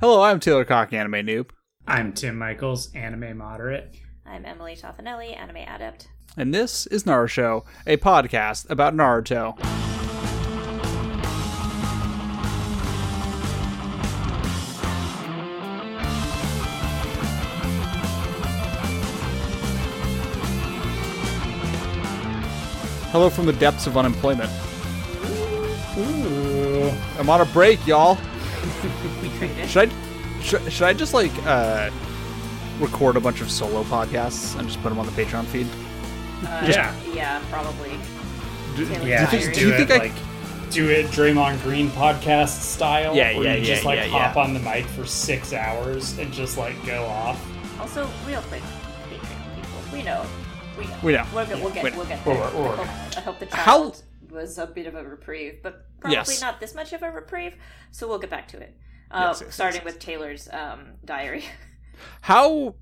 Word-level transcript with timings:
Hello, 0.00 0.22
I'm 0.22 0.40
Taylor 0.40 0.64
Cocke, 0.64 0.92
anime 0.92 1.26
noob, 1.26 1.50
I'm 1.86 2.12
Tim 2.12 2.36
Michaels, 2.38 2.92
anime 2.94 3.38
moderate. 3.38 3.94
I'm 4.26 4.44
Emily 4.44 4.76
Toffanelli, 4.76 5.36
anime 5.36 5.56
adept. 5.58 6.08
and 6.36 6.52
this 6.52 6.86
is 6.88 7.04
Naruto, 7.04 7.64
a 7.86 7.96
podcast 7.96 8.68
about 8.70 8.94
Naruto. 8.94 9.56
Hello 23.12 23.30
from 23.30 23.46
the 23.46 23.52
depths 23.54 23.86
of 23.86 23.96
unemployment. 23.96 24.50
Ooh. 25.98 26.92
I'm 27.18 27.30
on 27.30 27.40
a 27.40 27.46
break, 27.46 27.86
y'all. 27.86 28.18
We 29.22 29.28
traded. 29.38 29.68
Should 29.68 29.90
I, 29.90 30.40
should, 30.42 30.72
should 30.72 30.86
I 30.86 30.92
just 30.92 31.14
like 31.14 31.32
uh, 31.46 31.90
record 32.80 33.16
a 33.16 33.20
bunch 33.20 33.40
of 33.40 33.50
solo 33.50 33.82
podcasts 33.84 34.58
and 34.58 34.68
just 34.68 34.80
put 34.82 34.88
them 34.90 34.98
on 34.98 35.06
the 35.06 35.12
Patreon 35.12 35.44
feed? 35.46 35.66
Uh, 36.46 36.66
Yeah. 36.68 36.94
Yeah, 37.12 37.42
probably. 37.50 37.98
Do- 38.76 38.86
Taylor 38.86 39.06
Yeah, 39.08 39.24
Diary. 39.30 39.42
just 39.44 39.54
do 39.54 39.60
do, 39.60 39.66
you 39.68 39.74
it 39.74 39.76
think 39.88 39.90
I- 39.90 39.98
like 39.98 40.12
do 40.70 40.90
it 40.90 41.06
Draymond 41.06 41.62
Green 41.62 41.88
podcast 41.90 42.60
style. 42.60 43.14
Yeah, 43.16 43.34
where 43.36 43.44
yeah, 43.44 43.54
you 43.54 43.60
yeah, 43.60 43.64
just 43.74 43.84
like 43.84 43.98
yeah, 44.00 44.06
hop 44.08 44.34
yeah. 44.36 44.42
on 44.42 44.52
the 44.52 44.60
mic 44.60 44.84
for 44.86 45.06
six 45.06 45.52
hours 45.52 46.18
and 46.18 46.32
just 46.32 46.58
like 46.58 46.74
go 46.84 47.04
off. 47.06 47.40
Also, 47.80 48.08
real 48.26 48.42
quick, 48.42 48.62
Patreon 49.08 49.54
people, 49.54 49.78
we 49.92 50.02
know, 50.02 50.26
we 50.76 50.84
know, 50.86 50.96
We 51.04 51.12
know. 51.12 51.24
We'll 51.32 51.46
get, 51.46 51.60
we'll 51.62 51.70
get, 51.72 51.84
We 51.84 51.90
know. 51.90 51.96
we'll 51.98 52.06
get 52.06 52.26
We're- 52.26 52.38
there. 52.38 52.60
we're 52.60 52.68
I, 52.72 52.76
hope, 52.76 53.16
I 53.16 53.20
hope 53.20 53.38
the 53.38 53.56
How- 53.56 53.94
was 54.30 54.58
a 54.58 54.66
bit 54.66 54.86
of 54.86 54.96
a 54.96 55.04
reprieve, 55.04 55.60
but 55.62 55.86
probably 56.14 56.34
Yes. 56.34 56.40
not 56.40 56.60
this 56.60 56.74
much 56.74 56.92
of 56.92 57.02
a 57.02 57.10
reprieve. 57.10 57.56
So 57.90 58.08
we'll 58.08 58.18
get 58.18 58.30
back 58.30 58.48
to 58.48 58.58
it. 58.58 58.76
Uh, 59.10 59.26
Yes, 59.28 59.40
yes, 59.44 59.54
starting 59.54 59.80
yes, 59.84 59.84
with 59.84 59.98
Taylor's 59.98 60.48
um, 60.52 60.94
diary. 61.04 61.44
How 62.22 62.74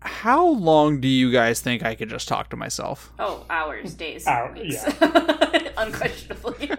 how 0.00 0.46
long 0.46 1.00
do 1.00 1.08
you 1.08 1.32
guys 1.32 1.60
think 1.60 1.84
I 1.84 1.94
could 1.96 2.08
just 2.08 2.28
talk 2.28 2.50
to 2.50 2.56
myself? 2.56 3.12
Oh, 3.18 3.44
hours, 3.50 3.94
days, 3.94 4.26
Hour- 4.26 4.52
weeks. 4.52 4.84
yeah. 5.00 5.68
Unquestionably. 5.76 6.70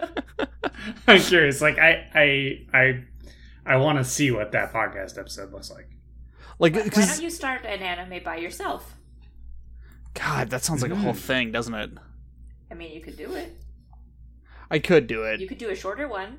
I'm 1.06 1.20
curious. 1.20 1.60
Like 1.60 1.78
I 1.78 2.08
I 2.14 2.66
I 2.72 3.04
I 3.66 3.76
want 3.76 3.98
to 3.98 4.04
see 4.04 4.30
what 4.30 4.52
that 4.52 4.72
podcast 4.72 5.18
episode 5.18 5.52
looks 5.52 5.70
like. 5.70 5.88
Like, 6.58 6.74
Why 6.74 6.82
because 6.82 7.08
don't 7.08 7.22
you 7.22 7.30
start 7.30 7.64
an 7.64 7.80
anime 7.80 8.22
by 8.24 8.36
yourself? 8.36 8.94
God, 10.14 10.50
that 10.50 10.62
sounds 10.64 10.82
like 10.82 10.90
a 10.90 10.96
whole 10.96 11.12
Mm. 11.12 11.16
thing, 11.18 11.52
doesn't 11.52 11.74
it? 11.74 11.90
I 12.70 12.74
mean, 12.74 12.92
you 12.92 13.00
could 13.00 13.16
do 13.16 13.32
it. 13.34 13.54
I 14.70 14.78
could 14.78 15.06
do 15.06 15.24
it. 15.24 15.40
You 15.40 15.48
could 15.48 15.58
do 15.58 15.70
a 15.70 15.74
shorter 15.74 16.06
one. 16.08 16.38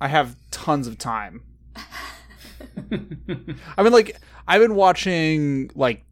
I 0.00 0.08
have 0.08 0.36
tons 0.50 0.86
of 0.86 0.98
time. 0.98 1.42
I 1.76 3.82
mean, 3.82 3.92
like, 3.92 4.16
I've 4.46 4.60
been 4.60 4.74
watching 4.74 5.70
like 5.74 6.04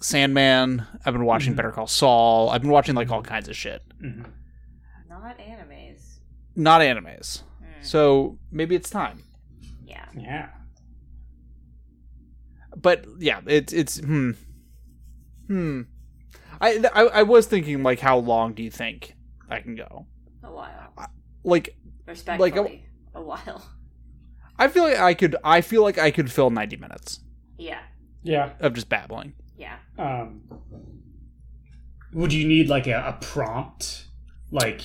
Sandman. 0.00 0.86
I've 1.04 1.14
been 1.14 1.24
watching 1.24 1.52
Mhm. 1.52 1.56
Better 1.56 1.72
Call 1.72 1.86
Saul. 1.86 2.50
I've 2.50 2.62
been 2.62 2.70
watching 2.70 2.94
like 2.94 3.10
all 3.10 3.22
kinds 3.22 3.48
of 3.48 3.56
shit, 3.56 3.82
Mhm. 4.02 4.26
Not 5.08 5.38
animes. 5.38 6.18
not 6.54 6.80
animes. 6.80 7.42
Hmm, 7.60 7.82
So 7.82 8.38
maybe 8.50 8.74
it's 8.74 8.90
time. 8.90 9.22
yeah. 9.84 10.06
Yeah. 10.16 10.48
but 12.76 13.06
yeah, 13.18 13.40
it's 13.46 13.72
it's 13.72 13.98
hmm 14.00 14.32
hmm. 15.46 15.82
I, 16.60 16.82
I 16.94 17.02
I 17.06 17.22
was 17.22 17.46
thinking 17.46 17.82
like, 17.82 18.00
how 18.00 18.18
long 18.18 18.54
do 18.54 18.62
you 18.62 18.70
think 18.70 19.14
I 19.48 19.60
can 19.60 19.76
go? 19.76 20.06
A 20.56 20.58
while. 20.58 21.10
Like, 21.44 21.76
Respectfully, 22.06 22.84
a 23.14 23.20
while. 23.22 23.66
I 24.58 24.68
feel 24.68 24.84
like 24.84 24.98
I 24.98 25.12
could. 25.14 25.36
I 25.44 25.60
feel 25.60 25.82
like 25.82 25.98
I 25.98 26.10
could 26.10 26.32
fill 26.32 26.50
ninety 26.50 26.76
minutes 26.76 27.20
Yeah. 27.58 27.80
Yeah. 28.22 28.52
of 28.60 28.72
just 28.72 28.88
babbling. 28.88 29.34
Yeah. 29.58 29.76
Um. 29.98 30.40
Would 32.14 32.32
you 32.32 32.46
need 32.48 32.68
like 32.68 32.86
a, 32.86 33.04
a 33.06 33.24
prompt? 33.24 34.06
Like, 34.50 34.80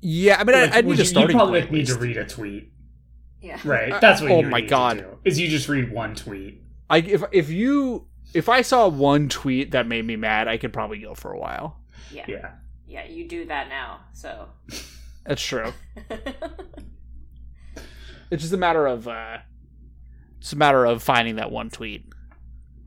Yeah, 0.00 0.36
I 0.40 0.44
mean, 0.44 0.56
like, 0.60 0.72
I, 0.72 0.78
I 0.78 0.80
would 0.80 0.86
need 0.86 0.96
you, 0.98 1.02
a 1.02 1.06
starting 1.06 1.36
you 1.36 1.38
probably 1.38 1.60
point. 1.60 1.72
need 1.72 1.86
to 1.86 1.94
read 1.98 2.16
a 2.18 2.26
tweet, 2.26 2.72
Yeah. 3.40 3.58
right? 3.64 3.92
Uh, 3.92 4.00
That's 4.00 4.20
what. 4.20 4.30
oh 4.32 4.40
you 4.40 4.48
my 4.48 4.60
need 4.60 4.68
God. 4.68 4.98
To 4.98 5.02
do, 5.04 5.18
is 5.24 5.38
you 5.40 5.48
just 5.48 5.68
read 5.68 5.90
one 5.92 6.14
tweet. 6.14 6.62
I 6.90 6.98
if 6.98 7.22
if 7.32 7.48
you 7.48 8.06
if 8.34 8.48
I 8.50 8.60
saw 8.62 8.88
one 8.88 9.28
tweet 9.30 9.70
that 9.70 9.86
made 9.86 10.04
me 10.04 10.16
mad, 10.16 10.48
I 10.48 10.58
could 10.58 10.72
probably 10.72 10.98
go 10.98 11.14
for 11.14 11.32
a 11.32 11.38
while. 11.38 11.78
Yeah. 12.12 12.24
yeah. 12.28 12.50
Yeah. 12.86 13.06
you 13.06 13.26
do 13.28 13.46
that 13.46 13.68
now, 13.70 14.00
so. 14.12 14.48
That's 15.28 15.42
true. 15.42 15.72
It's 18.30 18.42
just 18.42 18.52
a 18.52 18.58
matter 18.58 18.86
of 18.86 19.08
uh, 19.08 19.38
it's 20.38 20.52
a 20.52 20.56
matter 20.56 20.84
of 20.84 21.02
finding 21.02 21.36
that 21.36 21.50
one 21.50 21.70
tweet. 21.70 22.04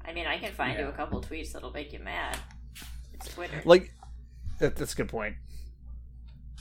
I 0.05 0.13
mean, 0.13 0.27
I 0.27 0.37
can 0.37 0.51
find 0.53 0.77
you 0.77 0.85
a 0.85 0.91
couple 0.91 1.21
tweets 1.21 1.53
that'll 1.53 1.71
make 1.71 1.93
you 1.93 1.99
mad. 1.99 2.37
It's 3.13 3.33
Twitter. 3.33 3.61
Like 3.65 3.91
that, 4.59 4.75
that's 4.75 4.93
a 4.93 4.95
good 4.95 5.09
point. 5.09 5.35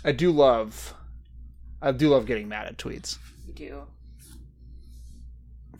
I 0.04 0.12
do 0.12 0.30
love, 0.30 0.94
I 1.82 1.92
do 1.92 2.08
love 2.08 2.24
getting 2.26 2.48
mad 2.48 2.68
at 2.68 2.78
tweets. 2.78 3.18
you 3.46 3.52
do. 3.52 3.82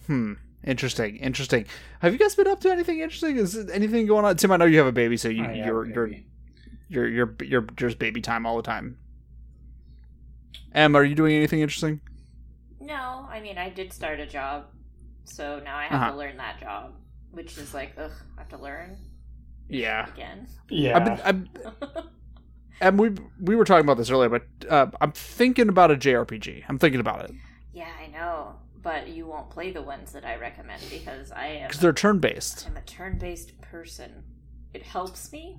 Hmm. 0.07 0.35
Interesting. 0.63 1.17
Interesting. 1.17 1.65
Have 2.01 2.13
you 2.13 2.19
guys 2.19 2.35
been 2.35 2.49
up 2.49 2.61
to 2.61 2.71
anything 2.71 3.01
interesting? 3.01 3.39
Is 3.39 3.57
anything 3.71 4.07
going 4.07 4.27
on? 4.27 4.37
Tim, 4.37 4.53
I 4.53 4.59
know 4.59 4.67
you 4.67 4.77
have 4.77 4.87
a 4.87 4.93
baby, 4.93 5.17
so 5.17 5.31
you, 5.31 5.43
yeah, 5.43 5.65
you're, 5.67 5.87
you're 5.87 6.11
you're 6.91 7.09
you're 7.09 7.35
you're 7.43 7.63
just 7.63 7.99
baby 7.99 8.21
time 8.21 8.45
all 8.45 8.57
the 8.59 8.63
time. 8.63 8.99
Em, 10.75 10.95
are 10.97 11.05
you 11.05 11.15
doing 11.15 11.35
anything 11.35 11.61
interesting? 11.61 12.01
No, 12.81 13.27
I 13.29 13.41
mean, 13.41 13.59
I 13.59 13.69
did 13.71 13.93
start 13.93 14.21
a 14.21 14.27
job, 14.27 14.67
so 15.25 15.61
now 15.61 15.77
I 15.77 15.85
have 15.85 15.93
Uh-huh. 15.95 16.11
to 16.13 16.17
learn 16.17 16.37
that 16.39 16.61
job, 16.61 16.95
which 17.33 17.59
is 17.59 17.75
like, 17.75 17.93
ugh, 17.99 18.13
I 18.37 18.41
have 18.41 18.49
to 18.51 18.59
learn 18.59 18.97
Yeah. 19.69 20.07
again. 20.07 20.47
Yeah. 20.69 20.97
I've 20.97 21.05
been, 21.05 21.21
I'm, 21.25 21.49
Em, 22.81 22.97
we 22.97 23.11
we 23.43 23.57
were 23.57 23.65
talking 23.65 23.85
about 23.85 23.99
this 23.99 24.11
earlier, 24.11 24.31
but 24.31 24.43
uh, 24.69 24.87
I'm 25.01 25.13
thinking 25.13 25.69
about 25.69 25.91
a 25.91 25.97
JRPG. 25.97 26.65
I'm 26.69 26.79
thinking 26.79 27.01
about 27.01 27.25
it 27.27 27.33
yeah, 27.73 27.91
I 28.03 28.09
know, 28.09 28.57
but 28.83 29.09
you 29.09 29.27
won't 29.27 29.51
play 29.51 29.71
the 29.71 29.83
ones 29.83 30.13
that 30.13 30.25
I 30.25 30.37
recommend 30.37 30.83
because 30.91 31.31
I 31.31 31.47
am 31.47 31.69
because 31.69 31.81
they're 31.81 31.93
turn 31.93 32.19
based. 32.19 32.67
I'm 32.69 32.77
a 32.77 32.83
turn-based 32.83 33.61
person. 33.61 34.25
It 34.75 34.83
helps 34.83 35.33
me 35.33 35.59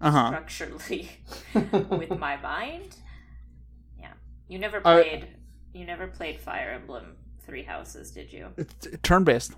Uh 0.00 0.10
huh. 0.10 0.26
structurally 0.28 1.10
with 1.54 2.10
my 2.18 2.36
mind. 2.36 2.96
Yeah, 4.48 4.52
you 4.54 4.58
never 4.58 4.78
Uh, 4.78 5.02
played. 5.02 5.28
you 5.72 5.84
never 5.86 6.06
played 6.06 6.40
Fire 6.40 6.70
Emblem 6.70 7.16
Three 7.46 7.62
Houses, 7.62 8.10
did 8.10 8.32
you? 8.32 8.48
It's 8.56 8.86
turn 9.02 9.24
based. 9.24 9.52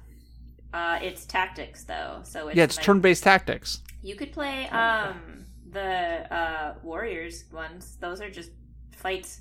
Uh, 0.73 0.99
it's 1.03 1.25
tactics 1.25 1.85
though, 1.85 2.21
so 2.25 2.49
it's 2.49 2.57
Yeah, 2.57 2.65
it's 2.65 2.77
like- 2.77 2.85
turn 2.85 3.01
based 3.01 3.23
tactics. 3.25 3.83
You 4.03 4.15
could 4.17 4.33
play 4.33 4.69
um 4.69 5.45
the 5.71 6.33
uh 6.35 6.75
Warriors 6.83 7.45
ones. 7.53 7.97
Those 8.01 8.21
are 8.21 8.31
just 8.31 8.51
fights. 8.97 9.41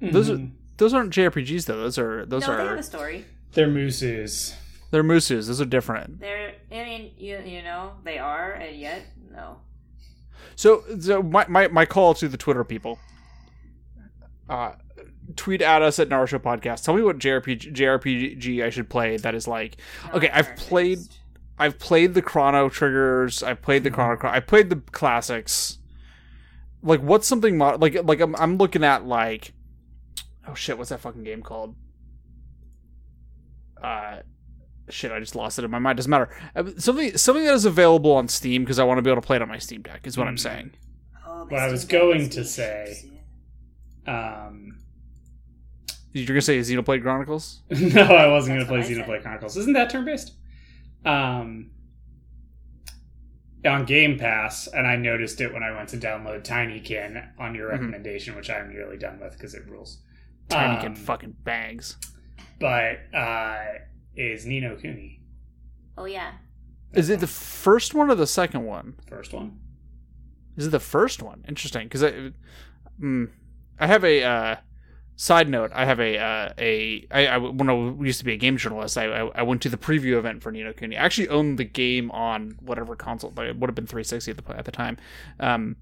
Those 0.00 0.30
are-. 0.30 0.48
Those 0.78 0.92
aren't 0.94 1.12
JRPGs 1.12 1.64
though. 1.66 1.76
Those 1.78 1.98
are 1.98 2.26
those 2.26 2.46
no, 2.46 2.56
they 2.56 2.62
have 2.64 2.72
are 2.72 2.76
a 2.76 2.82
story. 2.82 3.24
They're 3.52 3.66
musous. 3.68 4.54
they're 4.90 5.02
musous. 5.02 5.46
Those 5.46 5.60
are 5.60 5.64
different. 5.66 6.20
They're. 6.20 6.54
I 6.70 6.74
mean, 6.84 7.12
you 7.16 7.38
you 7.44 7.62
know 7.62 7.92
they 8.04 8.18
are, 8.18 8.52
and 8.52 8.76
yet 8.78 9.02
no. 9.30 9.60
So, 10.54 10.84
so 11.00 11.22
my, 11.22 11.46
my, 11.48 11.68
my 11.68 11.84
call 11.86 12.14
to 12.14 12.28
the 12.28 12.36
Twitter 12.36 12.62
people. 12.64 12.98
Uh, 14.48 14.72
tweet 15.36 15.62
at 15.62 15.82
us 15.82 15.98
at 15.98 16.08
Naruto 16.08 16.38
Podcast. 16.38 16.84
Tell 16.84 16.94
me 16.94 17.02
what 17.02 17.18
JRPG, 17.18 17.72
JRPG 17.74 18.64
I 18.64 18.70
should 18.70 18.88
play 18.88 19.16
that 19.18 19.34
is 19.34 19.46
like. 19.46 19.76
Okay, 20.14 20.30
I've 20.30 20.54
played- 20.56 20.98
I've 21.58 21.78
played 21.78 22.12
the 22.14 22.20
Chrono 22.22 22.68
Triggers. 22.68 23.42
I've 23.42 23.62
played 23.62 23.82
the 23.84 23.90
Chrono. 23.90 24.18
I 24.24 24.40
played 24.40 24.68
the 24.68 24.76
classics. 24.92 25.78
Like, 26.82 27.00
what's 27.00 27.26
something 27.26 27.56
mo- 27.56 27.76
like 27.80 27.96
like 28.04 28.20
I'm 28.20 28.36
I'm 28.36 28.58
looking 28.58 28.84
at 28.84 29.06
like, 29.06 29.52
oh 30.46 30.54
shit, 30.54 30.76
what's 30.76 30.90
that 30.90 31.00
fucking 31.00 31.24
game 31.24 31.42
called? 31.42 31.74
Uh, 33.82 34.18
shit, 34.88 35.12
I 35.12 35.18
just 35.20 35.34
lost 35.34 35.58
it 35.58 35.64
in 35.64 35.70
my 35.70 35.78
mind. 35.78 35.96
Doesn't 35.96 36.10
matter. 36.10 36.28
Uh, 36.54 36.64
Something 36.78 37.16
something 37.16 37.44
that 37.44 37.54
is 37.54 37.64
available 37.64 38.12
on 38.12 38.28
Steam 38.28 38.62
because 38.62 38.78
I 38.78 38.84
want 38.84 38.98
to 38.98 39.02
be 39.02 39.10
able 39.10 39.22
to 39.22 39.26
play 39.26 39.36
it 39.36 39.42
on 39.42 39.48
my 39.48 39.58
Steam 39.58 39.82
Deck. 39.82 40.06
Is 40.06 40.16
what 40.18 40.28
I'm 40.28 40.36
Mhm. 40.36 40.40
saying. 40.40 40.70
Oh, 41.26 41.44
my 41.46 41.52
What 41.52 41.60
I 41.62 41.70
was 41.70 41.84
going 41.84 42.28
to 42.30 42.44
say- 42.44 43.10
Um. 44.06 44.65
You're 46.16 46.26
gonna 46.28 46.40
say 46.40 46.58
Xenoblade 46.60 47.02
Chronicles? 47.02 47.60
no, 47.70 48.02
I 48.02 48.26
wasn't 48.28 48.58
That's 48.58 48.68
gonna 48.70 48.82
play 48.82 48.82
said. 48.94 49.04
Xenoblade 49.04 49.22
Chronicles. 49.22 49.56
Isn't 49.56 49.74
that 49.74 49.90
turn 49.90 50.04
based? 50.06 50.32
Um, 51.04 51.70
on 53.64 53.84
Game 53.84 54.18
Pass, 54.18 54.66
and 54.68 54.86
I 54.86 54.96
noticed 54.96 55.40
it 55.40 55.52
when 55.52 55.62
I 55.62 55.72
went 55.76 55.88
to 55.90 55.96
download 55.96 56.42
Tinykin 56.44 57.28
on 57.38 57.54
your 57.54 57.68
Mhm. 57.68 57.72
recommendation, 57.72 58.34
which 58.36 58.48
I'm 58.48 58.70
nearly 58.72 58.96
done 58.96 59.18
with 59.20 59.32
because 59.32 59.54
it 59.54 59.66
rules. 59.68 60.02
Tiny 60.48 60.86
Um, 60.86 60.94
fucking 60.94 61.36
bangs. 61.44 61.96
But 62.60 63.12
uh, 63.14 63.64
is 64.14 64.46
Ni 64.46 64.60
no 64.60 64.76
Kuni 64.76 65.20
Oh 65.98 66.04
yeah. 66.06 66.32
Is 66.94 67.10
it 67.10 67.20
the 67.20 67.26
first 67.26 67.92
one 67.94 68.10
or 68.10 68.14
the 68.14 68.26
second 68.26 68.64
one? 68.64 68.94
first 69.08 69.32
one? 69.34 69.58
Is 70.56 70.66
it 70.68 70.70
the 70.70 70.80
first 70.80 71.22
one? 71.22 71.44
Interesting, 71.48 71.84
because 71.88 72.02
I, 72.04 72.32
mm, 73.00 73.28
I 73.78 73.86
have 73.86 74.04
a 74.04 74.22
uh, 74.22 74.56
Side 75.18 75.48
note: 75.48 75.70
I 75.74 75.86
have 75.86 75.98
a 75.98 76.18
uh, 76.18 76.52
a 76.58 77.06
I, 77.10 77.26
I 77.26 77.36
when 77.38 77.70
I 77.70 78.04
used 78.04 78.18
to 78.18 78.24
be 78.26 78.34
a 78.34 78.36
game 78.36 78.58
journalist, 78.58 78.98
I, 78.98 79.06
I 79.06 79.30
I 79.36 79.42
went 79.42 79.62
to 79.62 79.70
the 79.70 79.78
preview 79.78 80.18
event 80.18 80.42
for 80.42 80.52
Ni 80.52 80.62
no 80.62 80.74
Kuni. 80.74 80.94
I 80.96 81.02
actually 81.04 81.28
owned 81.30 81.58
the 81.58 81.64
game 81.64 82.10
on 82.10 82.56
whatever 82.60 82.94
console, 82.96 83.30
but 83.30 83.46
it 83.46 83.56
would 83.58 83.70
have 83.70 83.74
been 83.74 83.86
360 83.86 84.30
at 84.30 84.36
the 84.36 84.56
at 84.58 84.64
the 84.66 84.72
time. 84.72 84.98
Um, 85.40 85.76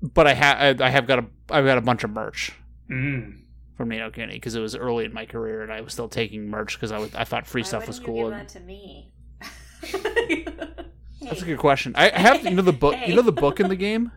but 0.00 0.28
I 0.28 0.34
have 0.34 0.80
I 0.80 0.90
have 0.90 1.06
got 1.08 1.18
a 1.18 1.24
I've 1.50 1.64
got 1.64 1.76
a 1.78 1.80
bunch 1.80 2.04
of 2.04 2.10
merch 2.10 2.52
Mm. 2.88 3.38
from 3.76 3.88
Ni 3.88 3.98
no 3.98 4.10
Kuni 4.10 4.34
because 4.34 4.54
it 4.54 4.60
was 4.60 4.76
early 4.76 5.04
in 5.06 5.12
my 5.12 5.26
career 5.26 5.62
and 5.62 5.72
I 5.72 5.80
was 5.80 5.92
still 5.92 6.08
taking 6.08 6.48
merch 6.48 6.74
because 6.76 6.92
I 6.92 6.98
was 6.98 7.12
I 7.16 7.24
thought 7.24 7.46
free 7.48 7.62
Why 7.62 7.68
stuff 7.68 7.86
was 7.88 7.98
cool. 7.98 8.16
You 8.16 8.30
give 8.30 8.32
and- 8.32 8.48
that 8.48 8.48
to 8.50 8.60
me. 8.60 9.10
That's 11.20 11.42
a 11.42 11.46
good 11.46 11.58
question. 11.58 11.94
I 11.96 12.10
I 12.12 12.18
have 12.18 12.44
you 12.44 12.50
know 12.50 12.62
the 12.62 12.72
book. 12.72 12.94
You 13.06 13.14
know 13.16 13.22
the 13.22 13.32
book 13.32 13.58
in 13.58 13.68
the 13.68 13.76
game. 13.88 14.12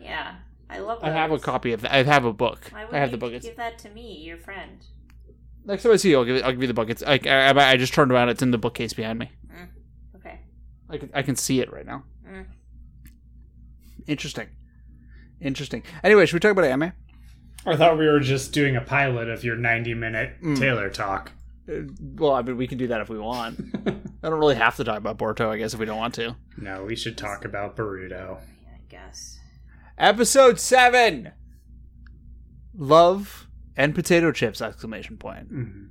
Yeah, 0.00 0.36
I 0.78 0.80
love. 0.82 0.98
I 1.02 1.10
have 1.10 1.30
a 1.32 1.38
copy 1.38 1.72
of. 1.72 1.82
That. 1.82 1.92
I 1.92 2.02
have 2.04 2.24
a 2.24 2.32
book. 2.32 2.68
Why 2.70 2.84
would 2.84 2.94
I 2.94 2.98
have 2.98 3.08
you 3.08 3.12
the 3.12 3.18
book. 3.18 3.32
It's 3.32 3.46
give 3.46 3.56
that 3.56 3.78
to 3.80 3.90
me, 3.90 4.18
your 4.24 4.38
friend? 4.38 4.84
next 5.64 5.82
time 5.82 5.92
I 5.92 5.96
see 5.96 6.10
you, 6.10 6.18
I'll 6.18 6.24
give 6.24 6.36
it, 6.36 6.44
I'll 6.44 6.52
give 6.52 6.62
you 6.62 6.68
the 6.68 6.74
book. 6.74 6.88
It's 6.88 7.02
like 7.02 7.26
I, 7.26 7.50
I, 7.50 7.70
I 7.72 7.76
just 7.76 7.92
turned 7.92 8.10
around. 8.12 8.28
It's 8.30 8.42
in 8.42 8.50
the 8.52 8.58
bookcase 8.58 8.92
behind 8.94 9.18
me. 9.18 9.30
Okay. 10.16 10.40
I 10.88 10.96
can 10.98 11.10
I 11.14 11.22
can 11.22 11.36
see 11.36 11.60
it 11.60 11.72
right 11.72 11.84
now. 11.86 12.04
Mm. 12.26 12.46
Interesting. 14.06 14.48
Interesting. 15.40 15.82
Anyway, 16.02 16.26
should 16.26 16.34
we 16.34 16.40
talk 16.40 16.52
about 16.52 16.64
anime? 16.64 16.92
I 17.66 17.76
thought 17.76 17.98
we 17.98 18.06
were 18.06 18.20
just 18.20 18.52
doing 18.52 18.76
a 18.76 18.80
pilot 18.80 19.28
of 19.28 19.44
your 19.44 19.56
90 19.56 19.94
minute 19.94 20.40
Mm. 20.42 20.58
Taylor 20.58 20.88
talk. 20.90 21.32
Uh, 21.68 21.82
well, 22.14 22.32
I 22.32 22.40
mean, 22.42 22.56
we 22.56 22.66
can 22.66 22.78
do 22.78 22.86
that 22.86 23.00
if 23.02 23.08
we 23.10 23.18
want. 23.18 23.60
I 24.22 24.28
don't 24.30 24.38
really 24.38 24.54
have 24.54 24.76
to 24.76 24.84
talk 24.84 24.96
about 24.96 25.18
Boruto, 25.18 25.48
I 25.48 25.58
guess, 25.58 25.74
if 25.74 25.80
we 25.80 25.84
don't 25.86 25.98
want 25.98 26.14
to. 26.14 26.34
no, 26.56 26.84
we 26.84 26.96
should 26.96 27.18
talk 27.18 27.44
about 27.44 27.76
Boruto. 27.76 28.38
I 28.38 28.78
guess. 28.88 29.37
Episode 29.98 30.60
seven. 30.60 31.32
Love 32.76 33.48
and 33.76 33.94
potato 33.94 34.30
chips! 34.32 34.60
Exclamation 34.60 35.16
point. 35.16 35.52
Mhm. 35.52 35.88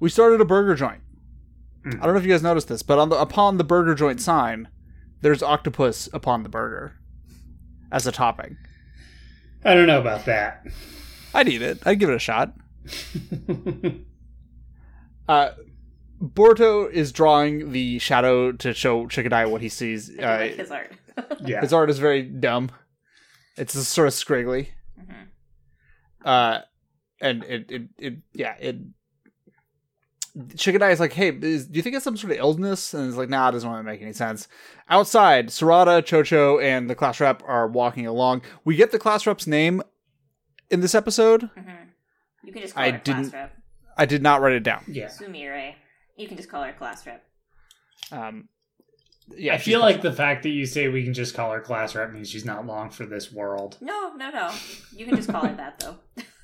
We 0.00 0.08
started 0.08 0.40
a 0.40 0.44
burger 0.44 0.74
joint. 0.74 1.00
Mhm. 1.84 1.94
I 2.00 2.04
don't 2.04 2.14
know 2.14 2.18
if 2.20 2.24
you 2.24 2.30
guys 2.30 2.42
noticed 2.42 2.68
this, 2.68 2.82
but 2.82 2.98
on 2.98 3.08
the 3.08 3.16
upon 3.20 3.56
the 3.58 3.64
burger 3.64 3.94
joint 3.94 4.20
sign, 4.20 4.68
there's 5.20 5.42
octopus 5.42 6.08
upon 6.12 6.42
the 6.44 6.48
burger 6.48 6.98
as 7.90 8.06
a 8.06 8.12
topping. 8.12 8.56
I 9.64 9.74
don't 9.74 9.86
know 9.86 10.00
about 10.00 10.24
that. 10.26 10.66
I'd 11.34 11.48
eat 11.48 11.62
it. 11.62 11.78
I'd 11.86 11.98
give 11.98 12.08
it 12.10 12.14
a 12.16 12.18
shot. 12.20 12.54
Uh, 15.28 15.52
Boruto 16.20 16.90
is 16.90 17.12
drawing 17.12 17.70
the 17.70 18.00
shadow 18.00 18.50
to 18.50 18.74
show 18.74 19.06
Shikadai 19.06 19.48
what 19.48 19.62
he 19.62 19.68
sees. 19.68 20.10
I 20.18 20.22
Uh, 20.22 20.38
like 20.40 20.56
his 20.56 20.70
art. 20.72 20.90
Yeah. 21.44 21.60
his 21.60 21.72
art 21.72 21.90
is 21.90 21.98
very 21.98 22.22
dumb. 22.22 22.70
It's 23.56 23.74
sort 23.86 24.08
of 24.08 24.14
scriggly. 24.14 24.68
Mhm. 25.00 25.26
Uh, 26.24 26.60
and 27.20 27.44
it, 27.44 27.70
it, 27.70 27.82
it, 27.98 28.14
yeah, 28.32 28.54
it. 28.60 28.76
Shikadai 30.54 30.92
is 30.92 31.00
like, 31.00 31.12
hey, 31.12 31.28
is, 31.42 31.66
do 31.66 31.76
you 31.76 31.82
think 31.82 31.94
it's 31.94 32.04
some 32.04 32.16
sort 32.16 32.32
of 32.32 32.38
illness? 32.38 32.94
And 32.94 33.06
it's 33.06 33.16
like, 33.18 33.28
nah, 33.28 33.50
it 33.50 33.52
doesn't 33.52 33.68
really 33.70 33.82
make 33.82 34.00
any 34.00 34.14
sense. 34.14 34.48
Outside, 34.88 35.48
Sarada, 35.48 36.00
Chocho, 36.02 36.62
and 36.62 36.88
the 36.88 36.94
class 36.94 37.20
rep 37.20 37.42
are 37.46 37.68
walking 37.68 38.06
along. 38.06 38.40
We 38.64 38.74
get 38.76 38.92
the 38.92 38.98
class 38.98 39.26
rep's 39.26 39.46
name 39.46 39.82
in 40.70 40.80
this 40.80 40.94
episode. 40.94 41.50
Mhm. 41.56 41.88
You 42.44 42.52
can 42.52 42.62
just 42.62 42.74
call 42.74 42.82
I 42.84 42.90
her 42.92 42.98
didn't- 42.98 43.32
rep. 43.32 43.56
I 43.98 44.06
did 44.06 44.22
not 44.22 44.40
write 44.40 44.54
it 44.54 44.62
down. 44.62 44.84
yeah. 44.88 45.08
Sumire. 45.08 45.74
You 46.16 46.26
can 46.26 46.38
just 46.38 46.48
call 46.48 46.62
her 46.62 46.72
class 46.72 47.04
rep. 47.06 47.22
Um, 48.10 48.48
yeah, 49.36 49.54
I 49.54 49.58
feel 49.58 49.80
like 49.80 50.02
the 50.02 50.12
fact 50.12 50.42
that 50.42 50.50
you 50.50 50.66
say 50.66 50.88
we 50.88 51.04
can 51.04 51.14
just 51.14 51.34
call 51.34 51.52
her 51.52 51.60
class 51.60 51.94
rep 51.94 52.12
means 52.12 52.28
she's 52.28 52.44
not 52.44 52.66
long 52.66 52.90
for 52.90 53.06
this 53.06 53.32
world. 53.32 53.78
No, 53.80 54.14
no, 54.16 54.30
no. 54.30 54.50
You 54.96 55.06
can 55.06 55.16
just 55.16 55.28
call 55.30 55.46
her 55.46 55.54
that 55.56 55.78
though. 55.78 55.96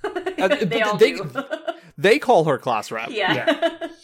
Uh, 0.05 0.49
they 0.65 0.83
all 0.83 0.97
they- 0.97 1.13
do. 1.15 1.31
they 1.99 2.19
call 2.19 2.45
her 2.45 2.59
class 2.59 2.91
rep. 2.91 3.11
yeah. 3.11 3.89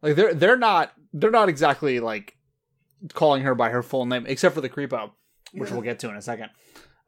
Like 0.00 0.14
they're 0.14 0.32
they're 0.32 0.56
not 0.56 0.92
they're 1.12 1.32
not 1.32 1.48
exactly 1.48 1.98
like 1.98 2.36
calling 3.14 3.42
her 3.42 3.56
by 3.56 3.70
her 3.70 3.82
full 3.82 4.06
name, 4.06 4.26
except 4.28 4.54
for 4.54 4.60
the 4.60 4.68
creepo, 4.68 5.10
which 5.52 5.72
we'll 5.72 5.80
get 5.82 5.98
to 5.98 6.08
in 6.08 6.14
a 6.14 6.22
second. 6.22 6.50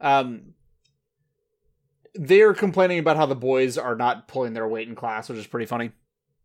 Um, 0.00 0.54
they're 2.14 2.52
complaining 2.54 2.98
about 2.98 3.16
how 3.16 3.26
the 3.26 3.36
boys 3.36 3.78
are 3.78 3.94
not 3.94 4.26
pulling 4.26 4.54
their 4.54 4.66
weight 4.66 4.88
in 4.88 4.96
class, 4.96 5.28
which 5.28 5.38
is 5.38 5.46
pretty 5.46 5.66
funny. 5.66 5.92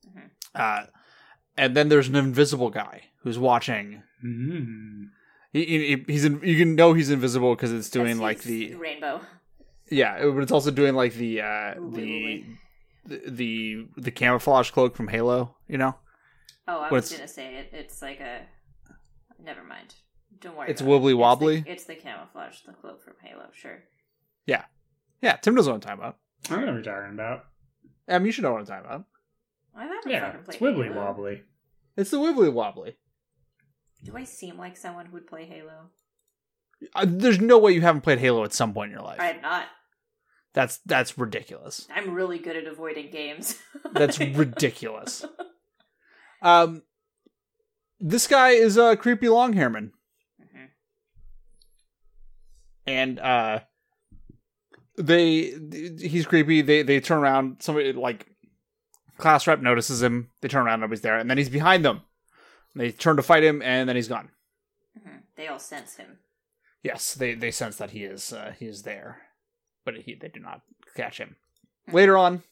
Mhm. 0.07 0.29
Uh, 0.53 0.85
and 1.57 1.75
then 1.75 1.89
there's 1.89 2.07
an 2.09 2.15
invisible 2.15 2.69
guy 2.69 3.05
who's 3.25 3.37
watching. 3.37 4.01
Mm. 4.25 5.09
He, 5.51 5.65
he 5.65 6.05
he's 6.07 6.23
in, 6.23 6.39
you 6.41 6.57
can 6.57 6.75
know 6.75 6.93
he's 6.93 7.09
invisible 7.09 7.53
because 7.55 7.73
it's 7.73 7.89
doing 7.89 8.07
That's 8.17 8.19
like 8.21 8.41
the 8.43 8.75
rainbow. 8.75 9.19
yeah, 9.91 10.23
but 10.23 10.39
it's 10.39 10.51
also 10.53 10.71
doing 10.71 10.95
like 10.95 11.13
the 11.15 11.41
uh 11.41 11.75
Ooh, 11.77 11.91
the 11.91 12.23
wait, 12.25 12.45
the 13.05 13.21
the 13.29 13.87
the 13.97 14.11
camouflage 14.11 14.71
cloak 14.71 14.95
from 14.95 15.09
Halo. 15.09 15.55
You 15.67 15.77
know, 15.77 15.95
Oh, 16.67 16.79
I 16.79 16.89
What's- 16.89 17.09
was 17.11 17.17
gonna 17.19 17.27
say 17.27 17.55
it. 17.57 17.69
It's 17.73 18.01
like 18.01 18.19
a. 18.21 18.41
Never 19.43 19.63
mind. 19.63 19.93
Don't 20.39 20.55
worry. 20.57 20.69
It's 20.71 20.81
about 20.81 20.93
it. 20.93 21.01
wibbly 21.01 21.17
wobbly? 21.17 21.61
the- 21.61 21.71
It's 21.71 21.83
the, 21.85 21.95
camouflage, 21.95 22.61
the 22.65 22.73
cloak 22.73 23.03
from 23.03 23.13
Halo. 23.21 23.45
Sure. 23.53 23.83
yeah. 24.45 24.65
Yeah. 25.21 25.35
Tim 25.37 25.55
knows 25.55 25.67
what 25.67 25.75
I'm 25.75 25.81
talking 25.81 25.99
about. 25.99 26.17
I 26.49 26.53
know 26.59 26.65
what 26.65 26.73
you're 26.73 26.81
talking 26.83 27.13
about. 27.13 27.45
Em, 28.07 28.25
you 28.25 28.31
should 28.31 28.43
know 28.43 28.51
what 28.51 28.59
I'm 28.61 28.65
talking 28.65 28.85
about. 28.85 29.05
I 29.75 29.83
haven't 29.85 30.11
Yeah, 30.11 30.35
it's 30.47 30.57
played 30.57 30.75
wibbly 30.75 30.87
Halo. 30.91 31.05
wobbly. 31.05 31.41
It's 31.97 32.11
the 32.11 32.17
wibbly 32.17 32.51
wobbly. 32.51 32.97
Do 34.05 34.15
I 34.15 34.23
seem 34.23 34.57
like 34.57 34.77
someone 34.77 35.07
who 35.07 35.13
would 35.13 35.27
play 35.27 35.45
Halo? 35.45 35.89
Uh, 36.93 37.05
there's 37.07 37.39
no 37.41 37.57
way 37.57 37.71
you 37.73 37.81
haven't 37.81 38.01
played 38.01 38.19
Halo 38.19 38.43
at 38.43 38.53
some 38.53 38.73
point 38.73 38.91
in 38.91 38.97
your 38.97 39.05
life. 39.05 39.19
I 39.19 39.25
have 39.27 39.41
not. 39.41 39.65
That's 40.53 40.77
that's 40.85 41.17
ridiculous. 41.17 41.85
I'm 41.93 42.13
really 42.13 42.37
good 42.39 42.55
at 42.55 42.65
avoiding 42.65 43.11
games. 43.11 43.57
That's 43.91 44.17
ridiculous. 44.19 45.25
Um, 46.41 46.83
this 47.99 48.25
guy 48.27 48.51
is 48.51 48.77
a 48.77 48.95
creepy 48.95 49.27
longhairman, 49.27 49.91
Mhm. 50.41 50.67
and 52.87 53.19
uh, 53.19 53.59
they 54.97 55.53
he's 55.99 56.25
creepy. 56.25 56.61
They 56.61 56.83
they 56.83 57.01
turn 57.01 57.17
around. 57.17 57.57
Somebody 57.59 57.91
like 57.91 58.25
class 59.17 59.47
rep 59.47 59.59
notices 59.61 60.01
him. 60.01 60.29
They 60.41 60.47
turn 60.47 60.65
around. 60.65 60.79
Nobody's 60.79 61.01
there, 61.01 61.17
and 61.17 61.29
then 61.29 61.37
he's 61.37 61.49
behind 61.49 61.83
them. 61.83 62.01
They 62.75 62.91
turn 62.91 63.15
to 63.15 63.23
fight 63.23 63.43
him, 63.43 63.61
and 63.61 63.87
then 63.87 63.95
he's 63.95 64.07
gone. 64.07 64.29
Mhm. 64.99 65.21
They 65.35 65.47
all 65.47 65.59
sense 65.59 65.95
him. 65.95 66.19
Yes, 66.83 67.13
they 67.13 67.33
they 67.33 67.51
sense 67.51 67.77
that 67.77 67.91
he 67.91 68.03
is 68.03 68.31
uh, 68.33 68.53
he 68.59 68.65
is 68.65 68.83
there, 68.83 69.21
but 69.85 69.95
he, 69.97 70.15
they 70.15 70.27
do 70.27 70.39
not 70.39 70.61
catch 70.95 71.17
him. 71.19 71.35
Later 71.91 72.17
on, 72.17 72.43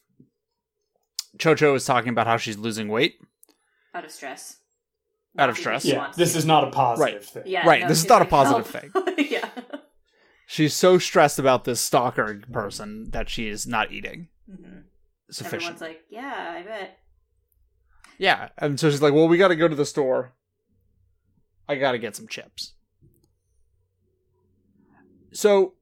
Chocho 1.38 1.74
is 1.74 1.84
talking 1.84 2.08
about 2.10 2.26
how 2.26 2.36
she's 2.36 2.56
losing 2.56 2.88
weight. 2.88 3.18
Out 3.94 4.04
of 4.04 4.10
stress. 4.10 4.58
Out 5.38 5.48
of 5.50 5.56
because 5.56 5.82
stress. 5.82 5.84
Yeah, 5.84 6.12
this 6.16 6.32
to. 6.32 6.38
is 6.38 6.46
not 6.46 6.64
a 6.64 6.70
positive 6.70 7.24
thing. 7.24 7.42
Yeah, 7.46 7.66
Right, 7.66 7.82
no, 7.82 7.88
this 7.88 7.98
is 7.98 8.02
she's 8.04 8.08
not 8.10 8.22
a 8.22 8.26
positive 8.26 8.92
"Help." 8.92 9.08
yeah. 9.18 9.48
She's 10.46 10.74
so 10.74 10.98
stressed 10.98 11.38
about 11.38 11.64
this 11.64 11.80
stalker 11.80 12.40
person 12.52 13.10
that 13.10 13.28
she 13.28 13.48
is 13.48 13.66
not 13.66 13.92
eating 13.92 14.28
hmm 14.48 14.80
sufficient. 15.30 15.62
Everyone's 15.74 15.80
like, 15.80 16.02
yeah, 16.10 16.54
I 16.58 16.62
bet. 16.62 16.98
Yeah, 18.18 18.48
and 18.58 18.78
so 18.78 18.90
she's 18.90 19.02
like, 19.02 19.12
"Well, 19.14 19.28
we 19.28 19.36
got 19.38 19.48
to 19.48 19.56
go 19.56 19.68
to 19.68 19.74
the 19.74 19.86
store. 19.86 20.32
I 21.68 21.76
got 21.76 21.92
to 21.92 21.98
get 21.98 22.14
some 22.16 22.28
chips." 22.28 22.74
So 25.32 25.74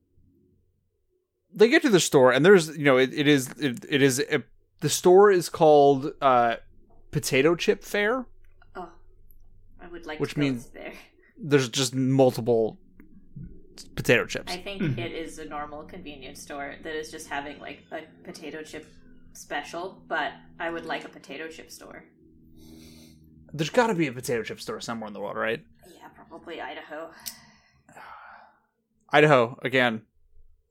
they 1.54 1.68
get 1.68 1.82
to 1.82 1.90
the 1.90 2.00
store, 2.00 2.32
and 2.32 2.44
there's 2.44 2.76
you 2.76 2.84
know 2.84 2.96
it, 2.96 3.12
it 3.12 3.28
is 3.28 3.50
it, 3.58 3.84
it 3.88 4.02
is 4.02 4.18
it, 4.18 4.44
the 4.80 4.88
store 4.88 5.30
is 5.30 5.48
called 5.48 6.12
uh, 6.20 6.56
Potato 7.10 7.54
Chip 7.54 7.84
Fair. 7.84 8.26
Oh, 8.74 8.88
I 9.80 9.88
would 9.88 10.06
like 10.06 10.20
Which 10.20 10.34
to 10.34 10.40
means- 10.40 10.66
there. 10.70 10.92
There's 11.44 11.68
just 11.68 11.94
multiple 11.94 12.78
potato 13.96 14.26
chips. 14.26 14.52
I 14.52 14.58
think 14.58 14.80
Mhm. 14.80 14.98
it 14.98 15.10
is 15.12 15.38
a 15.38 15.44
normal 15.44 15.82
convenience 15.82 16.40
store 16.40 16.76
that 16.82 16.94
is 16.94 17.10
just 17.10 17.28
having 17.28 17.58
like 17.58 17.82
a 17.90 18.02
potato 18.22 18.62
chip 18.62 18.86
special, 19.32 20.02
but 20.06 20.32
I 20.60 20.70
would 20.70 20.86
like 20.86 21.04
a 21.04 21.08
potato 21.08 21.48
chip 21.48 21.70
store. 21.72 22.04
There's 23.52 23.70
got 23.70 23.88
to 23.88 23.94
be 23.94 24.06
a 24.06 24.12
potato 24.12 24.42
chip 24.42 24.60
store 24.60 24.80
somewhere 24.80 25.08
in 25.08 25.12
the 25.14 25.20
world, 25.20 25.36
right? 25.36 25.62
Yeah, 25.94 26.08
probably 26.28 26.60
Idaho. 26.60 27.10
Idaho 29.10 29.58
again. 29.62 30.02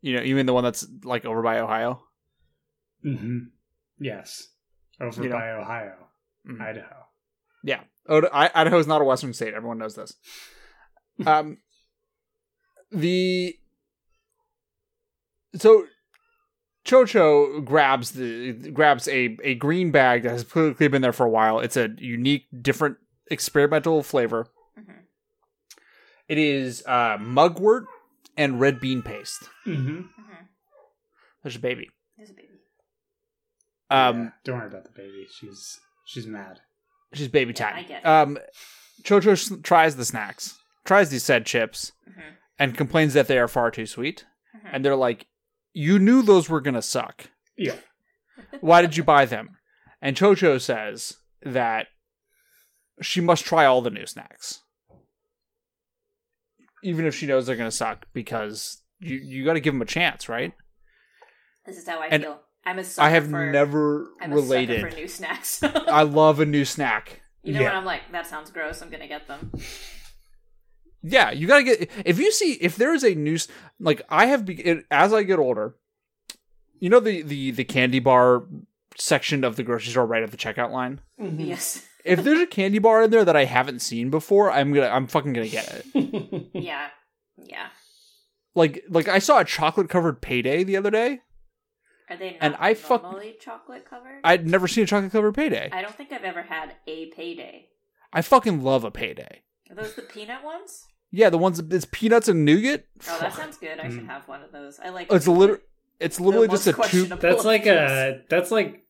You 0.01 0.15
know, 0.15 0.21
you 0.23 0.35
mean 0.35 0.47
the 0.47 0.53
one 0.53 0.63
that's 0.63 0.87
like 1.03 1.25
over 1.25 1.41
by 1.43 1.59
Ohio? 1.59 2.03
Mm-hmm. 3.05 3.37
Yes. 3.99 4.47
Over 4.99 5.23
You 5.23 5.29
know. 5.29 5.35
by 5.35 5.51
Ohio, 5.51 5.93
Mhm. 6.47 6.59
Idaho. 6.61 6.95
Yeah. 7.63 7.81
I- 8.09 8.49
Idaho 8.55 8.79
is 8.79 8.87
not 8.87 9.01
a 9.01 9.03
Western 9.05 9.33
state. 9.33 9.53
Everyone 9.53 9.77
knows 9.77 9.95
this. 9.95 10.13
Um, 11.25 11.57
the 12.91 13.55
so 15.55 15.85
Chocho 16.85 17.63
grabs 17.63 18.11
the 18.11 18.53
grabs 18.71 19.07
a 19.07 19.37
a 19.43 19.55
green 19.55 19.91
bag 19.91 20.23
that 20.23 20.31
has 20.31 20.43
clearly 20.43 20.87
been 20.87 21.01
there 21.01 21.13
for 21.13 21.25
a 21.25 21.29
while. 21.29 21.59
It's 21.59 21.77
a 21.77 21.89
unique, 21.97 22.45
different 22.61 22.97
experimental 23.29 24.01
flavor. 24.03 24.47
Mhm. 24.79 24.95
It 26.27 26.37
is 26.37 26.83
uh, 26.87 27.17
mugwort 27.19 27.85
and 28.35 28.59
red 28.59 28.79
bean 28.79 29.01
paste. 29.03 29.43
hmm 29.63 29.71
Mhm. 30.01 30.47
There's 31.43 31.55
a 31.55 31.59
baby. 31.59 31.89
There's 32.17 32.29
a 32.31 32.33
baby. 32.33 32.47
Um, 33.89 34.23
Yeah, 34.23 34.29
don't 34.43 34.57
worry 34.57 34.67
about 34.67 34.83
the 34.85 34.89
baby. 34.91 35.27
She's 35.39 35.79
she's 36.05 36.25
mad. 36.25 36.61
she's 37.13 37.27
baby 37.27 37.51
Yeah, 37.55 37.65
time. 37.65 37.75
I 37.75 37.83
get 37.83 38.01
it. 38.01 38.05
Um, 38.07 38.37
Chocho 39.03 39.31
s- 39.33 39.51
tries 39.63 39.95
the 39.97 40.05
snacks, 40.05 40.57
tries 40.85 41.09
these 41.09 41.23
said 41.23 41.45
chips, 41.45 41.91
Mhm. 42.09 42.35
and 42.57 42.77
complains 42.77 43.13
that 43.13 43.27
they 43.27 43.37
are 43.37 43.47
far 43.47 43.69
too 43.71 43.85
sweet. 43.85 44.25
Mhm. 44.55 44.69
And 44.73 44.85
they're 44.85 44.95
like, 44.95 45.27
"You 45.73 45.99
knew 45.99 46.21
those 46.21 46.49
were 46.49 46.61
gonna 46.61 46.81
suck. 46.81 47.29
Yeah. 47.57 47.75
Why 48.59 48.81
did 48.81 48.97
you 48.97 49.03
buy 49.03 49.25
them?" 49.25 49.57
And 50.01 50.15
Chocho 50.15 50.59
says 50.59 51.17
that 51.43 51.87
she 53.01 53.21
must 53.21 53.45
try 53.45 53.65
all 53.65 53.81
the 53.81 53.89
new 53.89 54.05
snacks, 54.05 54.61
even 56.83 57.05
if 57.05 57.15
she 57.15 57.27
knows 57.27 57.45
they're 57.45 57.55
gonna 57.55 57.71
suck, 57.71 58.05
because 58.13 58.81
you 58.99 59.17
you 59.17 59.45
got 59.45 59.53
to 59.53 59.59
give 59.59 59.73
them 59.73 59.81
a 59.81 59.85
chance, 59.85 60.27
right? 60.29 60.53
This 61.65 61.77
is 61.77 61.87
how 61.87 61.99
I 62.01 62.07
And 62.07 62.23
feel. 62.23 62.39
I'm 62.65 62.77
a 62.79 62.83
sucker 62.83 63.07
I 63.07 63.09
have 63.09 63.29
for, 63.29 63.51
never 63.51 64.07
I'm 64.21 64.31
a 64.31 64.35
related. 64.35 64.81
sucker 64.81 64.91
for 64.91 64.95
new 64.97 65.07
snacks. 65.07 65.63
I 65.63 66.03
love 66.03 66.39
a 66.39 66.45
new 66.45 66.65
snack. 66.65 67.21
you 67.43 67.53
know 67.53 67.59
when 67.61 67.71
Yeah. 67.71 67.77
I'm 67.77 67.85
like, 67.85 68.11
that 68.11 68.27
sounds 68.27 68.51
gross. 68.51 68.81
I'm 68.81 68.89
gonna 68.91 69.07
get 69.07 69.27
them. 69.27 69.51
Yeah, 71.03 71.31
you 71.31 71.47
gotta 71.47 71.63
get. 71.63 71.89
If 72.05 72.19
you 72.19 72.31
see, 72.31 72.53
if 72.53 72.75
there 72.75 72.93
is 72.93 73.03
a 73.03 73.15
new, 73.15 73.35
s- 73.35 73.47
like 73.79 74.01
I 74.09 74.27
have, 74.27 74.45
be, 74.45 74.53
it, 74.61 74.85
as 74.91 75.13
I 75.13 75.23
get 75.23 75.39
older, 75.39 75.75
you 76.79 76.89
know 76.89 76.99
the 76.99 77.21
the 77.23 77.51
the 77.51 77.63
candy 77.63 77.99
bar 77.99 78.43
section 78.97 79.43
of 79.43 79.55
the 79.55 79.63
grocery 79.63 79.91
store 79.91 80.05
right 80.05 80.21
at 80.23 80.31
the 80.31 80.37
checkout 80.37 80.71
line. 80.71 81.01
Mm-hmm. 81.19 81.39
Yes. 81.39 81.87
If 82.03 82.23
there's 82.23 82.39
a 82.39 82.47
candy 82.47 82.79
bar 82.79 83.03
in 83.03 83.11
there 83.11 83.23
that 83.25 83.35
I 83.35 83.45
haven't 83.45 83.79
seen 83.81 84.09
before, 84.09 84.51
I'm 84.51 84.73
gonna, 84.73 84.87
I'm 84.87 85.07
fucking 85.07 85.33
gonna 85.33 85.47
get 85.47 85.83
it. 85.93 86.49
Yeah. 86.53 86.87
Yeah. 87.37 87.67
Like, 88.55 88.83
like 88.89 89.07
I 89.07 89.19
saw 89.19 89.39
a 89.39 89.45
chocolate 89.45 89.87
covered 89.89 90.21
payday 90.21 90.63
the 90.63 90.77
other 90.77 90.89
day. 90.91 91.21
Are 92.09 92.17
they 92.17 92.31
not 92.31 92.37
And 92.41 92.55
I 92.59 92.73
fuck- 92.73 93.03
normally 93.03 93.35
chocolate 93.39 93.85
covered? 93.89 94.19
I'd 94.23 94.47
never 94.47 94.67
seen 94.67 94.83
a 94.83 94.87
chocolate 94.87 95.11
covered 95.13 95.33
payday. 95.35 95.69
I 95.71 95.81
don't 95.81 95.95
think 95.95 96.11
I've 96.11 96.23
ever 96.23 96.41
had 96.41 96.75
a 96.87 97.05
payday. 97.11 97.69
I 98.11 98.21
fucking 98.21 98.61
love 98.63 98.83
a 98.83 98.91
payday. 98.91 99.43
Are 99.69 99.75
those 99.75 99.93
the 99.95 100.01
peanut 100.01 100.43
ones? 100.43 100.87
Yeah, 101.11 101.29
the 101.29 101.37
ones 101.37 101.59
it's 101.59 101.85
peanuts 101.91 102.27
and 102.29 102.45
nougat. 102.45 102.85
Oh, 103.09 103.17
that 103.19 103.33
sounds 103.33 103.57
good. 103.57 103.79
I 103.79 103.89
should 103.89 104.03
Mm. 104.03 104.07
have 104.07 104.27
one 104.27 104.41
of 104.43 104.51
those. 104.51 104.79
I 104.79 104.89
like. 104.89 105.11
It's 105.11 105.27
literally, 105.27 105.61
it's 105.99 106.19
literally 106.19 106.47
just 106.47 106.67
a 106.67 106.73
two. 106.73 107.05
That's 107.05 107.43
like 107.45 107.65
a 107.65 108.21
that's 108.29 108.49
like 108.51 108.83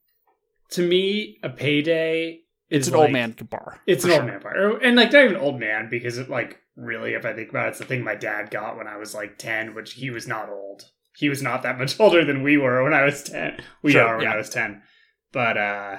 to 0.72 0.88
me 0.88 1.40
a 1.44 1.50
payday. 1.50 2.42
It's 2.70 2.88
is 2.88 2.94
an 2.94 3.00
old 3.00 3.12
man 3.12 3.36
bar. 3.50 3.82
It's 3.88 4.04
an 4.06 4.12
sure. 4.12 4.20
old 4.22 4.28
man 4.30 4.40
bar, 4.42 4.78
and 4.78 4.96
like 4.96 5.12
not 5.12 5.26
even 5.26 5.36
old 5.36 5.60
man 5.60 5.90
because 5.90 6.18
it 6.20 6.30
like 6.30 6.60
really, 6.78 7.16
if 7.16 7.26
I 7.26 7.34
think 7.34 7.50
about 7.50 7.66
it, 7.68 7.70
it's 7.72 7.80
the 7.80 7.86
thing 7.86 8.04
my 8.04 8.16
dad 8.16 8.50
got 8.52 8.78
when 8.78 8.88
I 8.88 8.98
was 8.98 9.14
like 9.16 9.38
ten, 9.38 9.74
which 9.74 9.94
he 9.94 10.10
was 10.12 10.28
not 10.28 10.48
old. 10.50 10.84
He 11.18 11.28
was 11.28 11.42
not 11.42 11.64
that 11.64 11.78
much 11.80 11.98
older 12.00 12.24
than 12.24 12.44
we 12.44 12.58
were 12.58 12.84
when 12.84 12.94
I 12.94 13.04
was 13.04 13.24
ten. 13.24 13.60
We 13.82 13.94
Sure, 13.94 14.06
are 14.06 14.18
when 14.18 14.26
yeah. 14.26 14.34
I 14.34 14.38
was 14.38 14.50
ten, 14.50 14.84
but 15.34 15.58
uh, 15.58 15.98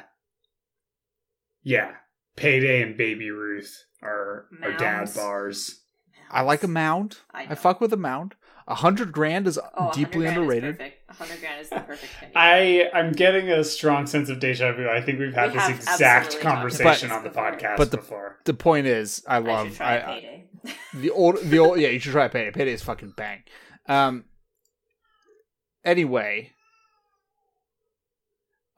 yeah, 1.62 1.92
payday 2.36 2.80
and 2.82 2.96
baby 2.96 3.30
Ruth 3.30 3.84
are 4.02 4.46
are 4.62 4.72
dad 4.76 5.10
bars. 5.14 5.80
I 6.32 6.40
like 6.42 6.62
a 6.62 6.68
mound. 6.68 7.18
I, 7.32 7.48
I 7.50 7.54
fuck 7.54 7.80
with 7.80 7.92
a 7.92 7.96
mound. 7.96 8.34
A 8.68 8.74
hundred 8.76 9.12
grand 9.12 9.46
is 9.46 9.58
Oh, 9.76 9.90
deeply 9.92 10.20
grand 10.22 10.38
underrated. 10.38 10.78
perfect. 10.78 11.08
100 11.18 11.40
grand 11.40 11.60
is 11.60 11.68
the 11.68 11.80
perfect 11.80 12.12
penny. 12.18 12.32
I 12.36 12.90
I'm 12.94 13.12
getting 13.12 13.48
a 13.50 13.62
strong 13.64 14.06
sense 14.06 14.28
of 14.30 14.38
deja 14.40 14.72
vu. 14.72 14.88
I 14.88 15.00
think 15.02 15.18
we've 15.18 15.34
had 15.34 15.52
We 15.52 15.58
this 15.58 15.68
exact 15.80 16.40
conversation 16.40 17.10
on 17.10 17.22
the 17.24 17.28
before. 17.30 17.52
podcast 17.52 17.76
But 17.76 17.90
the- 17.90 17.96
before. 17.98 18.38
The 18.44 18.54
point 18.54 18.86
is, 18.86 19.22
I 19.28 19.36
I 19.36 19.38
love 19.40 19.76
try 19.76 19.86
I, 19.86 19.94
a 19.96 20.00
I- 20.00 20.14
payday. 20.20 20.44
the 20.94 21.10
old 21.10 21.38
the 21.42 21.58
old 21.58 21.80
yeah. 21.80 21.88
You 21.88 21.98
should 21.98 22.12
try 22.12 22.28
payday. 22.28 22.50
Payday 22.52 22.72
is 22.72 22.82
fucking 22.82 23.14
bang. 23.16 23.42
Um. 23.88 24.24
Anyway, 25.84 26.52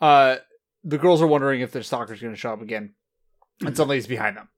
uh, 0.01 0.37
the 0.83 0.99
girls 0.99 1.21
are 1.23 1.27
wondering 1.27 1.61
if 1.61 1.73
their 1.73 1.83
stalker's 1.83 2.21
going 2.21 2.33
to 2.33 2.39
show 2.41 2.53
up 2.55 2.63
again, 2.63 2.95
and 3.61 3.77
suddenly 3.77 3.97
he's 3.97 4.07
behind 4.07 4.37
them. 4.39 4.49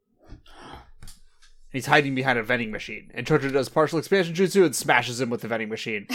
He's 1.77 1.85
hiding 1.85 2.15
behind 2.15 2.39
a 2.39 2.43
vending 2.43 2.71
machine, 2.71 3.11
and 3.13 3.27
Chocho 3.27 3.53
does 3.53 3.69
partial 3.69 3.99
expansion 3.99 4.35
jutsu 4.35 4.65
and 4.65 4.75
smashes 4.75 5.21
him 5.21 5.29
with 5.29 5.43
the 5.43 5.49
vending 5.49 5.69
machine. 5.69 6.09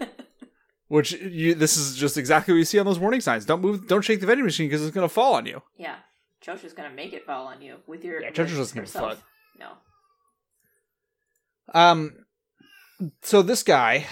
Which 0.88 1.12
you, 1.12 1.54
this 1.54 1.78
is 1.78 1.96
just 1.96 2.18
exactly 2.18 2.52
what 2.52 2.58
you 2.58 2.64
see 2.66 2.78
on 2.78 2.84
those 2.84 2.98
warning 2.98 3.22
signs. 3.22 3.46
Don't 3.46 3.62
move, 3.62 3.88
don't 3.88 4.02
shake 4.02 4.20
the 4.20 4.26
vending 4.26 4.44
machine 4.44 4.68
because 4.68 4.84
it's 4.84 4.94
going 4.94 5.08
to 5.08 5.12
fall 5.12 5.32
on 5.36 5.46
you. 5.46 5.62
yeah, 5.78 5.96
Jojo's 6.44 6.74
gonna 6.74 6.90
make 6.90 7.14
it 7.14 7.24
fall 7.24 7.46
on 7.46 7.62
you 7.62 7.76
with 7.86 8.04
your. 8.04 8.20
Yeah, 8.20 8.28
with 8.28 8.36
Jojo 8.36 8.56
doesn't 8.58 8.74
give 8.74 8.84
a 8.84 8.98
fuck. 8.98 9.18
No. 9.58 9.70
Um, 11.72 12.12
so 13.22 13.40
this 13.40 13.62
guy, 13.62 14.06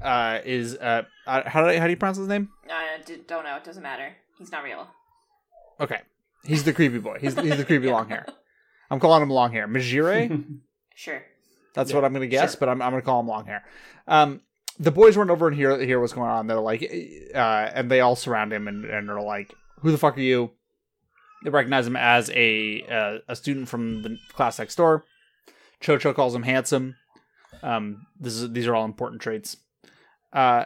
uh, 0.00 0.38
is 0.44 0.76
uh, 0.76 1.02
uh 1.26 1.48
how 1.48 1.62
do 1.62 1.68
I, 1.70 1.78
how 1.80 1.86
do 1.86 1.90
you 1.90 1.96
pronounce 1.96 2.18
his 2.18 2.28
name? 2.28 2.50
I 2.70 2.98
d- 3.04 3.18
don't 3.26 3.42
know. 3.42 3.56
It 3.56 3.64
doesn't 3.64 3.82
matter. 3.82 4.14
He's 4.38 4.52
not 4.52 4.62
real. 4.62 4.86
Okay, 5.80 6.02
he's 6.44 6.62
the 6.62 6.72
creepy 6.72 6.98
boy. 6.98 7.18
He's 7.20 7.34
he's 7.40 7.56
the 7.56 7.64
creepy 7.64 7.86
Yeah. 7.88 7.92
long 7.92 8.08
hair. 8.08 8.26
I'm 8.90 9.00
calling 9.00 9.22
him 9.22 9.30
long 9.30 9.52
hair. 9.52 9.66
Majire. 9.68 10.44
Sure. 10.98 11.22
That's 11.74 11.90
Yeah, 11.90 11.96
what 11.96 12.04
I'm 12.06 12.14
gonna 12.14 12.26
guess, 12.26 12.52
sure. 12.52 12.60
but 12.60 12.70
I'm 12.70 12.80
I'm 12.80 12.90
gonna 12.92 13.02
call 13.02 13.20
him 13.20 13.28
long 13.28 13.44
hair. 13.44 13.64
Um, 14.08 14.40
the 14.78 14.90
boys 14.90 15.14
run 15.14 15.28
over 15.30 15.46
and 15.46 15.54
hear 15.54 15.78
hear 15.78 16.00
what's 16.00 16.14
going 16.14 16.30
on. 16.30 16.46
They're 16.46 16.58
like, 16.58 16.82
uh, 17.34 17.38
and 17.74 17.90
they 17.90 18.00
all 18.00 18.16
surround 18.16 18.50
him 18.50 18.66
and 18.66 18.86
and 18.86 19.10
are 19.10 19.20
like, 19.20 19.52
"Who 19.80 19.90
the 19.92 19.98
fuck 19.98 20.16
are 20.16 20.20
you?" 20.22 20.52
They 21.44 21.50
recognize 21.50 21.86
him 21.86 21.96
as 21.96 22.30
a 22.30 22.82
uh, 22.90 23.18
a 23.28 23.36
student 23.36 23.68
from 23.68 24.02
the 24.02 24.16
class 24.32 24.58
next 24.58 24.76
door. 24.76 25.04
Chocho 25.82 26.14
calls 26.14 26.34
him 26.34 26.44
handsome. 26.44 26.96
Um, 27.62 28.06
this 28.18 28.32
is 28.34 28.50
these 28.52 28.66
are 28.66 28.74
all 28.74 28.86
important 28.86 29.20
traits. 29.20 29.58
Uh, 30.32 30.64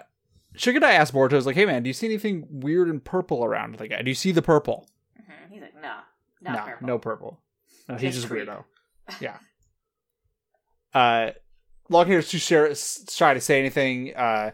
Shikadai 0.57 0.95
asks 0.95 1.11
Boruto, 1.15 1.33
"Is 1.33 1.45
like, 1.47 1.57
hey 1.57 1.67
man, 1.67 1.83
do 1.83 1.89
you 1.89 1.95
see 1.95 2.07
anything 2.07 2.47
weird 2.51 2.89
and 2.89 3.05
purple 3.05 3.45
around 3.45 3.75
the 3.79 3.89
guy? 3.89 4.01
Do 4.03 4.11
you 4.11 4.15
see 4.15 4.31
the 4.31 4.43
purple?" 4.43 4.87
hmm 5.17 5.53
He's 5.53 5.61
like, 5.61 5.75
no, 5.75 5.97
not 6.41 6.55
no, 6.55 6.63
purple. 6.73 6.87
no 6.87 6.99
purple. 7.01 7.41
No, 7.91 7.97
he's 7.97 8.15
Just 8.15 8.29
just 8.29 8.33
weirdo. 8.33 8.65
Yeah. 9.21 9.39
uh, 10.95 11.31
Longhair's 11.91 12.31
too 12.31 12.39
shy, 12.39 12.73
shy 12.75 13.35
to 13.35 13.41
say 13.41 13.59
anything. 13.59 14.15
Uh, 14.15 14.53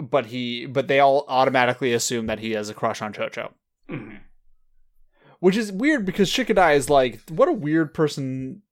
but 0.00 0.26
he, 0.26 0.66
but 0.66 0.88
they 0.88 0.98
all 0.98 1.24
automatically 1.28 1.92
assume 1.92 2.26
that 2.26 2.40
he 2.40 2.52
has 2.52 2.68
a 2.68 2.74
crush 2.74 3.00
on 3.00 3.12
Chocho, 3.12 3.52
Mhm. 3.88 4.20
which 5.38 5.56
is 5.56 5.70
weird 5.70 6.04
because 6.04 6.28
Shikadai 6.30 6.74
is 6.74 6.90
like, 6.90 7.20
what 7.30 7.48
a 7.48 7.52
weird 7.52 7.94
person. 7.94 8.62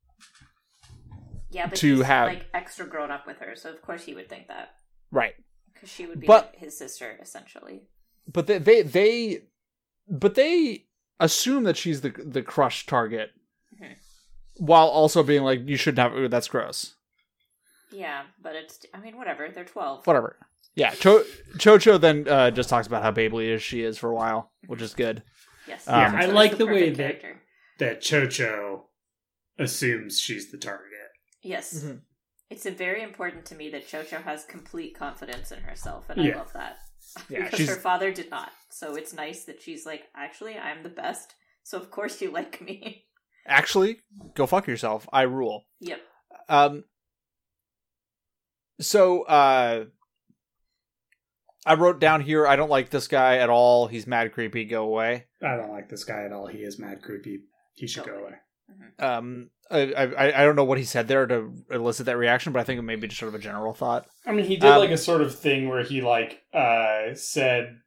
Yeah, 1.51 1.67
but 1.69 1.77
to 1.79 1.97
he's 1.99 2.05
have- 2.07 2.27
like 2.29 2.47
extra 2.53 2.87
grown 2.87 3.13
up 3.13 3.27
with 3.27 3.39
her, 3.39 3.55
so 3.55 3.71
of 3.71 3.81
course 3.83 4.03
he 4.05 4.15
would 4.15 4.29
think 4.29 4.49
that 4.49 4.71
Right. 5.13 5.35
because 5.73 5.89
she 5.91 6.07
would 6.07 6.19
be 6.19 6.27
But- 6.27 6.47
like 6.47 6.57
his 6.57 6.77
sister 6.77 7.17
essentially. 7.23 7.87
But 8.27 8.47
they, 8.49 8.59
they, 8.59 8.83
they, 8.83 9.43
but 10.09 10.35
they 10.35 10.87
assume 11.21 11.63
that 11.65 11.77
she's 11.77 12.01
the 12.01 12.11
the 12.11 12.43
crush 12.43 12.87
target. 12.87 13.31
While 14.65 14.87
also 14.87 15.23
being 15.23 15.43
like, 15.43 15.61
you 15.69 15.77
shouldn't 15.77 15.99
have. 15.99 16.15
Ooh, 16.19 16.29
that's 16.29 16.49
gross. 16.49 16.95
Yeah, 17.91 18.23
but 18.43 18.55
it's. 18.57 18.85
I 18.95 19.01
mean, 19.01 19.17
whatever. 19.17 19.49
They're 19.49 19.65
twelve. 19.65 20.07
whatever. 20.07 20.37
Yeah, 20.75 20.93
Cho- 20.95 21.25
Cho 21.59 21.99
then 21.99 22.27
uh, 22.27 22.51
just 22.51 22.71
talks 22.71 22.87
about 22.87 23.03
how 23.03 23.11
babyish 23.11 23.63
she 23.63 23.83
is 23.83 23.99
for 23.99 24.11
a 24.11 24.15
while, 24.15 24.51
which 24.67 24.81
is 24.81 24.95
good. 24.95 25.23
Yes. 25.69 25.87
Um, 25.87 26.13
Jojo's 26.13 26.15
I 26.15 26.27
like 26.33 26.57
the 26.57 26.67
way 26.67 26.91
perfect 26.91 26.97
that- 26.97 27.21
character. 27.21 27.43
That 27.79 28.01
Chocho 28.01 28.83
assumes 29.59 30.21
she's 30.21 30.51
the 30.51 30.59
target. 30.59 30.89
Yes. 31.43 31.83
Mhm. 31.85 32.01
It's 32.51 32.65
a 32.67 32.71
very 32.71 33.03
important 33.03 33.45
to 33.47 33.55
me 33.55 33.71
that 33.71 33.87
Cho 33.89 34.03
Cho 34.03 34.19
has 34.19 34.45
complete 34.45 34.97
confidence 34.97 35.53
in 35.53 35.61
herself, 35.63 36.09
and 36.09 36.23
Yeah. 36.25 36.35
I 36.35 36.39
love 36.39 36.53
that. 36.55 36.77
Yeah, 37.29 37.41
because 37.45 37.59
she's- 37.59 37.69
her 37.71 37.77
father 37.81 38.13
did 38.13 38.31
not. 38.31 38.51
So 38.71 38.95
it's 38.95 39.13
nice 39.13 39.45
that 39.45 39.61
she's 39.61 39.85
like, 39.85 40.05
actually, 40.17 40.57
I'm 40.57 40.83
the 40.83 40.89
best. 40.89 41.35
So 41.65 41.77
of 41.79 41.91
course 41.91 42.21
you 42.23 42.31
like 42.31 42.61
me. 42.63 43.05
Actually, 43.47 44.01
go 44.35 44.47
fuck 44.47 44.67
yourself. 44.67 45.09
I 45.13 45.23
rule. 45.23 45.65
yep. 45.81 46.01
Um. 46.49 46.85
So, 48.81 49.23
uh, 49.23 49.85
I 51.65 51.75
wrote 51.75 52.01
down 52.01 52.21
here. 52.23 52.47
I 52.47 52.57
don't 52.57 52.71
like 52.71 52.91
this 52.91 53.07
guy 53.07 53.37
at 53.39 53.51
all. 53.51 53.87
He's 53.87 54.07
mad 54.07 54.33
creepy. 54.33 54.65
Go 54.65 54.85
away. 54.85 55.27
I 55.43 55.57
don't 55.57 55.71
like 55.71 55.89
this 55.89 56.05
guy 56.05 56.25
at 56.25 56.33
all. 56.33 56.47
He 56.47 56.59
is 56.59 56.79
mad 56.79 57.03
creepy. 57.03 57.41
He 57.75 57.87
should 57.87 58.05
go 58.05 58.17
away. 58.19 58.33
Um, 58.99 59.51
I, 59.71 59.93
I 59.93 60.43
I 60.43 60.45
don't 60.45 60.57
know 60.57 60.65
what 60.65 60.79
he 60.79 60.85
said 60.85 61.07
there 61.07 61.27
to 61.27 61.53
elicit 61.71 62.07
that 62.07 62.17
reaction, 62.17 62.53
but 62.53 62.61
I 62.61 62.65
think 62.65 62.79
it 62.79 62.83
may 62.83 62.97
be 62.97 63.07
just 63.09 63.21
sort 63.21 63.29
of 63.29 63.35
a 63.41 63.43
general 63.43 63.73
thought. 63.75 64.07
I 64.27 64.33
mean, 64.33 64.47
he 64.47 64.57
did 64.57 64.71
Um, 64.71 64.79
like 64.79 64.91
a 64.91 64.97
sort 64.99 65.21
of 65.21 65.35
thing 65.39 65.69
where 65.69 65.83
he 65.85 66.01
like 66.01 66.41
uh 66.53 67.15
said 67.15 67.79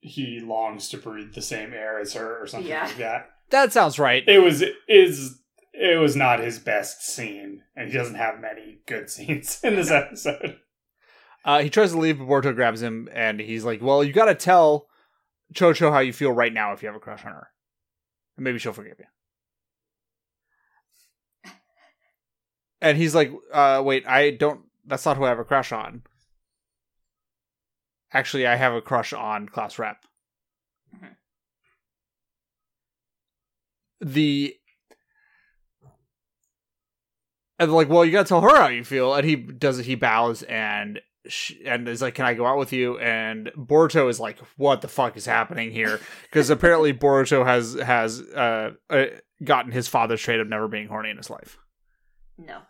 he 0.00 0.40
longs 0.40 0.88
to 0.90 0.98
breathe 0.98 1.32
the 1.34 1.42
same 1.42 1.72
air 1.72 1.98
as 2.00 2.12
her 2.14 2.42
or 2.42 2.46
something 2.46 2.68
Yeah. 2.68 2.84
like 2.86 2.96
that. 2.98 3.30
That 3.52 3.72
sounds 3.72 3.98
right. 3.98 4.24
It 4.26 4.40
was 4.40 4.64
is 4.88 5.38
it 5.74 6.00
was 6.00 6.16
not 6.16 6.40
his 6.40 6.58
best 6.58 7.06
scene, 7.06 7.62
and 7.76 7.88
he 7.88 7.96
doesn't 7.96 8.16
have 8.16 8.40
many 8.40 8.80
good 8.86 9.08
scenes 9.10 9.60
in 9.62 9.76
this 9.76 9.90
episode. 9.90 10.58
Uh, 11.44 11.60
he 11.60 11.70
tries 11.70 11.92
to 11.92 11.98
leave, 11.98 12.18
but 12.18 12.26
Boruto 12.26 12.54
grabs 12.54 12.82
him, 12.82 13.08
and 13.12 13.40
he's 13.40 13.64
like, 13.64 13.82
"Well, 13.82 14.02
you 14.02 14.12
got 14.12 14.26
to 14.26 14.34
tell 14.34 14.88
Cho 15.54 15.72
Cho 15.72 15.92
how 15.92 16.00
you 16.00 16.12
feel 16.12 16.32
right 16.32 16.52
now 16.52 16.72
if 16.72 16.82
you 16.82 16.88
have 16.88 16.96
a 16.96 17.00
crush 17.00 17.24
on 17.24 17.32
her, 17.32 17.48
and 18.36 18.44
maybe 18.44 18.58
she'll 18.58 18.72
forgive 18.72 18.98
you." 18.98 21.50
And 22.80 22.96
he's 22.96 23.14
like, 23.14 23.32
uh, 23.52 23.82
"Wait, 23.84 24.06
I 24.08 24.30
don't. 24.30 24.62
That's 24.86 25.04
not 25.04 25.16
who 25.16 25.24
I 25.24 25.28
have 25.28 25.38
a 25.38 25.44
crush 25.44 25.72
on." 25.72 26.02
actually, 28.14 28.46
I 28.46 28.56
have 28.56 28.74
a 28.74 28.82
crush 28.82 29.14
on 29.14 29.48
class 29.48 29.78
rep. 29.78 30.04
Mhm. 30.94 31.16
The 34.02 34.54
and 37.58 37.72
like, 37.72 37.88
well, 37.88 38.04
you 38.04 38.12
gotta 38.12 38.28
tell 38.28 38.40
her 38.40 38.56
how 38.56 38.68
you 38.68 38.84
feel, 38.84 39.14
and 39.14 39.24
he 39.24 39.36
does 39.36 39.78
it. 39.78 39.86
He 39.86 39.94
bows 39.94 40.42
and 40.42 41.00
sh- 41.28 41.52
and 41.64 41.86
is 41.88 42.02
like, 42.02 42.14
"Can 42.14 42.24
I 42.24 42.34
go 42.34 42.46
out 42.46 42.58
with 42.58 42.72
you?" 42.72 42.98
And 42.98 43.50
Boruto 43.56 44.08
is 44.08 44.18
like, 44.18 44.38
"What 44.56 44.80
the 44.80 44.88
fuck 44.88 45.16
is 45.16 45.26
happening 45.26 45.70
here?" 45.70 46.00
Because 46.24 46.50
apparently 46.50 46.92
Boruto 46.92 47.44
has 47.46 47.74
has 47.74 48.20
uh, 48.20 48.72
uh 48.90 49.04
gotten 49.44 49.70
his 49.70 49.86
father's 49.88 50.20
trait 50.20 50.40
of 50.40 50.48
never 50.48 50.66
being 50.66 50.88
horny 50.88 51.10
in 51.10 51.16
his 51.16 51.30
life. 51.30 51.58
No, 52.38 52.62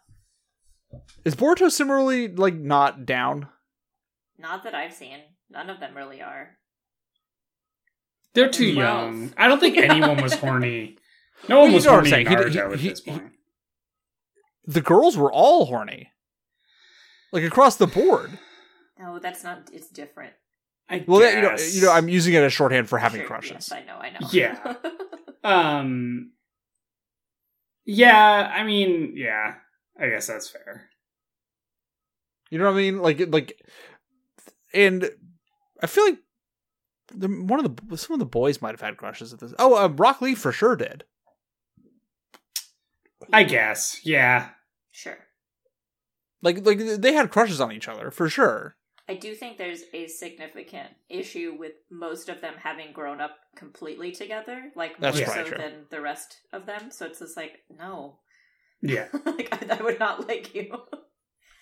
Is 1.25 1.35
Boruto 1.37 1.71
similarly 1.71 2.29
like 2.29 2.55
not 2.55 3.07
down? 3.07 3.49
not 4.39 4.65
that 4.65 4.75
I've 4.75 4.93
seen. 4.93 5.19
None 5.49 5.71
of 5.71 5.79
them 5.81 5.97
really 5.97 6.21
are. 6.21 6.57
They're 8.35 8.49
too 8.51 8.75
Twelve. 8.75 9.15
young. 9.15 9.33
I 9.39 9.47
don't 9.47 9.61
think 9.61 9.77
anyone 9.79 10.21
was 10.21 10.35
horny. 10.35 10.97
No 11.49 11.61
one 11.61 11.63
Well, 11.65 11.69
you 11.71 11.75
was 11.77 11.85
know 11.85 11.93
what 11.93 11.99
I'm 11.99 12.05
horny 12.05 12.11
saying. 12.11 12.27
He- 12.29 12.35
Naruto 12.35 12.77
he- 12.79 12.89
at 12.89 12.95
this 12.95 13.01
point. 13.01 13.33
The 14.65 14.81
girls 14.81 15.17
were 15.17 15.33
all 15.33 15.67
horny, 15.67 16.13
like 17.33 17.43
across 17.43 17.77
the 17.77 17.87
board. 17.89 18.39
No, 18.99 19.19
that's 19.19 19.43
not. 19.43 19.69
It's 19.73 19.89
different. 19.89 20.35
I 20.89 21.05
Well, 21.07 21.19
that, 21.21 21.35
you 21.35 21.43
know, 21.43 21.57
you 21.57 21.83
know, 21.83 21.91
I'm 21.93 22.09
using 22.09 22.35
it 22.35 22.43
as 22.43 22.53
shorthand 22.53 22.89
for 22.89 22.99
having 22.99 23.21
Sure, 23.23 23.27
crushes. 23.27 23.71
Yes, 23.71 23.73
I 23.73 23.83
know. 23.85 23.97
I 23.97 24.11
know. 24.11 24.29
Yeah. 24.31 24.75
Um. 25.45 26.31
Yeah, 27.85 28.49
I 28.55 28.63
mean, 28.63 29.15
yeah, 29.17 29.55
I 30.01 30.09
guess 30.09 30.29
that's 30.29 30.49
fair. 30.49 30.89
You 32.49 32.59
know 32.59 32.67
what 32.67 32.75
I 32.75 32.77
mean? 32.77 32.99
Like, 32.99 33.21
like, 33.33 33.61
and 34.73 35.11
I 35.83 35.89
feel 35.89 36.05
like 36.05 36.19
the, 37.13 37.27
one 37.27 37.65
of 37.65 37.77
the 37.89 37.97
some 37.97 38.15
of 38.15 38.21
the 38.21 38.25
boys 38.27 38.63
might 38.63 38.71
have 38.71 38.81
had 38.81 38.97
crushes 38.97 39.33
at 39.33 39.41
this. 39.41 39.53
Oh, 39.59 39.75
uh, 39.75 39.89
Rock 39.89 40.21
Lee 40.21 40.37
for 40.37 40.53
sure 40.53 40.77
did. 40.77 41.03
I 43.33 43.43
guess, 43.45 44.01
yeah. 44.05 44.51
sure. 44.91 45.19
Like, 46.43 46.65
like 46.67 46.79
they 46.79 47.13
had 47.13 47.31
crushes 47.31 47.61
on 47.61 47.73
each 47.73 47.89
other 47.89 48.11
for 48.11 48.29
sure. 48.29 48.77
I 49.09 49.15
do 49.15 49.35
think 49.35 49.59
there's 49.59 49.83
a 49.93 50.07
significant 50.07 50.89
issue 51.09 51.57
with 51.59 51.73
most 51.91 52.29
of 52.29 52.41
them 52.41 52.55
having 52.57 52.93
grown 52.93 53.21
up 53.21 53.37
completely 53.57 54.13
together, 54.13 54.71
like 54.75 54.97
That's 54.99 55.17
more 55.19 55.27
probably 55.27 55.45
so 55.45 55.49
true. 55.51 55.59
than 55.59 55.73
the 55.91 56.01
rest 56.01 56.37
of 56.53 56.67
them. 56.67 56.91
So 56.91 57.07
it's 57.07 57.19
just 57.19 57.37
like, 57.37 57.59
no, 57.79 58.19
Yeah. 58.81 59.09
like 59.27 59.49
I, 59.71 59.77
I 59.79 59.83
would 59.83 59.99
not 59.99 60.29
like 60.29 60.55
you. 60.55 60.73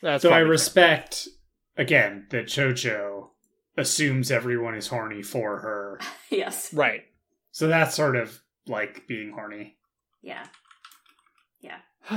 That's 0.02 0.22
so 0.22 0.28
I 0.28 0.32
probably 0.32 0.44
true. 0.44 0.50
respect 0.52 1.28
again 1.76 2.26
that 2.30 2.46
Chocho 2.46 3.28
assumes 3.76 4.30
everyone 4.30 4.74
is 4.74 4.86
horny 4.86 5.22
for 5.22 5.58
her. 5.60 6.00
yes, 6.30 6.72
right. 6.74 7.02
So 7.52 7.68
that's 7.68 7.94
sort 7.96 8.16
of 8.16 8.38
like 8.66 9.06
being 9.08 9.32
horny. 9.32 9.76
yeah, 10.22 10.44
We 11.62 11.68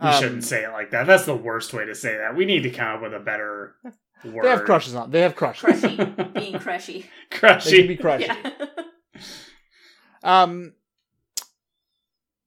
Um, 0.00 0.22
shouldn't 0.22 0.44
say 0.44 0.62
it 0.64 0.68
like 0.70 0.90
that. 0.92 1.06
That's 1.08 1.24
the 1.24 1.34
worst 1.34 1.72
way 1.74 1.84
to 1.84 1.94
say 1.94 2.16
that. 2.18 2.36
We 2.36 2.44
need 2.44 2.62
to 2.62 2.70
come 2.70 2.96
up 2.96 3.02
with 3.02 3.14
a 3.14 3.18
better 3.20 3.74
word. 3.82 3.94
They 4.44 4.48
have 4.50 4.64
crushes 4.64 4.94
on. 4.94 5.10
They 5.10 5.22
have 5.22 5.34
crushes. 5.34 5.62
crushy, 5.80 5.96
being 6.34 6.54
crushy. 6.58 7.06
Crushy. 7.30 7.32
They 7.32 7.36
Crushy. 7.36 7.78
can 7.78 7.86
be 7.88 7.96
crushy. 7.96 8.26
Yeah. 8.26 8.50
Um. 10.22 10.72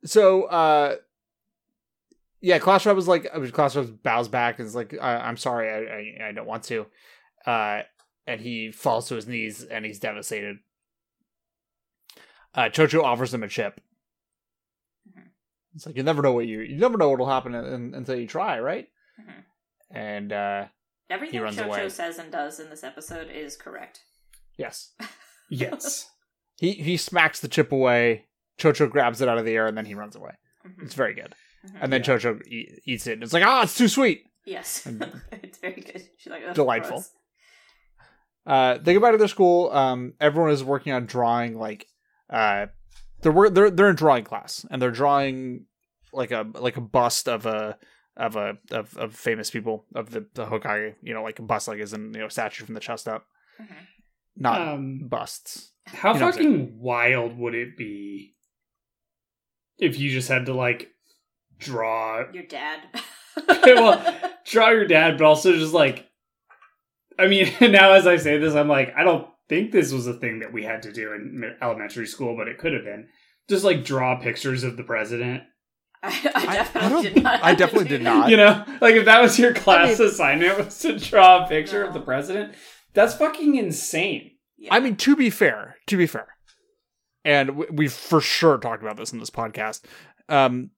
So, 0.03 0.43
uh, 0.43 0.95
yeah, 2.41 2.59
Class 2.59 2.85
Rep 2.85 2.95
was 2.95 3.07
like, 3.07 3.27
I 3.33 3.37
mean, 3.37 3.51
bows 4.03 4.27
back 4.27 4.59
and 4.59 4.67
is 4.67 4.75
like, 4.75 4.93
I- 5.01 5.17
"I'm 5.27 5.37
sorry, 5.37 5.69
I, 5.69 6.25
I 6.25 6.29
I 6.29 6.31
don't 6.33 6.47
want 6.47 6.63
to," 6.63 6.85
uh, 7.45 7.81
and 8.27 8.41
he 8.41 8.71
falls 8.71 9.07
to 9.07 9.15
his 9.15 9.27
knees 9.27 9.63
and 9.63 9.85
he's 9.85 9.99
devastated. 9.99 10.57
Uh, 12.53 12.63
Chocho 12.63 13.03
offers 13.03 13.33
him 13.33 13.43
a 13.43 13.47
chip. 13.47 13.79
It's 15.75 15.85
like 15.85 15.95
you 15.95 16.03
never 16.03 16.21
know 16.21 16.33
what 16.33 16.47
you 16.47 16.59
you 16.61 16.77
never 16.77 16.97
know 16.97 17.09
what'll 17.09 17.29
happen 17.29 17.55
un- 17.55 17.93
until 17.95 18.15
you 18.15 18.27
try, 18.27 18.59
right? 18.59 18.87
Mhm. 19.19 19.43
And 19.91 20.33
uh, 20.33 20.65
Everything 21.09 21.41
runs 21.41 21.57
Chocho 21.57 21.65
away. 21.65 21.89
says 21.89 22.17
and 22.19 22.31
does 22.31 22.59
in 22.59 22.69
this 22.69 22.83
episode 22.83 23.29
is 23.29 23.55
correct. 23.57 23.99
yes, 24.57 24.93
Yes. 25.49 26.09
he 26.57 26.73
he 26.73 26.97
smacks 26.97 27.39
the 27.39 27.47
chip 27.47 27.71
away. 27.71 28.27
Chocho 28.59 28.89
grabs 28.89 29.21
it 29.21 29.29
out 29.29 29.37
of 29.37 29.45
the 29.45 29.53
air 29.55 29.67
and 29.67 29.77
then 29.77 29.85
he 29.85 29.95
runs 29.95 30.15
away. 30.15 30.33
Mhm. 30.65 30.83
It's 30.83 30.93
very 30.93 31.13
good. 31.13 31.33
Mhm. 31.65 31.77
And 31.81 31.93
then 31.93 32.01
Yeah. 32.01 32.07
Chocho 32.17 32.41
e- 32.47 32.79
eats 32.85 33.07
it. 33.07 33.13
And 33.13 33.23
it's 33.23 33.33
like, 33.33 33.45
ah, 33.45 33.63
it's 33.63 33.77
too 33.77 33.87
sweet. 33.87 34.23
Yes, 34.45 34.85
it's 35.31 35.57
very 35.59 35.81
good. 35.81 36.03
She's 36.17 36.31
like, 36.31 36.43
"Ugh, 36.47 36.55
Delightful. 36.55 36.97
gross." 36.97 37.11
Uh, 38.45 38.77
they 38.79 38.93
go 38.93 38.99
back 38.99 39.11
to 39.11 39.17
their 39.19 39.27
school. 39.27 39.69
Um, 39.71 40.13
everyone 40.19 40.51
is 40.51 40.63
working 40.63 40.93
on 40.93 41.05
drawing 41.05 41.57
like 41.57 41.85
uh, 42.29 42.67
they're 43.21 43.31
wor- 43.31 43.49
they're 43.49 43.69
they're 43.71 43.89
in 43.89 43.95
drawing 43.95 44.23
class 44.23 44.65
and 44.69 44.81
they're 44.81 44.91
drawing 44.91 45.65
like 46.13 46.31
a 46.31 46.45
like 46.55 46.77
a 46.77 46.81
bust 46.81 47.27
of 47.29 47.45
a 47.45 47.77
of 48.17 48.35
a 48.35 48.57
of, 48.71 48.95
of 48.97 49.15
famous 49.15 49.49
people 49.49 49.85
of 49.95 50.11
the 50.11 50.25
the 50.33 50.45
Hokage. 50.45 50.95
You 51.01 51.13
know, 51.13 51.23
like 51.23 51.39
a 51.39 51.43
bust 51.43 51.67
like 51.67 51.79
is 51.79 51.93
in 51.93 52.13
you 52.13 52.19
know 52.19 52.27
statue 52.27 52.65
from 52.65 52.73
the 52.75 52.79
chest 52.81 53.07
up, 53.07 53.25
Mhm. 53.59 53.67
not 54.35 54.61
Um, 54.61 55.07
busts. 55.07 55.71
how 55.85 56.13
you 56.13 56.19
know 56.19 56.31
fucking 56.31 56.79
wild 56.79 57.37
would 57.37 57.55
it 57.55 57.77
be 57.77 58.35
if 59.77 59.97
you 59.99 60.09
just 60.11 60.27
had 60.29 60.45
to 60.47 60.53
like 60.53 60.89
draw 61.57 62.25
Your 62.33 62.43
dad. 62.43 62.81
well, 63.65 64.19
draw 64.45 64.69
your 64.71 64.85
dad, 64.85 65.17
but 65.17 65.25
also 65.25 65.53
just 65.53 65.73
like, 65.73 66.07
I 67.17 67.27
mean, 67.27 67.51
now 67.61 67.93
as 67.93 68.05
I 68.07 68.17
say 68.17 68.37
this, 68.37 68.53
I'm 68.55 68.67
like, 68.67 68.93
I 68.95 69.03
don't 69.03 69.27
think 69.51 69.73
this 69.73 69.91
was 69.91 70.07
a 70.07 70.13
thing 70.13 70.39
that 70.39 70.53
we 70.53 70.63
had 70.63 70.81
to 70.83 70.93
do 70.93 71.11
in 71.11 71.43
elementary 71.61 72.07
school, 72.07 72.37
but 72.37 72.47
it 72.47 72.57
could 72.57 72.71
have 72.71 72.85
been. 72.85 73.09
Just 73.49 73.65
like 73.65 73.83
draw 73.83 74.17
pictures 74.17 74.63
of 74.63 74.77
the 74.77 74.83
president. 74.83 75.43
I, 76.03 76.09
I 76.33 76.47
I 76.47 76.55
definitely 76.55 76.89
don't 76.89 77.03
did 77.13 77.23
not. 77.23 77.43
I 77.43 77.53
definitely 77.55 77.89
did 77.89 78.01
not. 78.01 78.29
You 78.29 78.37
know, 78.37 78.63
like 78.79 78.95
if 78.95 79.03
that 79.03 79.21
was 79.21 79.37
your 79.37 79.53
class 79.53 79.99
mean- 79.99 80.07
assignment 80.07 80.57
was 80.57 80.79
to 80.79 80.97
draw 80.97 81.43
a 81.43 81.49
picture 81.49 81.83
of 81.83 81.93
the 81.93 81.99
president, 81.99 82.55
that's 82.93 83.13
fucking 83.15 83.55
insane. 83.55 84.31
Yeah. 84.57 84.73
I 84.73 84.79
mean, 84.79 84.95
to 84.95 85.17
be 85.17 85.29
fair, 85.29 85.75
to 85.87 85.97
be 85.97 86.07
fair, 86.07 86.27
and 87.25 87.49
w- 87.49 87.69
we've 87.73 87.91
for 87.91 88.21
sure 88.21 88.57
talked 88.57 88.81
about 88.81 88.95
this 88.95 89.11
in 89.11 89.19
this 89.19 89.29
podcast. 89.29 89.81
Um, 90.29 90.69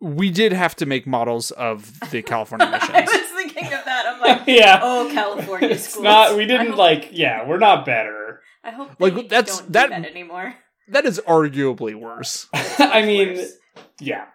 we 0.00 0.30
did 0.30 0.52
have 0.52 0.76
to 0.76 0.86
make 0.86 1.04
models 1.04 1.50
of 1.50 1.98
the 2.12 2.22
California 2.22 2.66
I 2.72 2.78
missions. 3.02 3.27
Was 3.60 3.68
thinking 3.68 3.78
of 3.78 3.84
that. 3.84 4.06
I'm 4.06 4.20
like, 4.20 4.42
yeah. 4.46 4.80
oh, 4.82 5.10
California 5.12 5.68
it's 5.70 5.88
schools. 5.90 6.04
not, 6.04 6.36
we 6.36 6.46
didn't 6.46 6.68
hope- 6.68 6.76
like, 6.78 7.08
yeah, 7.12 7.46
we're 7.46 7.58
not 7.58 7.84
better. 7.84 8.40
I 8.64 8.70
hope 8.70 8.90
Like, 8.98 9.28
that's- 9.28 9.58
don't 9.60 9.72
that- 9.72 9.86
do 9.90 10.02
that 10.02 10.10
anymore. 10.10 10.54
that 10.88 11.04
is 11.06 11.20
arguably 11.26 11.94
worse. 11.94 12.46
I 12.78 13.02
mean, 13.02 13.36
worse. 13.36 13.52
yeah. 14.00 14.26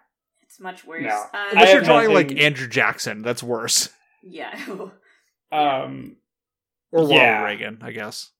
it's 0.42 0.58
much 0.60 0.84
worse. 0.84 1.02
No. 1.02 1.10
Uh, 1.32 1.44
Unless 1.52 1.66
you're 1.68 1.76
have 1.80 1.84
drawing 1.84 2.12
like 2.12 2.40
Andrew 2.40 2.68
Jackson, 2.68 3.22
that's 3.22 3.42
worse. 3.42 3.90
yeah. 4.22 4.54
Um, 5.52 6.16
Or 6.90 7.00
Ronald 7.02 7.10
Yeah. 7.12 7.42
Reagan, 7.44 7.78
I 7.82 7.92
guess. 7.92 8.30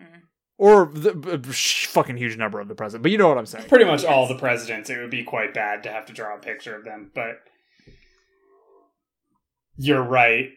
Mhm. 0.00 0.22
Or 0.56 0.86
the 0.86 1.42
uh, 1.48 1.52
sh- 1.52 1.86
fucking 1.86 2.16
huge 2.16 2.36
number 2.36 2.60
of 2.60 2.68
the 2.68 2.74
president. 2.76 3.02
But 3.02 3.10
you 3.12 3.18
know 3.18 3.28
what 3.28 3.38
I'm 3.38 3.46
saying. 3.46 3.66
pretty 3.68 3.84
much 3.84 4.04
all 4.04 4.28
the 4.28 4.38
presidents, 4.38 4.88
it 4.88 4.98
would 4.98 5.10
be 5.10 5.24
quite 5.24 5.52
bad 5.52 5.82
to 5.82 5.90
have 5.90 6.06
to 6.06 6.12
draw 6.12 6.36
a 6.36 6.38
picture 6.38 6.76
of 6.76 6.84
them. 6.84 7.10
But 7.14 7.40
you're 9.76 10.02
right. 10.02 10.50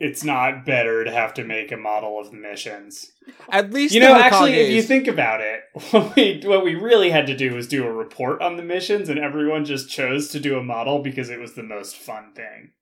It's 0.00 0.24
not 0.24 0.66
better 0.66 1.04
to 1.04 1.10
have 1.10 1.34
to 1.34 1.44
make 1.44 1.70
a 1.70 1.76
model 1.76 2.18
of 2.18 2.30
the 2.30 2.36
missions. 2.36 3.12
At 3.48 3.72
least 3.72 3.94
You 3.94 4.00
know, 4.00 4.14
the 4.14 4.24
actually, 4.24 4.54
if 4.54 4.70
you 4.70 4.82
think 4.82 5.06
about 5.06 5.40
it, 5.40 5.60
what 5.90 6.16
we 6.16 6.42
what 6.44 6.64
we 6.64 6.74
really 6.74 7.10
had 7.10 7.26
to 7.28 7.36
do 7.36 7.54
was 7.54 7.68
do 7.68 7.86
a 7.86 7.92
report 7.92 8.42
on 8.42 8.56
the 8.56 8.62
missions, 8.62 9.08
and 9.08 9.18
everyone 9.18 9.64
just 9.64 9.88
chose 9.88 10.28
to 10.30 10.40
do 10.40 10.58
a 10.58 10.62
model 10.62 10.98
because 10.98 11.30
it 11.30 11.38
was 11.38 11.54
the 11.54 11.62
most 11.62 11.96
fun 11.96 12.32
thing. 12.34 12.72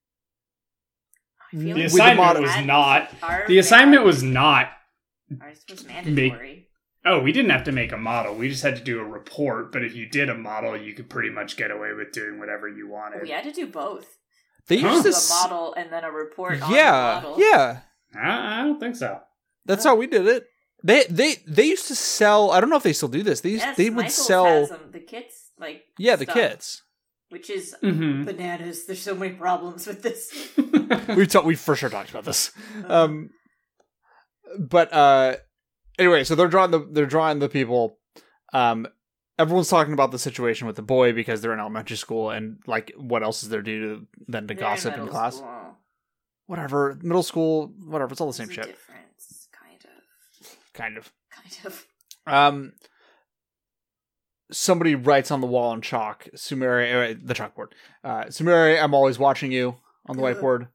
The 1.52 1.74
like 1.74 1.84
assignment 1.84 2.28
had 2.28 2.40
was 2.40 2.66
not. 2.66 3.10
The 3.46 3.58
assignment 3.58 4.04
was 4.04 4.22
not. 4.22 4.70
Ours 5.40 5.64
was 5.68 5.86
mandatory. 5.86 6.68
Oh, 7.04 7.20
we 7.20 7.32
didn't 7.32 7.50
have 7.50 7.64
to 7.64 7.72
make 7.72 7.92
a 7.92 7.96
model. 7.96 8.34
We 8.34 8.48
just 8.48 8.62
had 8.62 8.76
to 8.76 8.82
do 8.82 9.00
a 9.00 9.04
report. 9.04 9.72
But 9.72 9.84
if 9.84 9.94
you 9.94 10.06
did 10.06 10.30
a 10.30 10.34
model, 10.34 10.76
you 10.76 10.94
could 10.94 11.10
pretty 11.10 11.30
much 11.30 11.56
get 11.56 11.70
away 11.70 11.92
with 11.92 12.12
doing 12.12 12.38
whatever 12.38 12.68
you 12.68 12.88
wanted. 12.88 13.22
We 13.22 13.30
had 13.30 13.44
to 13.44 13.52
do 13.52 13.66
both. 13.66 14.18
They 14.68 14.78
Huh. 14.78 14.90
used 14.92 15.04
Do 15.04 15.12
to. 15.12 15.18
model 15.30 15.74
and 15.74 15.92
then 15.92 16.04
a 16.04 16.10
report 16.10 16.60
on 16.62 16.70
the 16.70 16.76
yeah, 16.76 17.20
model. 17.22 17.36
yeah. 17.38 17.80
I, 18.14 18.60
I 18.60 18.62
don't 18.64 18.78
think 18.80 18.96
so. 18.96 19.20
That's 19.64 19.84
how 19.84 19.94
we 19.96 20.06
did 20.06 20.26
it. 20.26 20.44
They 20.84 21.04
they 21.08 21.36
they 21.46 21.64
used 21.66 21.86
to 21.88 21.94
sell. 21.94 22.50
I 22.50 22.60
don't 22.60 22.68
know 22.70 22.76
if 22.76 22.82
they 22.82 22.92
still 22.92 23.08
do 23.08 23.22
this. 23.22 23.40
They 23.40 23.50
used, 23.50 23.64
Yes, 23.64 23.76
they 23.76 23.88
would 23.90 23.96
Michaels 23.96 24.26
sell. 24.26 24.44
has 24.44 24.68
them, 24.70 24.90
the 24.92 24.98
kits, 25.00 25.50
like 25.58 25.84
yeah, 25.98 26.16
the 26.16 26.26
kits. 26.26 26.82
which 27.30 27.48
is 27.50 27.74
Mm-hmm. 27.82 28.24
bananas. 28.24 28.86
There's 28.86 29.00
so 29.00 29.14
many 29.14 29.34
problems 29.34 29.86
with 29.86 30.02
this. 30.02 30.32
We've 31.16 31.28
talked. 31.28 31.46
We 31.46 31.54
for 31.54 31.76
sure 31.76 31.88
talked 31.88 32.10
about 32.10 32.24
this. 32.24 32.50
Um, 32.88 33.30
but 34.58 34.92
uh, 34.92 35.36
anyway, 35.98 36.24
so 36.24 36.34
they're 36.34 36.48
drawing 36.48 36.72
the 36.72 36.80
they're 36.90 37.06
drawing 37.06 37.38
the 37.38 37.48
people. 37.48 37.98
Um, 38.52 38.86
everyone's 39.42 39.68
talking 39.68 39.92
about 39.92 40.10
the 40.10 40.18
situation 40.18 40.66
with 40.66 40.76
the 40.76 40.82
boy 40.82 41.12
because 41.12 41.40
they're 41.40 41.52
in 41.52 41.60
elementary 41.60 41.96
school, 41.96 42.30
and 42.30 42.58
like, 42.66 42.92
what 42.96 43.22
else 43.22 43.42
is 43.42 43.48
there 43.50 43.62
to 43.62 43.70
do 43.80 44.06
than 44.28 44.46
to 44.48 44.54
They're 44.54 44.60
gossip 44.62 44.94
in 44.94 45.00
middle 45.00 45.12
class? 45.12 45.36
school. 45.36 45.76
Whatever, 46.46 46.98
middle 47.02 47.22
school, 47.22 47.72
whatever. 47.86 48.12
It's 48.12 48.20
all 48.20 48.26
the 48.26 48.32
same 48.32 48.46
There's 48.46 48.56
shit. 48.56 48.66
difference. 48.66 49.48
kind 49.52 49.78
of. 49.84 49.90
Kind 50.74 50.96
of. 50.98 51.12
Kind 51.30 51.66
of 51.66 51.86
um, 52.26 52.72
somebody 54.50 54.94
writes 54.94 55.30
on 55.30 55.40
the 55.40 55.46
wall 55.46 55.72
in 55.72 55.80
chalk, 55.80 56.28
Sumire, 56.34 57.12
uh, 57.12 57.18
the 57.22 57.34
chalkboard. 57.34 57.68
Uh, 58.04 58.24
Sumire, 58.24 58.80
I'm 58.82 58.94
always 58.94 59.18
watching 59.18 59.50
you 59.52 59.76
on 60.06 60.16
the 60.16 60.22
whiteboard. 60.22 60.68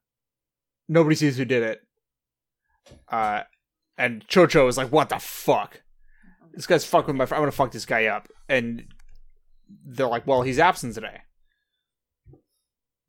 Nobody 0.88 1.14
sees 1.16 1.36
who 1.36 1.44
did 1.44 1.62
it. 1.62 1.80
Uh, 3.08 3.42
and 3.96 4.26
Chocho 4.26 4.68
is 4.68 4.76
like, 4.78 4.90
"What 4.90 5.10
the 5.10 5.18
fuck? 5.18 5.82
This 6.58 6.66
guy's 6.66 6.84
fucking 6.84 7.06
with 7.06 7.16
my. 7.16 7.26
Fr- 7.26 7.36
I'm 7.36 7.42
gonna 7.42 7.52
fuck 7.52 7.70
this 7.70 7.86
guy 7.86 8.06
up." 8.06 8.26
And 8.48 8.82
they're 9.86 10.08
like, 10.08 10.26
"Well, 10.26 10.42
he's 10.42 10.58
absent 10.58 10.96
today." 10.96 11.20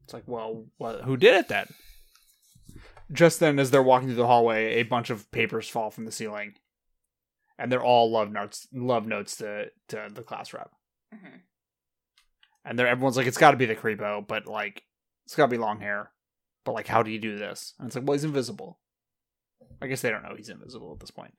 It's 0.04 0.14
like, 0.14 0.28
well, 0.28 0.66
what, 0.78 1.02
who 1.02 1.18
did 1.18 1.34
it 1.34 1.48
then? 1.48 1.68
Just 3.12 3.40
then, 3.40 3.58
as 3.58 3.72
they're 3.72 3.82
walking 3.82 4.08
through 4.08 4.18
the 4.18 4.28
hallway, 4.28 4.76
a 4.76 4.84
bunch 4.84 5.10
of 5.10 5.32
papers 5.32 5.68
fall 5.68 5.90
from 5.90 6.06
the 6.06 6.12
ceiling, 6.12 6.54
and 7.58 7.72
they're 7.72 7.84
all 7.84 8.12
love 8.12 8.32
notes. 8.32 8.68
Love 8.72 9.08
notes 9.08 9.38
to 9.38 9.72
to 9.88 10.08
the 10.14 10.22
class 10.22 10.54
rep, 10.54 10.70
hmm 11.12 11.38
and 12.64 12.78
they're 12.78 12.88
everyone's 12.88 13.18
like, 13.18 13.26
"It's 13.26 13.38
got 13.40 13.52
to 13.52 13.58
be 13.58 13.66
the 13.66 13.76
creepo," 13.76 14.28
but 14.28 14.46
like, 14.46 14.84
it's 15.26 15.36
got 15.36 15.46
to 15.48 15.52
be 15.52 15.58
long 15.58 15.80
hair. 15.80 16.12
But 16.66 16.74
like, 16.74 16.88
how 16.88 17.02
do 17.02 17.10
you 17.10 17.18
do 17.18 17.40
this? 17.40 17.74
And 17.80 17.88
it's 17.88 17.96
like, 17.96 18.06
well, 18.06 18.14
he's 18.14 18.24
invisible. 18.24 18.80
I 19.82 19.88
guess 19.88 20.02
they 20.02 20.12
don't 20.12 20.24
know 20.24 20.36
he's 20.36 20.50
invisible 20.50 20.92
at 20.94 21.00
this 21.00 21.10
point. 21.10 21.34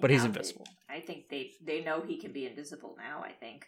But 0.00 0.10
he's 0.10 0.24
invisible. 0.24 0.64
they- 0.88 0.94
I 0.96 1.00
think 1.00 1.28
they 1.28 1.52
they 1.62 1.82
know 1.82 2.02
he 2.02 2.18
can 2.18 2.32
be 2.32 2.46
invisible 2.46 2.94
now. 2.98 3.22
I 3.24 3.32
think. 3.32 3.66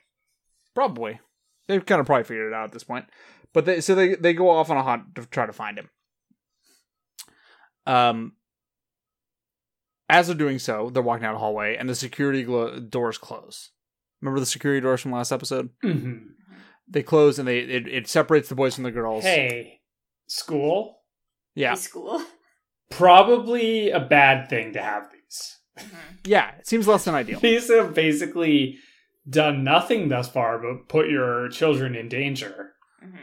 Probably. 0.74 1.20
They've 1.68 1.84
kind 1.84 2.00
of 2.00 2.06
probably 2.06 2.24
figured 2.24 2.48
it 2.48 2.54
out 2.54 2.64
at 2.64 2.72
this 2.72 2.84
point. 2.84 3.06
But 3.52 3.64
they 3.66 3.80
so 3.80 3.94
they 3.94 4.14
they 4.14 4.32
go 4.34 4.48
off 4.50 4.70
on 4.70 4.76
a 4.76 4.82
hunt 4.82 5.14
to 5.16 5.26
try 5.26 5.46
to 5.46 5.52
find 5.52 5.78
him. 5.78 5.90
Um 7.86 8.32
as 10.08 10.26
they're 10.26 10.36
doing 10.36 10.58
so, 10.58 10.90
they're 10.90 11.02
walking 11.02 11.22
down 11.22 11.36
a 11.36 11.38
hallway 11.38 11.76
and 11.76 11.88
the 11.88 11.94
security 11.94 12.42
glo- 12.42 12.80
doors 12.80 13.16
close. 13.16 13.70
Remember 14.20 14.40
the 14.40 14.46
security 14.46 14.80
doors 14.80 15.00
from 15.00 15.12
last 15.12 15.30
episode? 15.32 15.70
Mhm. 15.84 16.30
They 16.88 17.02
close 17.04 17.38
and 17.38 17.46
they 17.46 17.60
it, 17.60 17.86
it 17.86 18.08
separates 18.08 18.48
the 18.48 18.56
boys 18.56 18.74
from 18.74 18.84
the 18.84 18.90
girls. 18.90 19.22
Hey, 19.22 19.80
school. 20.26 21.02
Yeah. 21.54 21.74
School. 21.74 22.22
Probably 22.90 23.90
a 23.90 24.00
bad 24.00 24.48
thing 24.50 24.72
to 24.72 24.82
have 24.82 25.10
these. 25.12 25.58
Mhm. 25.82 26.18
Yeah, 26.26 26.50
it 26.58 26.66
seems 26.66 26.86
less 26.88 27.04
than 27.04 27.14
ideal. 27.14 27.40
These 27.40 27.68
have 27.70 27.94
basically 27.94 28.78
done 29.28 29.62
nothing 29.64 30.08
thus 30.08 30.28
far 30.28 30.58
but 30.58 30.88
put 30.88 31.08
your 31.08 31.48
children 31.48 31.94
in 31.94 32.08
danger. 32.08 32.72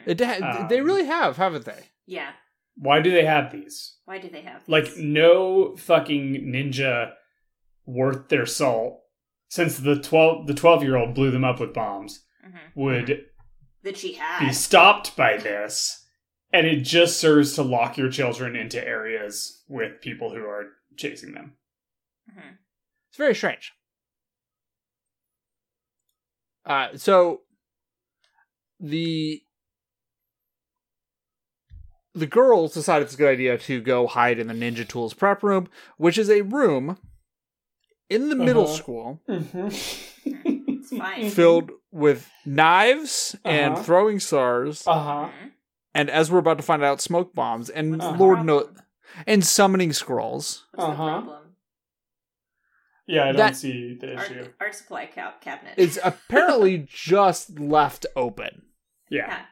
It, 0.06 0.20
ha- 0.22 0.66
they 0.70 0.80
Um, 0.80 0.86
really 0.86 1.06
have, 1.06 1.38
haven't 1.38 1.66
they? 1.66 1.90
Yeah. 2.06 2.32
Why 2.76 3.02
do 3.02 3.12
they 3.12 3.26
have 3.26 3.52
these? 3.52 3.98
Why 4.06 4.18
do 4.20 4.30
they 4.30 4.42
have 4.42 4.64
Like, 4.68 4.96
no 4.98 5.76
fucking 5.76 6.46
ninja 6.52 7.14
worth 7.86 8.30
their 8.30 8.46
salt, 8.46 9.02
since 9.50 9.78
the 9.78 10.00
twelve 10.00 10.48
the 10.48 10.54
twelve 10.54 10.84
year 10.84 10.96
old 10.96 11.14
blew 11.16 11.32
them 11.32 11.44
up 11.44 11.60
with 11.60 11.74
bombs, 11.74 12.26
Mhm. 12.46 12.60
would 12.76 13.26
that 13.84 13.98
she 13.98 14.10
be 14.10 14.14
had? 14.16 14.52
stopped 14.52 15.16
by 15.16 15.38
this, 15.38 16.06
and 16.52 16.68
it 16.68 16.82
just 16.82 17.20
serves 17.20 17.56
to 17.56 17.62
lock 17.64 17.98
your 17.98 18.10
children 18.10 18.56
into 18.56 18.86
areas 18.86 19.64
with 19.68 20.02
people 20.02 20.32
who 20.36 20.44
are 20.46 20.66
chasing 20.98 21.34
them. 21.34 21.56
Mhm. 22.30 22.58
It's 23.10 23.18
very 23.18 23.36
strange. 23.36 23.74
Uh, 26.66 26.90
so 26.98 27.42
the 28.80 29.42
the 32.14 32.26
girls 32.28 32.74
decided 32.74 33.06
it's 33.06 33.14
a 33.14 33.18
good 33.18 33.32
idea 33.32 33.58
to 33.58 33.80
go 33.80 34.08
hide 34.08 34.40
in 34.40 34.48
the 34.48 34.54
Ninja 34.54 34.88
Tools 34.88 35.14
prep 35.14 35.44
room, 35.44 35.70
which 35.98 36.18
is 36.18 36.30
a 36.30 36.42
room 36.42 36.98
in 38.10 38.30
the 38.30 38.36
middle 38.36 38.64
Uh-huh. 38.64 38.74
school 38.76 39.22
It's 39.28 40.90
fine. 40.98 41.30
filled 41.32 41.72
with 41.92 42.30
knives 42.46 43.36
and 43.46 43.76
Uh-huh. 43.76 43.84
throwing 43.84 44.20
stars, 44.20 44.86
Uh 44.88 45.00
huh. 45.00 45.28
Mhm. 45.32 45.52
and 45.94 46.10
as 46.10 46.32
we're 46.32 46.40
about 46.40 46.58
to 46.58 46.64
find 46.64 46.84
out, 46.84 47.02
smoke 47.02 47.34
bombs, 47.36 47.70
and 47.70 48.02
Uh-huh. 48.02 48.18
Lord 48.18 48.44
no, 48.44 48.74
and 49.28 49.46
summoning 49.46 49.94
scrolls. 49.94 50.66
Uh-huh. 50.78 50.96
problem? 51.22 51.47
Yeah, 53.08 53.24
I 53.24 53.26
don't 53.28 53.38
That- 53.38 53.56
see 53.56 53.96
the 54.00 54.14
issue. 54.16 54.40
Art, 54.42 54.56
art 54.60 54.76
supply 54.76 55.06
ca- 55.08 55.36
cabinet. 55.42 55.76
It's 55.78 55.98
apparently 56.04 56.86
just 56.90 57.58
left 57.60 58.06
open. 58.16 58.64
Yeah. 59.10 59.28
yeah. 59.28 59.46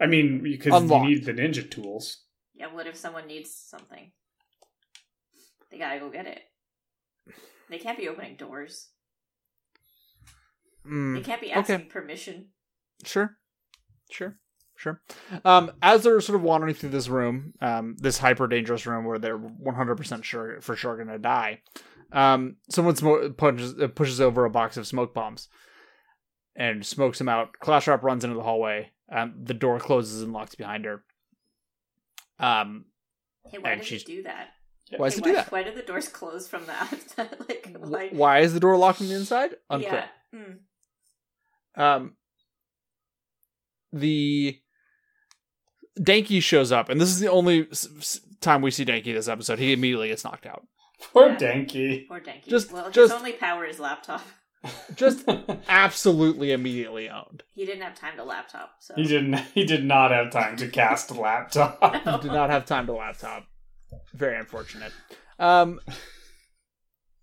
I 0.00 0.06
mean, 0.06 0.42
because 0.42 0.70
you 0.72 0.76
Unlocked. 0.76 1.06
need 1.06 1.24
the 1.24 1.32
ninja 1.32 1.68
tools. 1.68 2.22
Yeah. 2.54 2.72
What 2.72 2.86
if 2.86 2.96
someone 2.96 3.26
needs 3.26 3.52
something? 3.52 4.12
They 5.70 5.78
gotta 5.78 5.98
go 5.98 6.08
get 6.10 6.26
it. 6.26 6.40
They 7.68 7.78
can't 7.78 7.98
be 7.98 8.08
opening 8.08 8.36
doors. 8.36 8.90
Mm. 10.86 11.14
They 11.16 11.22
can't 11.22 11.40
be 11.40 11.48
okay. 11.48 11.58
asking 11.74 11.86
permission. 11.88 12.48
Sure, 13.04 13.36
sure, 14.10 14.36
sure. 14.76 15.00
Um, 15.44 15.72
as 15.82 16.02
they're 16.02 16.20
sort 16.20 16.36
of 16.36 16.42
wandering 16.42 16.74
through 16.74 16.90
this 16.90 17.08
room, 17.08 17.54
um, 17.60 17.96
this 17.98 18.18
hyper 18.18 18.46
dangerous 18.46 18.86
room 18.86 19.04
where 19.04 19.18
they're 19.18 19.36
one 19.36 19.74
hundred 19.74 19.96
percent 19.96 20.24
sure 20.24 20.60
for 20.60 20.76
sure 20.76 20.96
going 20.96 21.08
to 21.08 21.18
die, 21.18 21.62
um, 22.12 22.56
someone 22.70 22.94
smo- 22.94 23.36
punches, 23.36 23.74
uh, 23.80 23.88
pushes 23.88 24.20
over 24.20 24.44
a 24.44 24.50
box 24.50 24.76
of 24.76 24.86
smoke 24.86 25.14
bombs 25.14 25.48
and 26.56 26.84
smokes 26.86 27.20
him 27.20 27.28
out. 27.28 27.52
Class 27.60 27.86
Rep 27.86 28.02
runs 28.02 28.24
into 28.24 28.36
the 28.36 28.42
hallway. 28.42 28.90
Um, 29.10 29.34
the 29.42 29.54
door 29.54 29.78
closes 29.78 30.22
and 30.22 30.32
locks 30.32 30.54
behind 30.54 30.84
her. 30.84 31.04
Um, 32.38 32.86
Hey, 33.50 33.58
why 33.58 33.72
And 33.72 33.80
did 33.80 33.86
she's- 33.88 34.08
you 34.08 34.16
do 34.16 34.22
that? 34.24 34.48
why 34.96 35.08
does 35.08 35.14
Hey, 35.14 35.18
it 35.18 35.22
why, 35.24 35.28
do 35.30 35.36
that? 35.36 35.52
Why 35.52 35.62
did 35.62 35.74
the 35.76 35.82
doors 35.82 36.08
close 36.08 36.48
from 36.48 36.64
the 36.66 36.72
outside? 36.80 37.36
like, 37.48 37.76
why? 37.78 38.08
Why 38.10 38.38
is 38.40 38.54
the 38.54 38.60
door 38.60 38.76
locked 38.76 38.98
from 38.98 39.08
the 39.08 39.14
inside? 39.14 39.56
Unclear. 39.70 40.08
Yeah. 40.32 40.38
Mm. 40.40 40.58
um 41.76 42.16
the 43.92 44.60
Denki 45.98 46.42
shows 46.42 46.72
up, 46.72 46.88
and 46.88 47.00
this 47.00 47.08
is 47.10 47.20
the 47.20 47.30
only 47.30 47.68
time 48.40 48.62
we 48.62 48.70
see 48.72 48.84
Denki 48.84 49.14
this 49.14 49.28
episode. 49.28 49.58
He 49.60 49.72
immediately 49.72 50.08
gets 50.08 50.24
knocked 50.24 50.46
out. 50.46 50.66
Poor 51.12 51.28
Yeah. 51.28 51.36
Denki. 51.36 52.08
Poor 52.08 52.20
Denki. 52.20 52.46
Just- 52.48 52.72
well, 52.72 52.90
just- 52.90 53.12
his 53.12 53.18
only 53.20 53.32
power 53.32 53.64
is 53.64 53.78
laptop. 53.78 54.22
Just 54.96 55.28
absolutely 55.68 56.50
immediately 56.52 57.10
owned. 57.10 57.42
He 57.50 57.66
didn't 57.66 57.82
have 57.82 57.94
time 57.94 58.16
to 58.16 58.24
laptop, 58.24 58.76
so 58.80 58.94
he 58.94 59.02
didn't. 59.04 59.34
He 59.54 59.64
did 59.64 59.84
not 59.84 60.10
have 60.10 60.30
time 60.30 60.56
to 60.56 60.68
cast 60.68 61.10
a 61.10 61.14
laptop. 61.14 61.78
He 61.82 61.98
did 62.22 62.32
not 62.32 62.48
have 62.48 62.64
time 62.64 62.86
to 62.86 62.94
laptop. 62.94 63.44
Very 64.14 64.38
unfortunate. 64.38 64.90
Um, 65.38 65.80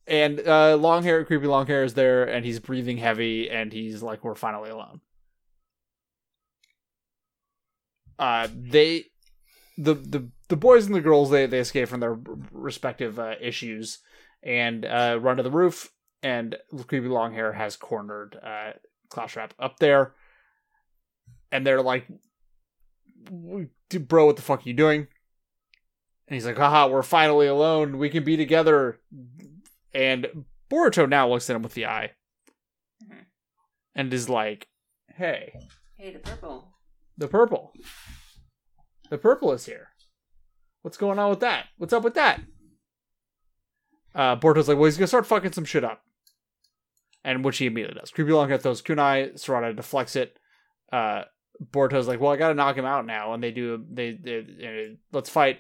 and 0.06 0.40
uh, 0.48 0.76
long 0.76 1.02
hair, 1.02 1.26
creepy 1.26 1.48
long 1.48 1.66
hair 1.66 1.84
is 1.84 1.96
there, 1.96 2.26
and 2.26 2.46
he's 2.46 2.60
breathing 2.60 2.98
heavy, 2.98 3.50
and 3.50 3.74
he's 3.74 4.04
like, 4.04 4.24
"We're 4.24 4.36
finally 4.36 4.70
alone." 4.70 5.02
Uh, 8.20 8.48
they, 8.56 9.06
the 9.80 9.96
the 9.96 10.30
the 10.52 10.58
boys 10.58 10.86
and 10.86 10.94
the 10.94 11.02
girls, 11.02 11.30
they 11.32 11.46
they 11.48 11.60
escape 11.60 11.88
from 11.88 12.02
their 12.02 12.18
respective 12.52 13.18
uh, 13.18 13.36
issues 13.42 14.00
and 14.44 14.86
uh, 14.86 15.18
run 15.20 15.38
to 15.38 15.44
the 15.44 15.50
roof. 15.52 15.90
And 16.22 16.56
creepy 16.86 17.08
long 17.08 17.34
hair 17.34 17.54
has 17.54 17.76
cornered 17.76 18.38
uh, 18.44 18.74
Klaus 19.10 19.32
Trap 19.32 19.54
up 19.58 19.80
there, 19.80 20.14
and 21.52 21.66
they're 21.66 21.82
like, 21.82 22.06
"Bro, 23.30 24.26
what 24.28 24.36
the 24.36 24.42
fuck 24.42 24.60
are 24.60 24.70
you 24.70 24.76
doing?" 24.76 25.08
And 26.28 26.36
he's 26.36 26.46
like, 26.46 26.58
haha, 26.58 26.88
we're 26.88 27.02
finally 27.04 27.48
alone. 27.48 27.98
We 27.98 28.10
can 28.10 28.24
be 28.24 28.38
together. 28.38 29.00
And 29.94 30.46
Boruto 30.70 31.10
now 31.10 31.28
looks 31.28 31.50
at 31.50 31.56
him 31.58 31.62
with 31.62 31.74
the 31.74 31.88
eye 31.88 32.12
Mhm. 33.04 33.26
and 33.96 34.14
is 34.14 34.30
like, 34.30 34.68
hey, 35.18 35.54
hey, 35.98 36.14
the 36.14 36.20
purple. 36.20 36.74
the 37.18 37.28
purple. 37.28 37.74
The 39.10 39.18
purple 39.18 39.52
is 39.52 39.66
here. 39.66 39.90
What's 40.82 40.98
going 40.98 41.20
on 41.20 41.30
with 41.30 41.42
that? 41.42 41.66
What's 41.78 41.94
up 41.94 42.04
with 42.04 42.16
that? 42.16 42.42
Uh, 44.14 44.36
Boruto's 44.36 44.68
like, 44.68 44.78
well, 44.78 44.86
he's 44.86 44.98
gonna 44.98 45.08
start 45.08 45.26
fucking 45.26 45.54
some 45.54 45.66
shit 45.66 45.84
up. 45.84 46.02
And 47.24 47.46
which 47.46 47.60
he 47.60 47.68
immediately 47.68 48.00
does. 48.00 48.10
Creepy 48.12 48.32
Long 48.32 48.50
Hair 48.50 48.58
throws 48.58 48.82
kunai, 48.82 49.34
Sarada 49.36 49.76
deflects 49.76 50.16
it. 50.16 50.38
Uh, 50.92 51.24
Boruto's 51.64 52.08
like, 52.08 52.20
well, 52.20 52.32
I 52.32 52.38
gotta 52.38 52.56
knock 52.56 52.76
him 52.76 52.86
out 52.86 53.06
now. 53.06 53.34
And 53.34 53.44
they 53.44 53.52
do, 53.52 53.84
they, 53.92 54.14
they, 54.22 54.40
uh, 54.92 54.96
let's 55.12 55.30
fight. 55.30 55.60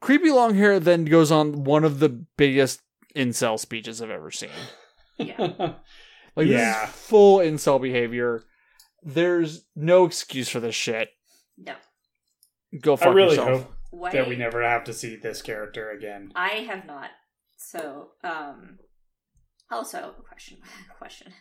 Creepy 0.00 0.30
Long 0.30 0.54
Hair 0.54 0.80
then 0.80 1.04
goes 1.06 1.32
on 1.32 1.64
one 1.64 1.82
of 1.84 1.98
the 1.98 2.08
biggest 2.08 2.80
incel 3.16 3.58
speeches 3.58 4.00
I've 4.00 4.10
ever 4.10 4.30
seen. 4.30 4.50
Yeah. 5.18 5.74
Like 6.36 6.48
Yeah. 6.48 6.86
this 6.86 6.90
is 6.96 7.00
full 7.00 7.38
incel 7.38 7.80
behavior. 7.80 8.42
There's 9.04 9.64
no 9.76 10.04
excuse 10.04 10.48
for 10.48 10.58
this 10.58 10.74
shit. 10.74 11.10
No. 11.56 11.74
Go 12.80 12.94
I 12.94 12.96
fuck 12.96 13.14
really 13.14 13.36
yourself. 13.36 13.48
hope 13.62 13.73
Why? 13.98 14.10
that 14.10 14.28
we 14.28 14.36
never 14.36 14.62
have 14.62 14.84
to 14.84 14.92
see 14.92 15.16
this 15.16 15.42
character 15.42 15.90
again. 15.90 16.32
I 16.34 16.66
have 16.70 16.84
not. 16.86 17.10
So, 17.56 18.10
um. 18.22 18.78
Also, 19.70 20.14
a 20.18 20.22
question. 20.22 20.58
question. 20.98 21.32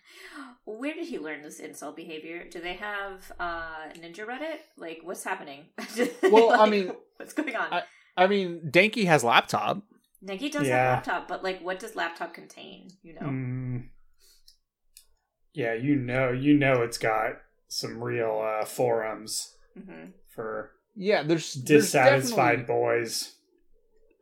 Where 0.65 0.93
did 0.93 1.07
he 1.07 1.19
learn 1.19 1.41
this 1.43 1.59
incel 1.61 1.95
behavior? 1.95 2.45
Do 2.49 2.61
they 2.61 2.73
have 2.73 3.31
uh 3.39 3.89
Ninja 3.99 4.25
Reddit? 4.25 4.59
Like, 4.77 4.99
what's 5.03 5.23
happening? 5.23 5.65
Well, 6.31 6.51
I 6.51 6.69
mean, 6.69 6.93
what's 7.17 7.33
going 7.33 7.55
on? 7.55 7.73
I- 7.73 7.83
I 8.15 8.27
mean, 8.27 8.61
Denki 8.69 9.05
has 9.05 9.23
laptop. 9.23 9.81
Negi 10.23 10.51
does 10.51 10.67
Yeah. 10.67 10.77
have 10.77 10.93
laptop, 11.07 11.27
but 11.27 11.43
like, 11.43 11.61
what 11.61 11.79
does 11.79 11.95
laptop 11.95 12.33
contain? 12.33 12.89
You 13.01 13.15
know, 13.15 13.21
Mm. 13.21 13.89
Yeah, 15.53 15.73
you 15.73 15.95
know, 15.95 16.31
you 16.31 16.53
know, 16.57 16.81
it's 16.81 16.97
got 16.97 17.33
some 17.67 18.01
real 18.03 18.39
uh, 18.43 18.65
forums 18.65 19.55
hmm 19.75 20.11
for 20.29 20.71
Yeah, 20.95 21.23
there's 21.23 21.53
there's 21.53 21.83
dissatisfied 21.85 22.59
definitely, 22.59 22.65
boys. 22.65 23.33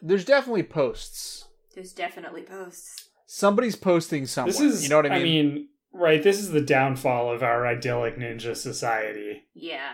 there's 0.01 0.25
definitely 0.25 0.63
posts. 0.63 1.45
there's 1.75 1.93
definitely 1.93 2.43
posts. 2.43 3.09
Somebody's 3.25 3.75
posting 3.75 4.25
somewhere. 4.25 4.51
This 4.53 4.61
is, 4.61 4.83
you 4.83 4.89
know 4.89 4.97
what 4.97 5.05
I 5.05 5.09
mean? 5.09 5.19
I 5.19 5.23
mean, 5.23 5.67
right? 5.93 6.21
This 6.23 6.39
is 6.39 6.51
the 6.51 6.61
downfall 6.61 7.31
of 7.31 7.43
our 7.43 7.65
idyllic 7.67 8.17
ninja 8.17 8.55
society. 8.55 9.43
Yeah, 9.53 9.91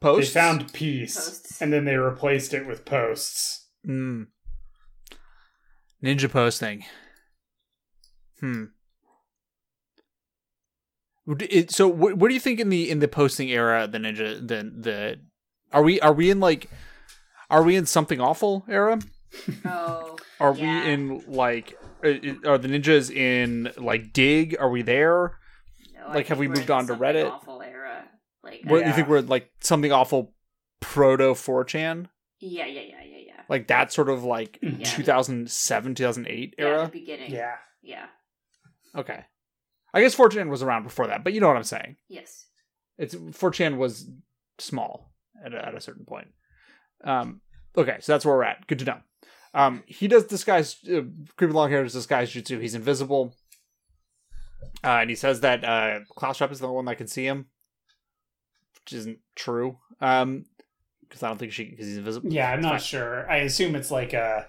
posts. 0.00 0.32
They 0.32 0.40
found 0.40 0.72
peace, 0.72 1.14
Posts. 1.16 1.62
and 1.62 1.72
then 1.72 1.84
they 1.84 1.96
replaced 1.96 2.54
it 2.54 2.66
with 2.66 2.84
posts. 2.84 3.68
Mm. 3.86 4.26
Ninja 6.02 6.30
posting. 6.30 6.84
Hmm. 8.40 8.64
It, 11.38 11.70
so, 11.70 11.86
what, 11.86 12.14
what 12.14 12.28
do 12.28 12.34
you 12.34 12.40
think 12.40 12.58
in 12.58 12.70
the 12.70 12.90
in 12.90 12.98
the 12.98 13.06
posting 13.06 13.50
era, 13.50 13.86
the 13.86 13.98
ninja, 13.98 14.40
the 14.40 14.62
the, 14.76 15.20
are 15.72 15.82
we 15.82 16.00
are 16.00 16.12
we 16.12 16.30
in 16.30 16.40
like, 16.40 16.68
are 17.50 17.62
we 17.62 17.76
in 17.76 17.86
something 17.86 18.20
awful 18.20 18.64
era? 18.68 18.98
Oh, 19.64 20.16
Are 20.40 20.54
Yeah. 20.54 20.84
we 20.86 20.92
in 20.92 21.24
like, 21.28 21.78
uh, 22.04 22.08
are 22.48 22.58
the 22.58 22.68
ninjas 22.68 23.10
in 23.14 23.72
like 23.76 24.12
Digg? 24.12 24.56
Are 24.58 24.70
we 24.70 24.82
there? 24.82 25.36
no, 25.94 26.08
Like, 26.14 26.26
have 26.28 26.38
we 26.38 26.48
moved 26.48 26.70
on 26.70 26.86
to 26.88 26.94
Reddit? 26.94 27.30
Awful 27.30 27.62
era. 27.62 28.04
Like, 28.42 28.62
What 28.64 28.82
I- 28.84 28.86
you 28.88 28.92
think 28.94 29.06
we're 29.08 29.20
like 29.20 29.50
something 29.60 29.92
awful 29.92 30.34
proto 30.80 31.34
4chan? 31.34 32.06
yeah, 32.40 32.64
yeah, 32.66 32.80
yeah, 32.80 33.02
yeah, 33.04 33.18
yeah. 33.26 33.40
Like 33.48 33.66
that 33.68 33.92
sort 33.92 34.08
of 34.08 34.24
like 34.24 34.58
Yeah. 34.62 34.84
2007 34.84 35.94
2008 35.94 36.54
Yeah, 36.58 36.64
the 36.64 36.70
era? 36.70 36.88
beginning. 36.88 37.30
Yeah, 37.30 37.56
yeah, 37.82 38.06
Okay. 38.96 39.24
I 39.92 40.00
guess 40.00 40.14
4chan 40.16 40.48
was 40.48 40.62
around 40.62 40.84
before 40.84 41.08
that, 41.08 41.22
but 41.24 41.32
you 41.34 41.40
know 41.40 41.48
what 41.48 41.56
I'm 41.56 41.64
saying. 41.64 41.96
yes. 42.08 42.46
It's 42.96 43.14
4chan 43.14 43.76
was 43.76 44.08
small 44.58 45.09
at 45.44 45.54
a, 45.54 45.66
at 45.66 45.74
a 45.74 45.80
certain 45.80 46.04
point. 46.04 46.28
Um, 47.04 47.40
okay, 47.76 47.96
so 48.00 48.12
that's 48.12 48.24
where 48.24 48.36
we're 48.36 48.44
at. 48.44 48.66
Good 48.66 48.78
to 48.80 48.84
know. 48.84 48.98
Um, 49.54 49.82
he 49.86 50.06
does 50.08 50.24
disguise, 50.26 50.76
uh, 50.88 51.00
creepy 51.36 51.52
long 51.52 51.70
hair 51.70 51.82
does 51.82 51.92
disguise 51.94 52.30
jutsu. 52.32 52.60
He's 52.60 52.74
invisible, 52.74 53.34
uh, 54.84 54.98
and 55.00 55.10
he 55.10 55.16
says 55.16 55.40
that 55.40 55.64
uh, 55.64 56.00
Klaus 56.14 56.40
is 56.40 56.60
the 56.60 56.66
only 56.66 56.76
one 56.76 56.84
that 56.84 56.96
can 56.98 57.08
see 57.08 57.24
him, 57.24 57.46
which 58.84 58.92
isn't 58.92 59.18
true. 59.34 59.78
Um, 60.00 60.44
because 61.00 61.24
I 61.24 61.28
don't 61.28 61.38
think 61.38 61.52
she 61.52 61.64
because 61.64 61.86
he's 61.88 61.96
invisible. 61.98 62.32
yeah. 62.32 62.52
I'm 62.52 62.60
not 62.60 62.74
fine. 62.74 62.80
sure. 62.80 63.28
I 63.28 63.38
assume 63.38 63.74
it's 63.74 63.90
like 63.90 64.12
a 64.12 64.46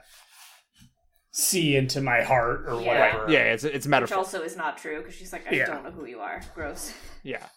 see 1.32 1.76
into 1.76 2.02
my 2.02 2.22
heart 2.22 2.66
or 2.68 2.80
Yeah. 2.82 2.88
whatever. 3.16 3.32
Yeah, 3.32 3.40
it's 3.54 3.64
it's 3.64 3.88
a 3.88 3.90
matter 3.90 4.04
Which 4.04 4.12
also 4.12 4.42
is 4.44 4.56
not 4.56 4.78
true 4.78 5.00
because 5.00 5.16
she's 5.16 5.34
like, 5.34 5.48
I 5.52 5.56
Yeah. 5.56 5.66
don't 5.66 5.84
know 5.84 5.90
who 5.92 6.06
you 6.06 6.20
are. 6.20 6.42
Gross. 6.54 6.94
Yeah. 7.24 7.48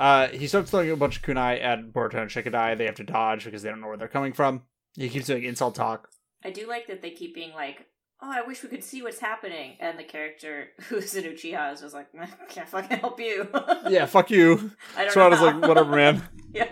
Uh, 0.00 0.28
he 0.28 0.46
starts 0.46 0.70
throwing 0.70 0.90
a 0.90 0.96
bunch 0.96 1.18
of 1.18 1.22
kunai 1.22 1.62
at 1.62 1.92
Boruto 1.92 2.14
and 2.22 2.30
Shikadai. 2.30 2.78
They 2.78 2.86
have 2.86 2.94
to 2.96 3.04
dodge 3.04 3.44
because 3.44 3.62
they 3.62 3.68
don't 3.68 3.80
know 3.82 3.88
where 3.88 3.98
they're 3.98 4.08
coming 4.08 4.32
from. 4.32 4.62
He 4.96 5.10
keeps 5.10 5.26
doing 5.26 5.42
incel 5.42 5.74
talk. 5.74 6.08
I 6.42 6.50
do 6.50 6.66
like 6.66 6.86
that 6.86 7.02
they 7.02 7.10
keep 7.10 7.34
being 7.34 7.52
like, 7.52 7.86
oh, 8.22 8.30
I 8.32 8.40
wish 8.46 8.62
we 8.62 8.70
could 8.70 8.82
see 8.82 9.02
what's 9.02 9.18
happening. 9.18 9.76
And 9.78 9.98
the 9.98 10.04
character 10.04 10.68
who's 10.88 11.14
an 11.14 11.24
Uchiha 11.24 11.74
is 11.74 11.82
just 11.82 11.94
like, 11.94 12.14
"Meh, 12.14 12.26
can't 12.48 12.66
fucking 12.68 12.98
help 12.98 13.20
you. 13.20 13.46
Yeah, 13.90 14.06
fuck 14.06 14.30
you. 14.30 14.70
I 14.96 15.02
don't 15.04 15.12
Sarada's 15.12 15.40
know. 15.40 15.46
like, 15.48 15.68
whatever, 15.68 15.94
man. 15.94 16.22
yeah. 16.54 16.66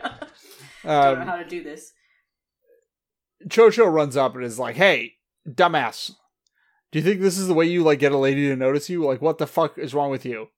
don't 0.83 0.87
know 0.87 1.21
Um, 1.23 1.27
how 1.29 1.37
to 1.37 1.45
do 1.47 1.63
this. 1.63 1.93
Chocho 3.49 3.93
runs 3.93 4.17
up 4.17 4.35
and 4.35 4.45
is 4.45 4.59
like, 4.59 4.77
hey, 4.77 5.15
dumbass. 5.49 6.13
Do 6.91 6.99
you 6.99 7.05
think 7.05 7.21
this 7.21 7.39
is 7.39 7.47
the 7.47 7.55
way 7.55 7.67
you 7.67 7.83
like 7.83 7.99
get 7.99 8.13
a 8.13 8.17
lady 8.19 8.49
to 8.49 8.57
notice 8.57 8.89
you? 8.89 9.05
Like, 9.05 9.21
what 9.21 9.39
the 9.39 9.47
fuck 9.47 9.77
is 9.79 9.93
wrong 9.95 10.11
with 10.11 10.25
you? 10.25 10.49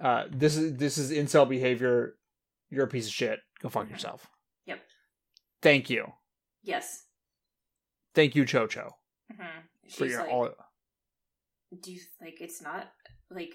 Uh, 0.00 0.24
this 0.30 0.56
is 0.56 0.76
this 0.76 0.98
is 0.98 1.10
incel 1.10 1.48
behavior. 1.48 2.16
You're 2.70 2.84
a 2.84 2.88
piece 2.88 3.06
of 3.06 3.12
shit. 3.12 3.38
Go 3.60 3.68
fuck 3.68 3.88
yourself. 3.90 4.26
Yep. 4.66 4.80
Thank 5.62 5.90
you. 5.90 6.12
Yes. 6.62 7.04
Thank 8.14 8.34
you, 8.34 8.44
Chocho, 8.44 8.90
hmm 9.30 9.44
for 9.90 10.06
your 10.06 10.20
like, 10.22 10.30
all. 10.32 10.48
do 11.82 11.92
you 11.92 12.00
like 12.20 12.40
it's 12.40 12.62
not 12.62 12.90
like 13.30 13.52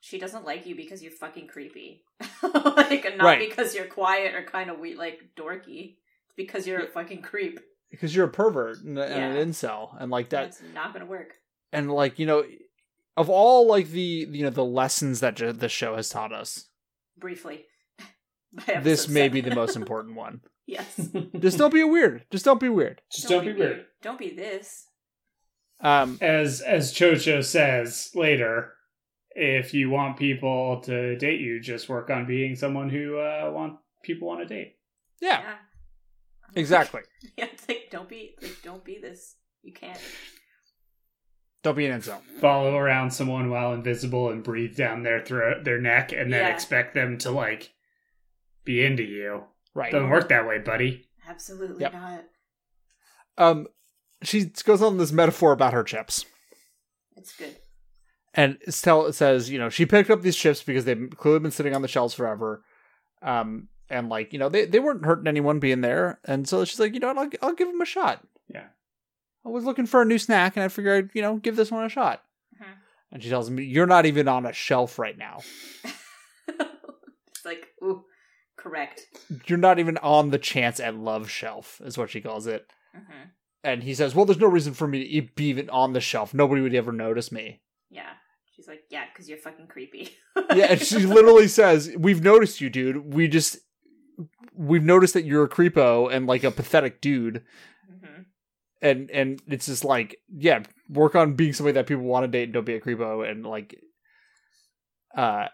she 0.00 0.18
doesn't 0.18 0.44
like 0.44 0.66
you 0.66 0.76
because 0.76 1.02
you're 1.02 1.10
fucking 1.12 1.48
creepy, 1.48 2.04
like 2.42 3.04
not 3.16 3.24
Right. 3.24 3.48
because 3.48 3.74
you're 3.74 3.86
quiet 3.86 4.34
or 4.34 4.44
kind 4.44 4.70
of 4.70 4.78
weird, 4.78 4.98
like 4.98 5.20
dorky. 5.36 5.96
It's 6.26 6.34
because 6.36 6.66
you're 6.66 6.84
a 6.84 6.86
fucking 6.86 7.22
creep. 7.22 7.58
Because 7.90 8.14
you're 8.14 8.26
a 8.26 8.30
pervert 8.30 8.82
and, 8.84 8.98
and 8.98 9.10
Yeah. 9.10 9.28
an 9.40 9.48
incel, 9.50 10.00
and 10.00 10.10
like 10.10 10.28
that. 10.30 10.44
That's 10.52 10.62
not 10.74 10.92
gonna 10.92 11.06
work. 11.06 11.34
and 11.72 11.90
like 11.90 12.18
you 12.18 12.26
know 12.26 12.44
of 13.18 13.28
all 13.28 13.66
like 13.66 13.88
the 13.90 14.26
you 14.30 14.42
know 14.44 14.50
the 14.50 14.64
lessons 14.64 15.20
that 15.20 15.34
ju- 15.36 15.52
the 15.52 15.68
show 15.68 15.96
has 15.96 16.08
taught 16.08 16.32
us 16.32 16.68
Briefly, 17.18 17.64
this 18.52 19.04
episode 19.04 19.12
may 19.12 19.28
be 19.28 19.40
the 19.40 19.54
most 19.54 19.76
important 19.82 20.14
one 20.16 20.40
yes. 20.66 20.96
just 21.40 21.58
don't 21.58 21.74
be 21.74 21.84
weird 21.84 22.24
just 22.30 22.44
don't 22.44 22.60
be 22.60 22.68
weird 22.68 23.00
Just 23.12 23.28
don't, 23.28 23.44
be 23.44 23.52
weird. 23.52 23.84
Don't 24.02 24.18
be 24.18 24.30
this. 24.34 24.86
um 25.80 26.18
As 26.20 26.60
as 26.60 26.92
Chocho 26.92 27.44
says 27.44 28.10
later, 28.14 28.72
if 29.32 29.74
you 29.74 29.90
want 29.90 30.16
people 30.16 30.80
to 30.82 31.16
date 31.16 31.40
you, 31.40 31.60
just 31.60 31.88
work 31.88 32.10
on 32.10 32.26
being 32.26 32.56
someone 32.56 32.88
who 32.90 33.18
uh, 33.18 33.50
want 33.52 33.78
people 34.02 34.28
want 34.28 34.40
to 34.40 34.54
date. 34.54 34.76
yeah 35.20 35.40
Yeah. 35.42 35.54
exactly 36.54 37.02
Yeah, 37.36 37.46
it's 37.52 37.68
like 37.68 37.88
don't 37.90 38.08
be 38.08 38.34
like 38.42 38.56
don't 38.62 38.84
be 38.84 38.98
this. 39.00 39.34
You 39.62 39.72
can't. 39.72 40.00
Don't 41.62 41.76
be 41.76 41.86
an 41.86 42.00
incel 42.00 42.20
Follow 42.40 42.76
around 42.76 43.10
someone 43.10 43.50
while 43.50 43.72
invisible 43.72 44.30
and 44.30 44.42
breathe 44.44 44.76
down 44.76 45.02
their 45.02 45.24
throat, 45.24 45.64
their 45.64 45.80
neck, 45.80 46.12
and 46.12 46.32
then 46.32 46.46
Yeah. 46.46 46.54
expect 46.54 46.94
them 46.94 47.18
to 47.18 47.30
like 47.30 47.72
be 48.64 48.84
into 48.84 49.02
you. 49.02 49.44
right 49.74 49.90
Doesn't 49.92 50.10
work 50.10 50.28
that 50.28 50.46
way, 50.46 50.58
buddy. 50.58 51.08
Absolutely 51.28 51.82
Yep. 51.82 51.92
not. 51.92 52.24
um 53.36 53.66
she 54.22 54.46
goes 54.64 54.82
on 54.82 54.96
this 54.98 55.12
metaphor 55.12 55.52
about 55.52 55.72
her 55.72 55.84
chips 55.84 56.24
It's 57.16 57.36
good. 57.36 57.56
and 58.34 58.58
Estelle 58.66 59.06
it 59.06 59.12
says 59.14 59.48
you 59.50 59.58
know 59.58 59.68
she 59.68 59.86
picked 59.86 60.10
up 60.10 60.22
these 60.22 60.36
chips 60.36 60.62
because 60.62 60.84
they've 60.84 61.10
clearly 61.16 61.40
been 61.40 61.50
sitting 61.50 61.74
on 61.74 61.82
the 61.82 61.88
shelves 61.88 62.14
forever 62.14 62.62
um 63.22 63.68
and 63.90 64.08
like 64.08 64.32
you 64.32 64.38
know 64.38 64.48
they, 64.48 64.64
they 64.66 64.80
weren't 64.80 65.04
hurting 65.04 65.26
anyone 65.28 65.58
being 65.60 65.80
there 65.82 66.18
and 66.24 66.48
so 66.48 66.64
she's 66.64 66.80
like 66.80 66.94
you 66.94 67.00
know 67.00 67.08
what 67.12 67.18
i'll, 67.18 67.48
I'll 67.48 67.54
give 67.54 67.68
them 67.68 67.80
a 67.80 67.84
shot 67.86 68.20
Yeah. 68.22 68.37
I 69.48 69.50
was 69.52 69.64
looking 69.64 69.86
for 69.86 70.02
a 70.02 70.04
new 70.04 70.18
snack 70.18 70.56
and 70.56 70.64
i 70.64 70.68
figured 70.68 71.04
I'd, 71.06 71.10
you 71.14 71.22
know 71.22 71.36
give 71.36 71.56
this 71.56 71.70
one 71.70 71.84
a 71.84 71.88
shot 71.88 72.22
Mhm. 72.60 72.66
and 73.12 73.22
she 73.22 73.28
tells 73.28 73.50
me 73.50 73.64
you're 73.64 73.86
not 73.86 74.06
even 74.06 74.28
on 74.28 74.46
a 74.46 74.52
shelf 74.52 74.98
right 74.98 75.16
now 75.16 75.38
it's 76.48 77.44
like 77.44 77.68
ooh, 77.82 78.04
correct. 78.56 79.02
you're 79.46 79.58
not 79.58 79.78
even 79.78 79.96
on 79.98 80.30
the 80.30 80.38
chance 80.38 80.80
at 80.80 80.94
love 80.94 81.30
shelf 81.30 81.80
is 81.84 81.96
what 81.98 82.10
she 82.10 82.20
calls 82.20 82.46
it 82.46 82.66
hmm 82.94 83.24
and 83.64 83.82
he 83.82 83.92
says 83.92 84.14
well 84.14 84.24
there's 84.24 84.38
no 84.38 84.46
reason 84.46 84.72
for 84.72 84.86
me 84.86 85.20
to 85.20 85.28
be 85.34 85.46
even 85.46 85.68
on 85.70 85.92
the 85.92 86.00
shelf 86.00 86.32
nobody 86.32 86.60
would 86.62 86.74
ever 86.74 86.92
notice 86.92 87.32
me 87.32 87.60
Yeah. 87.90 88.10
She's 88.54 88.66
like, 88.66 88.82
yeah, 88.90 89.04
because 89.12 89.28
you're 89.28 89.38
fucking 89.38 89.68
creepy. 89.68 90.16
yeah 90.54 90.66
and 90.72 90.80
she 90.80 90.98
literally 91.06 91.46
says 91.48 91.92
we've 91.96 92.22
noticed 92.22 92.60
you 92.60 92.68
dude 92.70 93.14
we 93.14 93.28
just 93.28 93.58
we've 94.52 94.82
noticed 94.84 95.14
that 95.14 95.24
you're 95.24 95.44
a 95.44 95.48
creepo 95.48 96.12
and 96.12 96.26
like 96.26 96.42
a 96.44 96.50
pathetic 96.50 97.00
dude 97.00 97.42
and 98.80 99.10
and 99.10 99.42
it's 99.46 99.66
just 99.66 99.84
like 99.84 100.18
yeah 100.28 100.62
work 100.88 101.14
on 101.14 101.34
being 101.34 101.52
somebody 101.52 101.74
that 101.74 101.86
people 101.86 102.04
want 102.04 102.24
to 102.24 102.28
date 102.28 102.44
and 102.44 102.52
don't 102.52 102.64
be 102.64 102.74
a 102.74 102.80
creepo 102.80 103.28
and 103.28 103.44
like 103.44 103.78
uh 105.16 105.46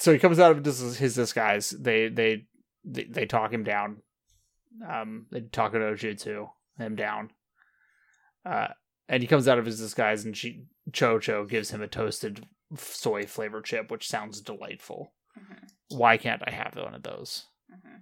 so 0.00 0.14
he 0.14 0.18
comes 0.18 0.38
out 0.38 0.56
of 0.56 0.64
his, 0.64 0.96
his 0.96 1.14
disguise. 1.14 1.70
They, 1.70 2.08
they 2.08 2.46
they 2.84 3.04
they 3.04 3.26
talk 3.26 3.52
him 3.52 3.64
down. 3.64 3.98
Um 4.88 5.26
they 5.30 5.42
talk 5.42 5.74
Ojutsu 5.74 6.48
him 6.78 6.96
down. 6.96 7.30
Uh 8.46 8.68
and 9.08 9.22
he 9.22 9.26
comes 9.26 9.46
out 9.46 9.58
of 9.58 9.66
his 9.66 9.78
disguise 9.78 10.24
and 10.24 10.36
she 10.36 10.64
cho 10.92 11.18
cho 11.18 11.44
gives 11.44 11.70
him 11.70 11.82
a 11.82 11.88
toasted 11.88 12.46
soy 12.76 13.26
flavor 13.26 13.60
chip 13.60 13.90
which 13.90 14.08
sounds 14.08 14.40
delightful. 14.40 15.12
Hmm 15.36 15.66
why 15.92 16.16
can't 16.16 16.40
i 16.46 16.52
have 16.52 16.76
one 16.76 16.94
of 16.94 17.02
those? 17.02 17.46
Hmm 17.70 17.96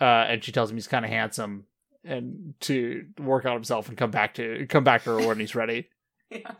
uh, 0.00 0.24
and 0.28 0.42
she 0.42 0.52
tells 0.52 0.70
him 0.70 0.76
he's 0.76 0.86
kind 0.86 1.04
of 1.04 1.10
handsome 1.10 1.66
and 2.04 2.54
to 2.60 3.06
work 3.18 3.44
on 3.44 3.52
himself 3.54 3.88
and 3.88 3.96
come 3.98 4.10
back 4.10 4.34
to 4.34 4.66
come 4.68 4.84
back 4.84 5.04
to 5.04 5.10
her 5.18 5.26
when 5.26 5.38
he's 5.40 5.54
ready. 5.54 5.88
Yeah. 6.30 6.52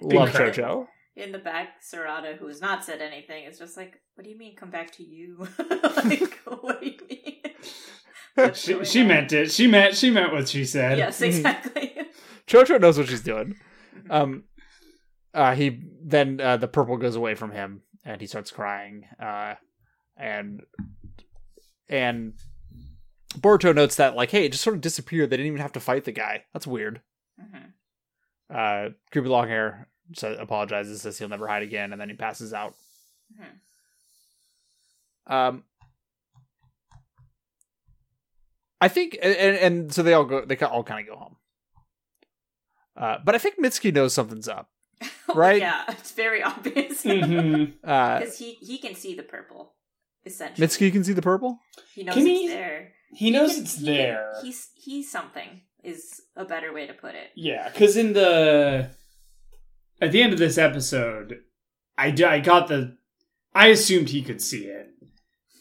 Love. 0.00 0.30
JoJo. 0.30 0.86
In 1.16 1.30
the 1.30 1.38
back, 1.38 1.80
Sarada, 1.82 2.36
who 2.36 2.48
has 2.48 2.60
not 2.60 2.84
said 2.84 3.00
anything, 3.00 3.44
is 3.44 3.58
just 3.58 3.76
like, 3.76 4.00
"What 4.14 4.24
do 4.24 4.30
you 4.30 4.36
mean, 4.38 4.56
come 4.56 4.70
back 4.70 4.90
to 4.92 5.04
you? 5.04 5.46
like, 5.58 6.40
what 6.44 6.80
do 6.80 6.86
you 6.86 6.96
mean?" 7.08 7.36
What's 8.34 8.60
She, 8.60 8.82
she 8.84 9.02
on? 9.02 9.08
meant 9.08 9.32
it. 9.32 9.52
She 9.52 9.66
meant 9.68 9.94
she 9.94 10.10
meant 10.10 10.32
what 10.32 10.48
she 10.48 10.64
said. 10.64 10.98
Yes, 10.98 11.20
exactly. 11.20 11.94
JoJo 12.48 12.80
knows 12.80 12.98
what 12.98 13.08
she's 13.08 13.22
doing. 13.22 13.54
Um, 14.10 14.44
uh, 15.32 15.54
he 15.54 15.80
then 16.02 16.40
uh, 16.40 16.56
the 16.56 16.66
purple 16.68 16.96
goes 16.96 17.14
away 17.14 17.34
from 17.36 17.52
him 17.52 17.82
and 18.04 18.20
he 18.20 18.26
starts 18.26 18.50
crying. 18.50 19.04
Uh, 19.22 19.54
and 20.16 20.62
and 21.88 22.32
Boruto 23.38 23.74
notes 23.74 23.96
that 23.96 24.14
like, 24.16 24.30
hey, 24.30 24.44
it 24.44 24.52
just 24.52 24.64
sort 24.64 24.76
of 24.76 24.82
disappeared. 24.82 25.30
They 25.30 25.36
didn't 25.36 25.48
even 25.48 25.60
have 25.60 25.72
to 25.72 25.80
fight 25.80 26.04
the 26.04 26.12
guy. 26.12 26.44
That's 26.52 26.66
weird. 26.66 27.00
Mhm. 27.40 27.72
Uh, 28.54 28.90
creepy 29.10 29.28
long 29.28 29.48
hair 29.48 29.88
says, 30.14 30.36
apologizes, 30.38 31.02
says 31.02 31.18
he'll 31.18 31.28
never 31.28 31.48
hide 31.48 31.62
again, 31.62 31.92
and 31.92 32.00
then 32.00 32.08
he 32.08 32.14
passes 32.14 32.52
out. 32.52 32.74
Mhm. 33.38 35.32
Um, 35.32 35.64
I 38.80 38.88
think, 38.88 39.16
and, 39.22 39.34
and 39.56 39.92
so 39.94 40.02
they 40.02 40.12
all 40.12 40.24
go, 40.24 40.44
they 40.44 40.56
all 40.58 40.84
kind 40.84 41.00
of 41.00 41.06
go 41.12 41.18
home. 41.18 41.36
Uh, 42.96 43.16
but 43.24 43.34
I 43.34 43.38
think 43.38 43.58
Mitsuki 43.58 43.92
knows 43.92 44.14
something's 44.14 44.48
up. 44.48 44.70
Right? 45.34 45.60
yeah, 45.60 45.84
it's 45.88 46.12
very 46.12 46.42
obvious. 46.44 47.02
Mhm. 47.02 47.72
Uh, 47.84 48.18
Because 48.20 48.38
he, 48.38 48.52
he 48.60 48.78
can 48.78 48.94
see 48.94 49.14
the 49.16 49.22
purple, 49.24 49.74
essentially. 50.24 50.64
Mitsuki 50.66 50.92
can 50.92 51.02
see 51.02 51.12
the 51.14 51.22
purple. 51.22 51.58
He 51.94 52.04
knows 52.04 52.14
Can 52.14 52.26
it's 52.28 52.40
he- 52.40 52.48
there. 52.48 52.92
He 53.14 53.30
knows 53.30 53.54
can- 53.54 53.62
it's 53.62 53.74
he 53.78 53.84
can- 53.86 53.94
there. 53.94 54.32
he's 54.42 54.68
he's 54.74 55.10
something 55.10 55.62
is 55.82 56.20
a 56.36 56.44
better 56.44 56.72
way 56.72 56.86
to 56.86 56.94
put 56.94 57.14
it. 57.14 57.30
Yeah, 57.36 57.68
because 57.68 57.96
in 57.96 58.12
the 58.14 58.90
at 60.00 60.12
the 60.12 60.22
end 60.22 60.32
of 60.32 60.38
this 60.38 60.58
episode, 60.58 61.40
I 61.96 62.08
I 62.26 62.40
got 62.40 62.68
the 62.68 62.96
I 63.54 63.68
assumed 63.68 64.08
he 64.08 64.22
could 64.22 64.42
see 64.42 64.64
it, 64.66 64.88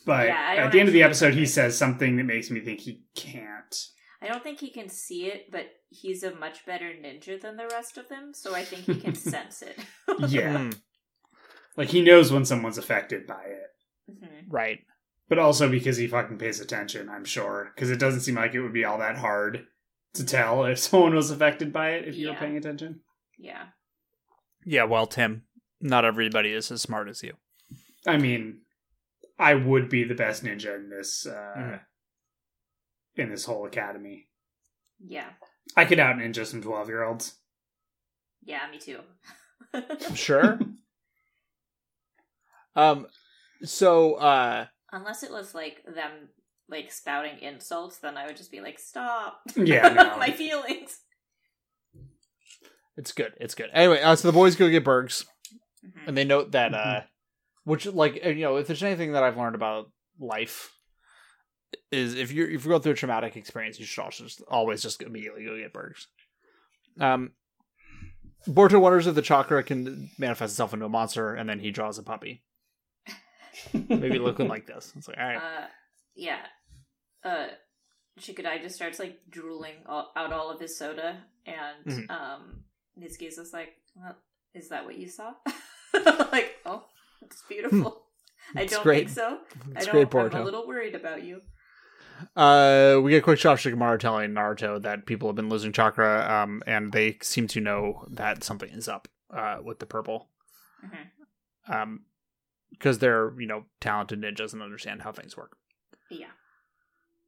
but 0.05 0.27
Yeah, 0.27 0.55
at 0.65 0.71
the 0.71 0.79
end 0.79 0.89
of 0.89 0.93
the 0.93 1.03
episode, 1.03 1.33
he 1.35 1.45
says 1.45 1.77
something 1.77 2.15
that 2.17 2.23
makes 2.23 2.49
me 2.49 2.59
think 2.61 2.79
he 2.81 3.03
can't. 3.15 3.75
I 4.21 4.27
don't 4.27 4.41
think 4.41 4.59
he 4.61 4.69
can 4.71 4.87
see 4.89 5.25
it, 5.27 5.51
but 5.51 5.65
he's 5.89 6.23
a 6.23 6.33
much 6.33 6.65
better 6.65 6.85
ninja 6.85 7.39
than 7.39 7.57
the 7.57 7.67
rest 7.67 7.97
of 7.97 8.07
them, 8.07 8.31
so 8.33 8.55
I 8.55 8.63
think 8.63 8.85
he 8.85 8.99
can 8.99 9.13
sense 9.33 9.61
it. 9.61 9.77
Yeah, 10.29 10.57
Mm, 10.57 10.79
like 11.77 11.89
he 11.89 12.01
knows 12.01 12.31
when 12.31 12.45
someone's 12.45 12.77
affected 12.77 13.27
by 13.27 13.43
it, 13.43 14.11
Mhm. 14.11 14.45
right. 14.47 14.79
But 15.33 15.41
also 15.41 15.67
because 15.67 15.97
he 15.97 16.05
fucking 16.05 16.37
pays 16.37 16.59
attention. 16.59 17.09
I'm 17.09 17.25
sure 17.25 17.71
because 17.73 17.89
it 17.89 17.97
doesn't 17.99 18.21
seem 18.21 18.35
like 18.35 18.53
it 18.53 18.61
would 18.61 18.71
be 18.71 18.85
all 18.85 18.99
that 18.99 19.17
hard 19.17 19.65
to 20.13 20.23
tell 20.23 20.63
if 20.65 20.77
someone 20.85 21.15
was 21.15 21.31
affected 21.31 21.73
by 21.73 21.93
it 21.93 22.07
if 22.07 22.15
you 22.15 22.27
were 22.27 22.33
Yeah. 22.33 22.39
paying 22.39 22.55
attention. 22.57 22.99
Yeah. 23.39 23.63
Yeah, 24.63 24.83
well, 24.83 25.07
Tim, 25.07 25.45
not 25.81 26.05
everybody 26.05 26.53
is 26.53 26.69
as 26.71 26.83
smart 26.83 27.09
as 27.09 27.23
you. 27.23 27.33
I 28.05 28.17
mean, 28.17 28.59
I 29.39 29.55
would 29.55 29.89
be 29.89 30.03
the 30.03 30.13
best 30.13 30.43
ninja 30.43 30.75
in 30.75 30.91
this 30.91 31.25
uh, 31.25 31.53
Mhm. 31.57 31.79
in 33.15 33.29
this 33.31 33.45
whole 33.45 33.65
academy. 33.65 34.27
Yeah. 35.03 35.31
I 35.75 35.85
could 35.85 35.97
out 35.99 36.17
ninja 36.17 36.45
some 36.45 36.61
twelve 36.61 36.89
year 36.89 37.01
olds. 37.01 37.39
Yeah, 38.43 38.69
me 38.69 38.77
too. 38.77 38.99
Sure. 40.13 40.59
um, 42.75 43.07
so 43.63 44.13
uh, 44.15 44.67
Unless 44.93 45.23
it 45.23 45.31
was 45.31 45.53
like 45.53 45.83
them 45.85 46.29
like 46.69 46.89
spouting 46.91 47.39
insults, 47.41 47.97
then 47.97 48.15
I 48.15 48.25
would 48.27 48.37
just 48.37 48.51
be 48.51 48.61
like, 48.61 48.79
stop. 48.79 49.41
Yeah, 49.57 49.89
no. 49.89 50.17
My 50.17 50.29
feelings. 50.31 50.99
it's 52.97 53.11
good. 53.11 53.33
It's 53.39 53.55
good. 53.55 53.69
Anyway, 53.73 54.01
uh, 54.01 54.15
so 54.15 54.27
the 54.29 54.33
boys 54.33 54.55
go 54.55 54.69
get 54.69 54.83
Bergs, 54.85 55.25
Mhm. 55.85 56.07
and 56.07 56.17
they 56.17 56.23
note 56.23 56.51
that, 56.51 56.73
uh, 56.73 57.01
which 57.65 57.85
like 57.87 58.23
you 58.23 58.35
know, 58.35 58.57
if 58.57 58.67
there's 58.67 58.83
anything 58.83 59.13
that 59.13 59.23
I've 59.23 59.35
learned 59.37 59.55
about 59.55 59.91
life, 60.19 60.71
is 61.91 62.13
if 62.15 62.31
you're 62.31 62.49
if 62.49 62.63
you 62.63 62.69
go 62.71 62.79
through 62.79 62.93
a 62.93 62.95
traumatic 62.95 63.35
experience, 63.35 63.79
you 63.79 63.85
should 63.85 64.03
also 64.03 64.23
just 64.25 64.41
always 64.47 64.81
just 64.81 65.01
immediately 65.01 65.43
go 65.43 65.57
get 65.57 65.73
Bergs. 65.73 66.07
Um, 66.99 67.31
Boruto 68.47 68.79
wonders 68.79 69.07
if 69.07 69.15
the 69.15 69.21
chakra 69.21 69.63
can 69.63 70.09
manifest 70.19 70.53
itself 70.53 70.73
into 70.73 70.85
a 70.85 70.89
monster, 70.89 71.33
and 71.33 71.49
then 71.49 71.59
he 71.59 71.71
draws 71.71 71.97
a 71.97 72.03
puppy, 72.03 72.43
maybe 73.73 74.19
looking 74.27 74.47
like 74.47 74.65
this. 74.65 74.91
It's 74.95 75.07
like, 75.07 75.17
all 75.17 75.23
right, 75.27 75.37
Uh, 75.37 75.67
yeah. 76.15 76.41
Uh, 77.23 77.47
Shikadai 78.19 78.61
just 78.61 78.75
starts 78.75 78.99
like 78.99 79.19
drooling 79.29 79.75
all, 79.87 80.11
out 80.15 80.31
all 80.33 80.51
of 80.51 80.59
his 80.59 80.77
soda, 80.77 81.17
and 81.45 81.85
Mhm. 81.85 82.09
um, 82.11 82.63
Mitsuki's 82.99 83.37
just 83.37 83.53
like, 83.53 83.73
well, 83.95 84.15
"Is 84.53 84.69
that 84.69 84.85
what 84.85 84.97
you 84.97 85.07
saw?" 85.07 85.33
like, 86.31 86.55
oh, 86.65 86.85
it's 87.21 87.41
beautiful. 87.49 88.05
I 88.55 88.65
don't 88.65 88.83
great. 88.83 89.07
think 89.07 89.09
so. 89.09 89.39
it's 89.75 89.87
I 89.87 89.91
great, 89.91 90.11
don't. 90.11 90.33
I'm 90.35 90.41
a 90.41 90.45
little 90.45 90.67
worried 90.67 90.95
about 90.95 91.23
you. 91.23 91.41
Uh, 92.35 92.99
we 93.01 93.11
get 93.11 93.17
a 93.17 93.21
quick 93.21 93.39
shot 93.39 93.53
of 93.53 93.59
Shikamaru 93.59 93.99
telling 93.99 94.31
Naruto 94.31 94.81
that 94.83 95.05
people 95.05 95.27
have 95.29 95.35
been 95.35 95.49
losing 95.49 95.71
chakra, 95.71 96.29
um, 96.31 96.61
and 96.67 96.91
they 96.91 97.17
seem 97.21 97.47
to 97.47 97.59
know 97.61 98.05
that 98.11 98.43
something 98.43 98.69
is 98.69 98.87
up, 98.87 99.07
uh, 99.31 99.57
with 99.63 99.79
the 99.79 99.85
purple, 99.85 100.29
Mhm. 100.85 101.73
um, 101.73 102.05
because 102.73 102.99
they're 102.99 103.33
you 103.39 103.47
know 103.47 103.65
talented 103.79 104.21
ninjas 104.21 104.53
and 104.53 104.61
understand 104.61 105.01
how 105.01 105.11
things 105.11 105.37
work. 105.37 105.57
Yeah. 106.09 106.27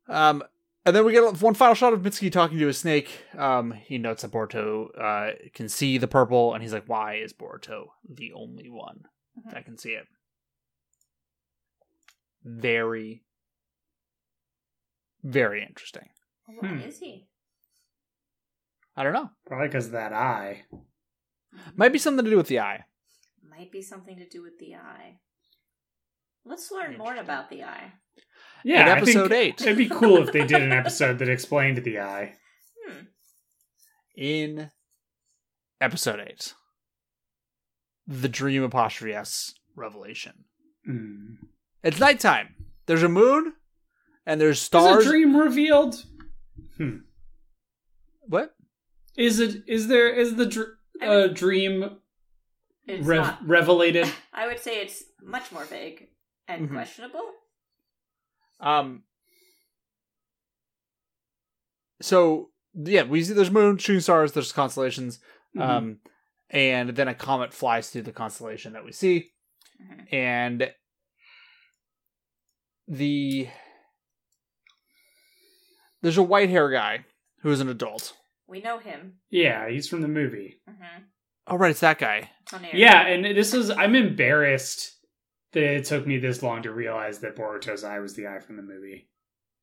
Um, 0.08 0.43
and 0.86 0.95
then 0.95 1.03
we 1.05 1.13
get 1.13 1.41
one 1.41 1.55
final 1.55 1.73
shot 1.73 1.93
of 1.93 2.01
Mitsuki 2.01 2.31
talking 2.31 2.60
to 2.60 2.67
a 2.67 2.73
snake. 2.73 3.10
Um, 3.38 3.71
he 3.71 3.97
notes 3.97 4.21
that 4.21 4.31
Boruto 4.31 4.89
uh 4.99 5.31
can 5.53 5.67
see 5.69 5.97
the 5.97 6.08
purple, 6.08 6.53
and 6.53 6.62
he's 6.62 6.73
like, 6.73 6.88
"Why 6.88 7.15
is 7.15 7.34
Boruto 7.34 7.88
the 8.08 8.34
only 8.34 8.69
one 8.69 9.05
Mhm. 9.39 9.51
that 9.53 9.65
can 9.65 9.77
see 9.77 9.91
it?" 9.91 10.08
Very, 12.43 13.23
very 15.23 15.63
interesting. 15.63 16.10
Why 16.45 16.67
Hmm. 16.67 16.79
is 16.81 16.99
he? 16.99 17.27
I 18.95 19.03
don't 19.03 19.13
know. 19.13 19.31
Probably 19.47 19.67
because 19.67 19.88
of 19.88 19.91
that 19.93 20.13
eye. 20.13 20.65
Might 21.75 21.91
be 21.91 21.97
something 21.99 22.23
to 22.23 22.29
do 22.31 22.38
with 22.38 22.47
the 22.47 22.60
eye. 22.60 22.86
Might 23.49 23.71
be 23.71 23.81
something 23.81 24.17
to 24.17 24.27
do 24.29 24.41
with 24.43 24.60
the 24.60 24.75
eye. 24.75 25.19
Let's 26.45 26.71
learn 26.71 26.97
more 26.97 27.15
about 27.15 27.49
the 27.49 27.63
eye. 27.63 27.93
Yeah, 28.63 28.81
In 28.84 28.97
episode 28.97 29.31
eight. 29.31 29.62
It'd 29.62 29.77
be 29.77 29.89
cool 29.89 30.17
if 30.17 30.31
they 30.31 30.45
did 30.45 30.62
an 30.62 30.71
episode 30.81 31.19
that 31.19 31.29
explained 31.29 31.77
the 31.84 31.99
eye. 31.99 32.34
Hmm. 32.88 32.99
in 34.15 34.71
episode 35.81 36.19
8 36.25 36.53
the 38.08 38.29
dream 38.29 38.63
apostrophe 38.63 39.13
s 39.13 39.53
revelation 39.75 40.45
Mm. 40.88 41.38
it's 41.84 41.99
nighttime 41.99 42.49
there's 42.86 43.01
a 43.03 43.10
moon 43.10 43.53
and 44.25 44.39
there's 44.39 44.58
Is 44.58 44.63
stars 44.63 45.05
a 45.05 45.10
dream 45.10 45.36
revealed? 45.36 46.05
Hmm. 46.77 46.97
what 48.21 48.51
Is 49.17 49.39
it? 49.39 49.63
Is 49.67 49.88
there? 49.88 50.10
Is 50.13 50.36
the 50.36 50.45
dr- 50.45 50.75
I 51.01 51.05
uh, 51.08 51.27
dream 51.27 51.97
It's 52.88 53.05
rev- 53.05 53.21
not. 53.23 53.47
revelated? 53.47 54.08
I 54.34 54.45
would 54.47 54.60
say 54.60 54.79
it's 54.81 55.03
much 55.23 55.51
more 55.51 55.65
vague 55.65 56.08
and 56.47 56.69
Mhm. 56.69 56.73
questionable. 56.73 57.31
um 58.62 59.03
so 62.01 62.49
yeah 62.73 63.03
we 63.03 63.23
see 63.23 63.34
there's 63.34 63.51
moon 63.51 63.77
shooting 63.77 63.99
stars 64.01 64.31
there's 64.31 64.51
constellations 64.51 65.19
Mhm. 65.55 65.62
um 65.62 65.99
and 66.49 66.89
then 66.91 67.08
a 67.08 67.15
comet 67.15 67.53
flies 67.53 67.89
through 67.89 68.03
the 68.03 68.12
constellation 68.12 68.73
that 68.73 68.86
we 68.86 68.91
see 68.91 69.31
Mhm. 69.81 70.13
and 70.13 70.73
the 72.88 73.49
there's 76.01 76.17
a 76.17 76.23
white 76.23 76.49
hair 76.49 76.69
guy 76.69 77.05
who 77.41 77.51
is 77.51 77.60
an 77.60 77.69
adult 77.69 78.15
We 78.47 78.62
know 78.62 78.77
him. 78.77 79.19
yeah, 79.29 79.67
he's 79.69 79.88
from 79.89 80.01
the 80.01 80.08
movie. 80.08 80.62
Mm-hmm. 80.69 81.03
oh 81.47 81.58
right 81.58 81.71
it's 81.71 81.79
that 81.81 81.99
guy 81.99 82.31
Yeah, 82.73 83.05
and 83.08 83.25
this 83.25 83.53
is 83.53 83.69
I'm 83.69 83.95
embarrassed 83.95 84.91
that 84.93 84.94
it 85.63 85.86
took 85.86 86.06
me 86.06 86.18
this 86.18 86.44
long 86.44 86.63
to 86.63 86.72
realize 86.72 87.20
that 87.20 87.36
Boruto's 87.36 87.84
eye 87.84 88.00
was 88.00 88.13
the 88.15 88.28
eye 88.28 88.39
from 88.39 88.58
the 88.58 88.63
movie. 88.63 89.10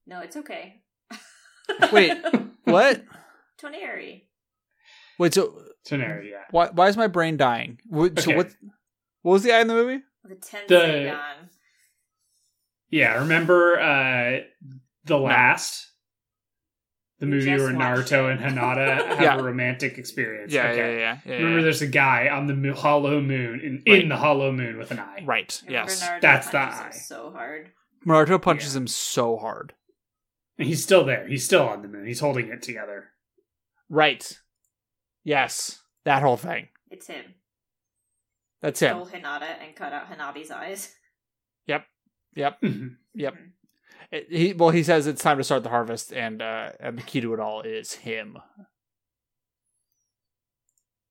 No, 0.07 0.21
it's 0.21 0.37
okay. 0.37 0.83
Wait. 1.93 2.17
what 2.65 3.05
Toneri. 3.63 4.23
wait 5.19 5.35
so 5.35 5.55
Toneri, 5.89 6.31
yeah. 6.31 6.43
why 6.51 6.69
why 6.71 6.89
is 6.89 6.97
my 6.97 7.07
brain 7.07 7.37
dying 7.37 7.79
what, 7.87 8.19
so 8.19 8.35
what 8.37 8.51
what 9.23 9.33
was 9.33 9.43
the 9.43 9.53
eye 9.53 9.61
in 9.61 9.69
the 9.69 9.75
movie 9.75 10.03
The 10.25 10.35
Tenseigan. 10.35 10.69
The- 10.69 11.17
Yeah, 12.91 13.19
remember 13.21 13.79
uh 13.81 14.41
the 15.05 15.19
last 15.19 15.92
the 17.23 17.27
movie 17.29 17.49
where 17.57 17.73
watched 17.75 18.11
Naruto 18.13 18.31
it. 18.35 18.41
and 18.43 18.57
Hinata 18.59 19.07
have 19.09 19.21
Yeah. 19.21 19.39
a 19.39 19.43
romantic 19.43 19.97
experience. 19.97 20.53
yeah, 20.53 20.69
okay. 20.71 20.77
yeah 20.77 20.99
yeah 20.99 21.19
yeah 21.25 21.33
Remember, 21.37 21.59
yeah. 21.59 21.63
there's 21.63 21.81
a 21.83 21.87
guy 21.87 22.29
on 22.29 22.47
the 22.47 22.75
hollow 22.75 23.21
moon 23.21 23.61
in, 23.61 23.83
Right. 23.91 24.03
in 24.03 24.09
the 24.09 24.17
hollow 24.17 24.51
moon 24.53 24.77
with 24.77 24.91
an 24.91 24.99
eye. 24.99 25.23
right 25.25 25.63
Remember 25.67 25.91
yes 25.91 26.03
Naruto 26.03 26.21
That's 26.21 26.47
the 26.49 26.59
punches 26.59 26.79
him 26.81 26.87
eye. 26.87 26.91
so 26.91 27.31
hard. 27.31 27.71
Naruto 28.07 28.43
punches 28.43 28.75
Yeah. 28.75 28.81
him 28.81 28.87
so 28.89 29.37
hard 29.39 29.73
And 30.59 30.67
he's 30.69 30.83
still 30.83 31.05
there. 31.05 31.27
He's 31.29 31.45
still 31.45 31.67
on 31.67 31.83
the 31.83 31.89
moon. 31.89 32.07
He's 32.07 32.21
holding 32.21 32.49
it 32.49 32.61
together. 32.63 33.09
right 33.89 34.39
yes 35.25 35.81
that 36.05 36.23
whole 36.23 36.37
thing 36.37 36.69
It's 36.91 37.07
him. 37.07 37.25
that's 38.61 38.81
him 38.81 38.97
Stole 38.97 39.07
Hinata 39.21 39.63
and 39.65 39.77
cut 39.77 39.93
out 39.93 40.11
Hanabi's 40.11 40.51
eyes. 40.51 40.93
yep 41.67 41.85
yep 42.35 42.61
Mhm. 42.61 42.97
Yep. 43.15 43.35
It- 43.35 43.41
he 44.29 44.53
well, 44.53 44.71
he 44.71 44.83
says 44.83 45.07
it's 45.07 45.23
time 45.23 45.39
to 45.39 45.45
start 45.45 45.63
the 45.63 45.71
harvest, 45.71 46.13
and 46.13 46.43
uh, 46.43 46.71
and 46.81 46.99
the 46.99 47.03
key 47.03 47.21
to 47.21 47.33
it 47.35 47.41
all 47.41 47.63
is 47.63 47.95
him, 47.95 48.37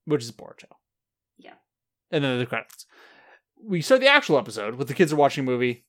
which 0.06 0.24
is 0.24 0.32
Boruto. 0.32 0.66
Yeah. 1.38 1.56
And 2.12 2.24
then 2.24 2.40
the 2.40 2.46
credits. 2.46 2.86
We 3.64 3.82
start 3.82 4.02
the 4.02 4.08
actual 4.08 4.38
episode 4.38 4.76
with 4.76 4.88
the 4.88 4.94
kids 4.94 5.14
are 5.14 5.18
watching 5.18 5.44
a 5.44 5.50
movie. 5.50 5.86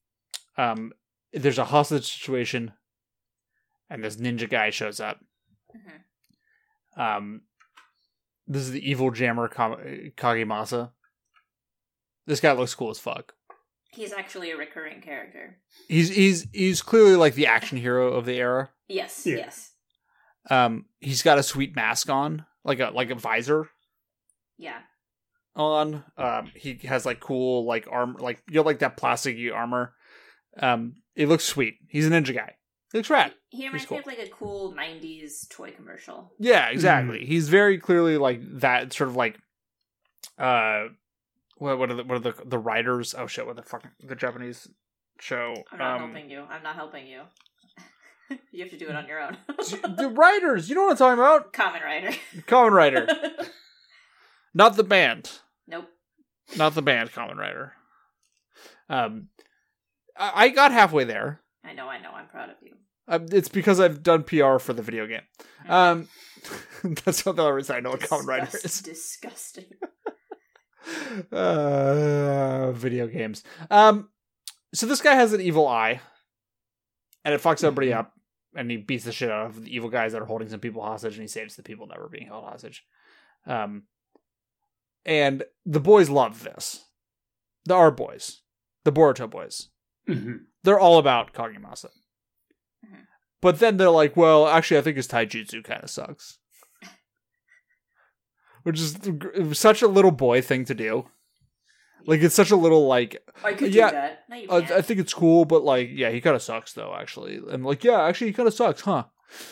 Um, 0.56 0.92
there's 1.32 1.58
a 1.58 1.64
hostage 1.66 2.10
situation, 2.12 2.72
and 3.90 4.02
this 4.04 4.16
ninja 4.16 4.48
guy 4.48 4.70
shows 4.70 5.00
up. 5.00 5.20
Mhm. 5.76 7.00
Um, 7.00 7.42
this 8.46 8.62
is 8.62 8.70
the 8.72 8.88
evil 8.90 9.10
jammer 9.10 9.48
Ka- 9.48 9.76
Kagemasa. 10.16 10.92
This 12.26 12.40
guy 12.40 12.52
looks 12.52 12.74
cool 12.74 12.90
as 12.90 12.98
fuck. 12.98 13.34
He's 13.92 14.12
actually 14.12 14.50
a 14.50 14.56
recurring 14.56 15.00
character. 15.02 15.58
He's 15.88 16.08
he's 16.14 16.46
he's 16.52 16.80
clearly 16.82 17.14
like 17.16 17.34
the 17.34 17.46
action 17.46 17.78
hero 17.78 18.12
of 18.14 18.24
the 18.24 18.34
era. 18.38 18.70
Yes, 18.88 19.26
Yeah. 19.26 19.36
yes. 19.36 19.72
Um, 20.50 20.86
he's 20.98 21.22
got 21.22 21.38
a 21.38 21.42
sweet 21.42 21.76
mask 21.76 22.08
on, 22.10 22.44
like 22.64 22.80
a 22.80 22.90
like 22.90 23.10
a 23.10 23.14
visor 23.14 23.68
Yeah. 24.58 24.78
on. 25.54 26.04
Um, 26.16 26.50
he 26.54 26.80
has 26.84 27.04
like 27.06 27.20
cool 27.20 27.64
like 27.66 27.86
armor, 27.90 28.18
like 28.18 28.42
you 28.48 28.56
know, 28.56 28.62
like 28.62 28.80
that 28.80 28.96
plasticky 28.96 29.54
armor. 29.54 29.94
Um, 30.58 30.96
it 31.14 31.28
looks 31.28 31.44
sweet. 31.44 31.74
He's 31.88 32.06
a 32.06 32.10
ninja 32.10 32.34
guy. 32.34 32.56
He 32.92 32.98
looks 32.98 33.10
rad. 33.10 33.32
He 33.50 33.64
reminds 33.66 33.86
cool. 33.86 33.98
me 33.98 34.00
of 34.00 34.06
like 34.06 34.18
a 34.18 34.28
cool 34.30 34.74
90s 34.74 35.48
toy 35.48 35.70
commercial. 35.70 36.32
Yeah, 36.38 36.68
exactly. 36.68 37.24
He's 37.24 37.48
very 37.48 37.78
clearly 37.78 38.16
like 38.18 38.40
that 38.60 38.92
sort 38.92 39.10
of 39.10 39.16
like 39.16 39.38
uh 40.38 40.88
what 41.62 41.78
what 41.78 41.90
are 41.90 41.94
the 41.94 42.04
what 42.04 42.16
are 42.16 42.32
the 42.32 42.34
the 42.44 42.58
writers? 42.58 43.14
Oh 43.16 43.26
shit, 43.28 43.46
what 43.46 43.54
the 43.56 43.62
fuck 43.62 43.84
the 44.02 44.16
Japanese 44.16 44.68
show? 45.20 45.54
I'm 45.70 45.78
not 45.78 46.00
Um 46.00 46.12
helping 46.12 46.30
you. 46.30 46.42
I'm 46.50 46.62
not 46.62 46.74
helping 46.74 47.06
you. 47.06 47.22
you 48.50 48.62
have 48.62 48.70
to 48.70 48.78
do 48.78 48.88
it 48.88 48.96
on 48.96 49.06
your 49.06 49.20
own. 49.20 49.36
the 49.96 50.12
writers, 50.12 50.68
you 50.68 50.74
know 50.74 50.82
what 50.82 50.92
I'm 50.92 50.96
talking 50.96 51.18
about? 51.20 51.52
Kamen 51.52 51.82
Rider. 51.84 52.10
Common 52.46 52.72
Writer. 52.72 53.06
Not 54.54 54.76
the 54.76 54.84
band. 54.84 55.30
nope. 55.66 55.88
Not 56.56 56.74
the 56.74 56.82
band 56.82 57.12
Common 57.12 57.38
Rider. 57.38 57.74
Um 58.88 59.28
I, 60.16 60.32
I 60.44 60.48
got 60.48 60.72
halfway 60.72 61.04
there. 61.04 61.40
I 61.64 61.74
know, 61.74 61.86
I 61.88 62.00
know. 62.02 62.10
I'm 62.10 62.26
proud 62.26 62.50
of 62.50 62.56
you. 62.60 62.74
Uh, 63.08 63.20
it's 63.30 63.48
because 63.48 63.78
I've 63.80 64.02
done 64.02 64.24
PR 64.24 64.58
for 64.58 64.72
the 64.72 64.82
video 64.82 65.06
game. 65.06 65.22
Um 65.68 66.08
that's 67.04 67.24
not 67.24 67.36
the 67.36 67.42
only 67.42 67.54
reason 67.54 67.76
I 67.76 67.80
know 67.80 67.90
what 67.90 68.00
Kamen 68.00 68.26
Rider 68.26 68.48
is. 68.64 68.80
Disgusting. 68.82 69.66
uh, 71.32 72.72
video 72.72 73.06
games. 73.06 73.42
Um, 73.70 74.08
so 74.74 74.86
this 74.86 75.02
guy 75.02 75.14
has 75.14 75.32
an 75.32 75.40
evil 75.40 75.66
eye, 75.66 76.00
and 77.24 77.34
it 77.34 77.40
fucks 77.42 77.62
everybody 77.64 77.88
Mhm. 77.88 77.96
up, 77.98 78.12
and 78.54 78.70
he 78.70 78.76
beats 78.78 79.04
the 79.04 79.12
shit 79.12 79.30
out 79.30 79.46
of 79.46 79.62
the 79.64 79.74
evil 79.74 79.90
guys 79.90 80.12
that 80.12 80.22
are 80.22 80.26
holding 80.26 80.48
some 80.48 80.60
people 80.60 80.82
hostage, 80.82 81.14
and 81.14 81.22
he 81.22 81.28
saves 81.28 81.56
the 81.56 81.62
people 81.62 81.86
never 81.86 82.08
being 82.08 82.26
held 82.26 82.44
hostage. 82.44 82.84
Um, 83.46 83.84
and 85.04 85.44
the 85.66 85.80
boys 85.80 86.08
love 86.08 86.42
this. 86.42 86.84
The 87.64 87.74
R 87.74 87.90
boys, 87.90 88.42
the 88.84 88.92
Boruto 88.92 89.28
boys, 89.28 89.68
Mhm. 90.08 90.46
they're 90.64 90.78
all 90.80 90.98
about 90.98 91.32
Kagemasa. 91.32 91.90
Mhm. 92.84 93.06
But 93.40 93.58
then 93.58 93.76
they're 93.76 93.90
like, 93.90 94.16
well, 94.16 94.46
actually, 94.48 94.78
I 94.78 94.82
think 94.82 94.96
his 94.96 95.08
taijutsu 95.08 95.62
kind 95.64 95.82
of 95.84 95.90
sucks. 95.90 96.38
Which 98.62 98.78
is 98.78 98.98
such 99.58 99.82
a 99.82 99.88
little 99.88 100.10
boy 100.10 100.40
thing 100.40 100.64
to 100.66 100.74
do. 100.74 101.08
Like, 102.04 102.20
it's 102.20 102.34
such 102.34 102.50
a 102.50 102.56
little, 102.56 102.86
like, 102.86 103.22
I 103.44 103.52
could 103.54 103.72
Yeah, 103.72 103.90
do 103.90 103.96
that. 103.96 104.24
No, 104.28 104.36
you 104.36 104.48
I. 104.50 104.56
I 104.78 104.82
think 104.82 104.98
it's 104.98 105.14
cool, 105.14 105.44
but, 105.44 105.62
like, 105.62 105.88
yeah, 105.92 106.10
he 106.10 106.20
kind 106.20 106.34
of 106.34 106.42
sucks, 106.42 106.72
though, 106.72 106.94
actually. 106.94 107.40
And, 107.50 107.64
like, 107.64 107.84
yeah, 107.84 108.02
actually, 108.02 108.28
he 108.28 108.32
kind 108.32 108.48
of 108.48 108.54
sucks, 108.54 108.80
huh? 108.80 109.04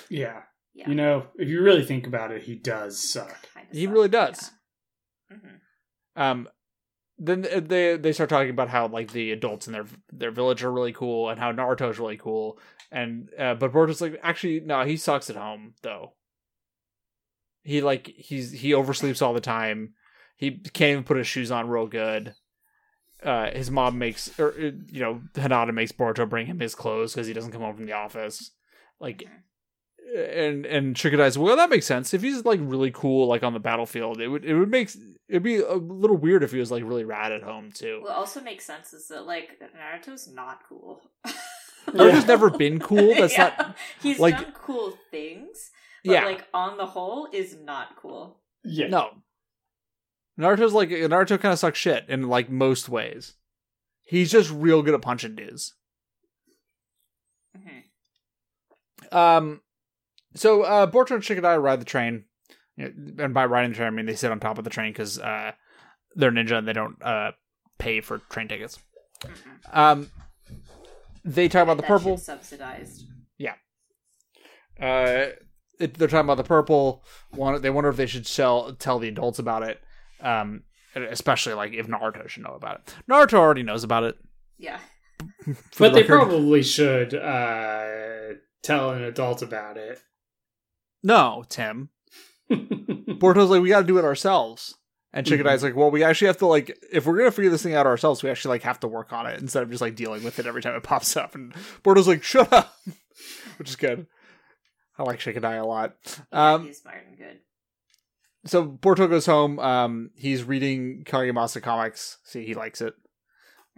Yeah. 0.08 0.42
yeah. 0.74 0.88
You 0.88 0.96
know, 0.96 1.26
if 1.36 1.48
you 1.48 1.62
really 1.62 1.84
think 1.84 2.06
about 2.08 2.32
it, 2.32 2.42
he 2.42 2.56
does 2.56 3.00
suck. 3.00 3.46
Kinda 3.54 3.68
He 3.72 3.84
sucks, 3.84 3.92
really 3.92 4.08
does. 4.08 4.50
Yeah. 5.30 5.36
Mhm. 5.36 6.20
Um, 6.20 6.48
then 7.22 7.42
they 7.42 7.96
they 7.96 8.12
start 8.12 8.30
talking 8.30 8.50
about 8.50 8.70
how 8.70 8.88
like 8.88 9.12
the 9.12 9.30
adults 9.30 9.66
in 9.66 9.74
their 9.74 9.84
their 10.10 10.30
village 10.30 10.64
are 10.64 10.72
really 10.72 10.92
cool 10.92 11.28
and 11.28 11.38
how 11.38 11.52
Naruto's 11.52 11.98
really 11.98 12.16
cool 12.16 12.58
and 12.90 13.28
uh, 13.38 13.54
but 13.54 13.72
Boruto's 13.72 14.00
like 14.00 14.18
actually 14.22 14.60
no 14.60 14.84
he 14.84 14.96
sucks 14.96 15.28
at 15.28 15.36
home 15.36 15.74
though. 15.82 16.14
He 17.70 17.80
like 17.82 18.06
he's 18.16 18.50
he 18.52 18.70
oversleeps 18.72 19.22
all 19.22 19.32
the 19.34 19.40
time. 19.40 19.94
He 20.36 20.50
can't 20.52 20.90
even 20.92 21.04
put 21.04 21.16
his 21.18 21.26
shoes 21.26 21.50
on 21.50 21.68
real 21.68 21.86
good. 21.86 22.34
Uh, 23.22 23.50
his 23.50 23.70
mom 23.70 23.98
makes 23.98 24.38
or 24.40 24.52
uh, 24.52 24.70
you 24.88 25.00
know 25.00 25.20
Hinata 25.34 25.72
makes 25.74 25.92
Boruto 25.92 26.28
bring 26.28 26.46
him 26.46 26.58
his 26.60 26.74
clothes 26.74 27.12
because 27.14 27.26
he 27.26 27.32
doesn't 27.34 27.52
come 27.52 27.60
home 27.62 27.76
from 27.76 27.86
the 27.86 27.92
office. 27.92 28.50
Like 28.98 29.24
and 30.16 30.66
and 30.66 30.96
Shikadai's 30.96 31.38
well 31.38 31.54
that 31.56 31.70
makes 31.70 31.86
sense 31.86 32.12
if 32.12 32.22
he's 32.22 32.44
like 32.44 32.58
really 32.62 32.90
cool 32.90 33.28
like 33.28 33.44
on 33.44 33.52
the 33.52 33.60
battlefield 33.60 34.20
it 34.20 34.26
would 34.26 34.44
it 34.44 34.54
would 34.58 34.68
make 34.70 34.90
it'd 35.28 35.42
be 35.42 35.58
a 35.58 35.74
little 35.74 36.16
weird 36.16 36.42
if 36.42 36.50
he 36.50 36.58
was 36.58 36.72
like 36.72 36.82
really 36.82 37.04
rad 37.04 37.30
at 37.30 37.44
home 37.44 37.70
too 37.72 38.00
What 38.02 38.16
also 38.16 38.40
makes 38.40 38.64
sense 38.64 38.92
is 38.92 39.06
that 39.08 39.24
like 39.26 39.60
Naruto's 39.60 40.26
not 40.32 40.62
cool. 40.68 41.00
Naruto's 41.86 42.26
never 42.34 42.50
been 42.50 42.80
cool 42.80 43.14
that's 43.14 43.32
Yeah. 43.38 43.54
not 43.56 43.76
He's 44.02 44.18
like- 44.18 44.34
done 44.36 44.52
cool 44.54 44.94
things, 45.12 45.70
but 46.04 46.12
yeah 46.12 46.24
like 46.24 46.46
on 46.54 46.76
the 46.76 46.86
whole, 46.86 47.28
is 47.32 47.56
not 47.64 47.96
cool. 47.96 48.40
Yeah. 48.64 48.88
no 48.88 49.10
Naruto's 50.38 50.72
like 50.72 50.88
Naruto 50.90 51.38
kind 51.40 51.52
of 51.52 51.58
sucks 51.58 51.78
shit 51.78 52.04
in 52.08 52.28
like 52.28 52.48
most 52.50 52.88
ways 52.88 53.34
he's 54.02 54.30
just 54.30 54.50
real 54.50 54.82
good 54.82 54.94
at 54.94 55.02
punching 55.02 55.34
dudes 55.34 55.74
Mhm. 57.56 59.14
um 59.14 59.60
so 60.34 60.62
uh 60.62 60.86
Boruto 60.86 61.12
and 61.16 61.22
Shikadai 61.22 61.60
ride 61.62 61.80
the 61.80 61.84
train 61.84 62.24
and 62.78 63.34
by 63.34 63.44
riding 63.44 63.70
the 63.72 63.76
train 63.76 63.88
I 63.88 63.90
mean 63.90 64.06
they 64.06 64.14
sit 64.14 64.30
on 64.30 64.40
top 64.40 64.58
of 64.58 64.64
the 64.64 64.70
train 64.70 64.92
because 64.92 65.18
uh 65.18 65.52
they're 66.14 66.30
ninja 66.30 66.58
and 66.58 66.68
they 66.68 66.72
don't 66.72 66.96
uh 67.02 67.32
pay 67.78 68.00
for 68.00 68.18
train 68.30 68.48
tickets 68.48 68.78
Mhm. 69.22 69.76
um 69.76 70.10
they 71.24 71.48
talk 71.48 71.64
about 71.64 71.76
the 71.76 71.82
That 71.82 71.88
purple 71.88 72.16
subsidized. 72.16 73.04
Yeah. 73.36 73.54
Uh, 74.80 75.32
it, 75.80 75.94
they're 75.94 76.08
talking 76.08 76.26
about 76.26 76.36
the 76.36 76.44
purple. 76.44 77.04
One, 77.30 77.60
they 77.60 77.70
wonder 77.70 77.90
if 77.90 77.96
they 77.96 78.06
should 78.06 78.26
sell 78.26 78.72
tell 78.74 78.98
the 78.98 79.08
adults 79.08 79.38
about 79.38 79.62
it. 79.62 79.80
Um, 80.20 80.62
especially 80.94 81.54
like 81.54 81.72
if 81.72 81.86
Naruto 81.86 82.28
should 82.28 82.42
know 82.42 82.54
about 82.54 82.80
it. 82.80 82.94
Naruto 83.08 83.34
already 83.34 83.62
knows 83.62 83.84
about 83.84 84.04
it. 84.04 84.16
Yeah. 84.58 84.78
But 85.78 85.92
the 85.92 86.00
they 86.00 86.04
probably 86.04 86.62
should 86.62 87.14
uh, 87.14 88.34
tell 88.62 88.90
an 88.90 89.02
adult 89.04 89.42
about 89.42 89.76
it. 89.76 90.00
no, 91.02 91.44
Tim. 91.48 91.90
Boruto's 92.50 93.50
like, 93.50 93.62
we 93.62 93.68
got 93.68 93.80
to 93.82 93.86
do 93.86 93.98
it 93.98 94.04
ourselves. 94.04 94.74
And 95.12 95.26
Shikadai's 95.26 95.62
like, 95.62 95.74
well, 95.74 95.90
we 95.90 96.04
actually 96.04 96.28
have 96.28 96.36
to 96.38 96.46
like, 96.46 96.78
if 96.92 97.04
we're 97.04 97.18
gonna 97.18 97.32
figure 97.32 97.50
this 97.50 97.62
thing 97.64 97.74
out 97.74 97.86
ourselves, 97.86 98.22
we 98.22 98.30
actually 98.30 98.50
like 98.54 98.62
have 98.62 98.78
to 98.80 98.88
work 98.88 99.12
on 99.12 99.26
it 99.26 99.40
instead 99.40 99.62
of 99.62 99.70
just 99.70 99.80
like 99.80 99.96
dealing 99.96 100.22
with 100.22 100.38
it 100.38 100.46
every 100.46 100.62
time 100.62 100.76
it 100.76 100.82
pops 100.84 101.16
up. 101.16 101.34
And 101.34 101.52
Boruto's 101.82 102.06
like, 102.08 102.22
shut 102.22 102.52
up, 102.52 102.74
which 103.58 103.68
is 103.70 103.76
good. 103.76 104.06
I 105.00 105.04
like 105.04 105.18
Shikadai 105.18 105.58
a 105.60 105.64
lot. 105.64 105.96
Yeah, 106.30 106.52
Um, 106.54 106.66
he's 106.66 106.82
smart 106.82 106.98
and 107.08 107.16
good. 107.16 107.38
so 108.44 108.66
Boruto 108.66 109.08
goes 109.08 109.24
home. 109.24 109.58
Um, 109.58 110.10
he's 110.14 110.44
reading 110.44 111.04
Kagemasa 111.04 111.62
comics. 111.62 112.18
See, 112.24 112.44
he 112.44 112.54
likes 112.54 112.82
it. 112.82 112.92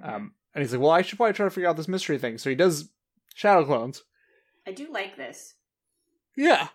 Um, 0.02 0.34
and 0.52 0.62
he's 0.62 0.72
like, 0.72 0.80
"Well, 0.82 0.90
I 0.90 1.02
should 1.02 1.16
probably 1.18 1.34
try 1.34 1.46
to 1.46 1.50
figure 1.50 1.68
out 1.70 1.76
this 1.76 1.86
mystery 1.86 2.18
thing." 2.18 2.38
So 2.38 2.50
he 2.50 2.56
does 2.56 2.90
shadow 3.36 3.64
clones. 3.64 4.02
I 4.66 4.72
do 4.72 4.88
like 4.92 5.16
this. 5.16 5.54
Yeah. 6.36 6.68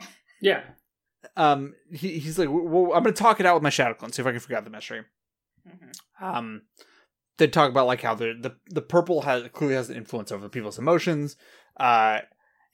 yeah. 0.40 0.62
Um, 1.36 1.74
he, 1.92 2.18
he's 2.18 2.38
like, 2.38 2.48
"Well, 2.50 2.92
I'm 2.94 3.02
going 3.04 3.04
to 3.04 3.12
talk 3.12 3.38
it 3.38 3.46
out 3.46 3.54
with 3.54 3.62
my 3.62 3.70
shadow 3.70 3.94
clone, 3.94 4.10
see 4.12 4.22
if 4.22 4.26
I 4.26 4.32
can 4.32 4.40
figure 4.40 4.56
out 4.56 4.64
the 4.64 4.70
mystery." 4.70 5.02
Mhm. 5.68 5.92
Um, 6.20 6.62
they 7.36 7.46
talk 7.46 7.70
about 7.70 7.86
like 7.86 8.02
how 8.02 8.14
the 8.16 8.34
the 8.40 8.56
the 8.70 8.82
purple 8.82 9.22
has 9.22 9.48
clearly 9.52 9.76
has 9.76 9.88
an 9.90 9.96
influence 9.96 10.32
over 10.32 10.48
people's 10.48 10.78
emotions. 10.78 11.36
Uh, 11.78 12.20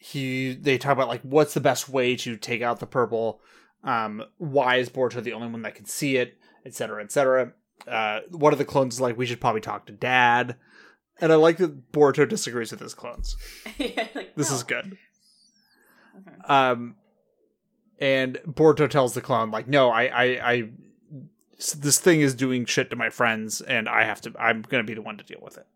he 0.05 0.53
they 0.55 0.77
talk 0.77 0.93
about 0.93 1.09
like 1.09 1.23
what's 1.23 1.55
the 1.55 1.61
best 1.61 1.89
way 1.89 2.15
to 2.17 2.37
take 2.37 2.61
out 2.61 2.79
the 2.79 2.87
purple. 2.87 3.41
Um, 3.83 4.23
why 4.37 4.77
is 4.77 4.91
Boruto 4.91 5.23
the 5.23 5.33
only 5.33 5.49
one 5.49 5.63
that 5.63 5.75
can 5.75 5.87
see 5.87 6.17
it, 6.19 6.37
etc., 6.67 7.03
etc. 7.03 7.53
Uh, 7.89 8.21
one 8.31 8.53
of 8.53 8.59
the 8.59 8.65
clones 8.67 8.95
is 8.95 9.01
like 9.01 9.17
we 9.17 9.25
should 9.25 9.41
probably 9.41 9.63
talk 9.63 9.87
to 9.87 9.93
Dad, 9.93 10.57
and 11.21 11.33
I 11.33 11.37
like 11.37 11.57
that 11.57 11.91
Boruto 11.93 12.29
disagrees 12.29 12.71
with 12.71 12.81
his 12.81 12.93
clones. 12.95 13.37
Yeah, 13.79 14.07
like, 14.15 14.35
This 14.37 14.51
no. 14.51 14.57
is 14.57 14.63
good. 14.63 14.99
Mhm. 16.17 16.51
Um, 16.51 16.97
and 17.99 18.39
Boruto 18.47 18.89
tells 18.91 19.15
the 19.15 19.21
clone 19.23 19.51
like, 19.51 19.69
"No, 19.69 19.89
i 19.91 20.05
i 20.05 20.53
i 20.53 20.69
this 21.79 21.99
thing 21.99 22.21
is 22.21 22.35
doing 22.35 22.67
shit 22.67 22.91
to 22.91 22.97
my 22.97 23.09
friends, 23.09 23.63
and 23.63 23.89
I 23.89 24.05
have 24.05 24.21
to. 24.23 24.33
I'm 24.39 24.61
gonna 24.63 24.85
be 24.85 24.95
the 24.95 25.03
one 25.03 25.17
to 25.17 25.25
deal 25.25 25.41
with 25.43 25.57
it." 25.57 25.67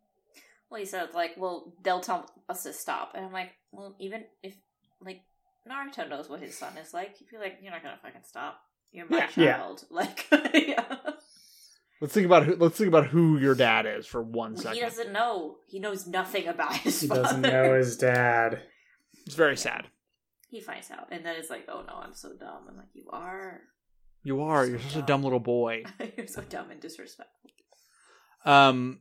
Well, 0.70 0.80
he 0.80 0.86
said 0.86 1.14
like, 1.14 1.32
well, 1.38 1.72
they'll 1.82 2.00
tell 2.00 2.30
us 2.48 2.64
to 2.64 2.72
stop, 2.74 3.12
and 3.14 3.24
I'm 3.24 3.32
like, 3.32 3.52
well, 3.72 3.94
even 3.98 4.24
if 4.42 4.54
like 5.00 5.22
Naruto 5.68 6.08
knows 6.08 6.28
what 6.28 6.40
his 6.40 6.56
son 6.56 6.76
is 6.78 6.92
like, 6.94 7.16
he'd 7.16 7.28
be 7.30 7.38
like, 7.38 7.58
you're 7.62 7.72
not 7.72 7.82
gonna 7.82 7.98
fucking 8.02 8.22
stop. 8.26 8.60
You're 8.92 9.06
my 9.08 9.18
Yeah. 9.18 9.28
Yeah. 9.36 9.56
child. 9.58 9.84
Like, 9.90 10.26
yeah. 10.54 10.96
Let's 12.00 12.14
think 12.14 12.26
about 12.26 12.44
who. 12.46 12.54
Let's 12.56 12.78
think 12.78 12.88
about 12.88 13.08
who 13.08 13.38
your 13.38 13.54
dad 13.56 13.84
is 13.84 14.06
for 14.06 14.22
one 14.22 14.52
he 14.54 14.60
second. 14.62 14.80
doesn't 14.82 15.12
know. 15.12 15.56
He 15.66 15.80
knows 15.80 16.06
nothing 16.06 16.46
about 16.46 16.74
his 16.76 17.00
He 17.00 17.08
father. 17.08 17.22
doesn't 17.22 17.40
know 17.42 17.74
his 17.76 17.96
dad. 18.12 18.60
It's 19.26 19.34
very 19.34 19.56
sad. 19.56 19.86
He 20.48 20.60
finds 20.60 20.90
out, 20.92 21.08
and 21.10 21.26
then 21.26 21.34
it's 21.36 21.50
like, 21.50 21.66
oh 21.68 21.82
no, 21.86 21.94
I'm 21.94 22.14
so 22.14 22.30
dumb. 22.38 22.62
I'm 22.70 22.76
like, 22.76 22.86
you 22.94 23.08
are. 23.12 23.60
You 24.22 24.42
are. 24.42 24.64
So 24.64 24.70
You're 24.70 24.80
such 24.80 24.92
a 24.92 24.94
dumb. 24.98 25.06
dumb 25.06 25.22
little 25.24 25.40
boy. 25.40 25.82
you're 26.16 26.26
so 26.28 26.42
dumb 26.42 26.70
and 26.70 26.80
disrespectful. 26.80 27.50
Um, 28.44 29.00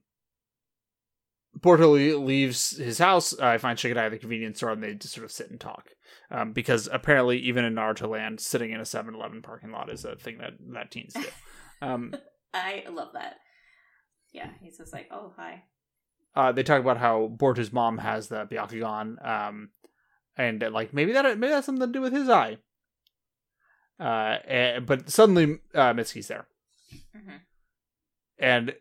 Boruto 1.60 2.24
leaves 2.24 2.78
his 2.78 2.98
house. 3.00 3.34
Uh, 3.38 3.46
I 3.48 3.58
find 3.58 3.78
Shikadai 3.78 4.06
at 4.06 4.12
the 4.12 4.18
convenience 4.18 4.58
store, 4.58 4.72
and 4.72 4.84
they 4.84 4.94
just 4.94 5.14
sort 5.14 5.26
of 5.26 5.32
sit 5.32 5.50
and 5.50 5.60
talk. 5.60 5.90
Um, 6.30 6.52
because 6.54 6.90
apparently, 6.92 7.40
even 7.40 7.64
in 7.66 7.76
Naruto 7.76 8.10
land, 8.10 8.40
sitting 8.42 8.72
in 8.72 8.80
a 8.80 8.84
7-Eleven 8.84 9.42
parking 9.42 9.72
lot 9.72 9.90
is 9.90 10.04
a 10.06 10.16
thing 10.16 10.38
that 10.40 10.54
that 10.74 10.92
teens 10.92 11.14
do. 11.14 11.24
Um, 11.80 12.12
I 12.56 12.86
love 12.90 13.10
that. 13.14 13.36
Yeah, 14.34 14.50
he's 14.62 14.80
just 14.80 14.92
like, 14.92 15.08
oh 15.12 15.32
hi. 15.38 15.64
uh, 16.36 16.52
they 16.52 16.64
talk 16.64 16.80
about 16.82 16.98
how 16.98 17.32
Boruto's 17.38 17.72
mom 17.72 18.00
has 18.00 18.30
the 18.30 18.46
Byakugan, 18.48 19.24
um, 19.24 19.70
and 20.36 20.60
like 20.72 20.92
maybe 20.92 21.12
that 21.12 21.38
maybe 21.38 21.52
that's 21.52 21.68
something 21.68 21.86
to 21.86 21.94
do 21.94 22.02
with 22.02 22.14
his 22.14 22.30
eye. 22.30 22.58
Uh, 24.00 24.38
and, 24.48 24.86
but 24.88 25.08
suddenly 25.10 25.60
uh, 25.76 25.94
Mitsuki's 25.94 26.28
there, 26.28 26.48
hmm 27.16 27.36
and 28.40 28.74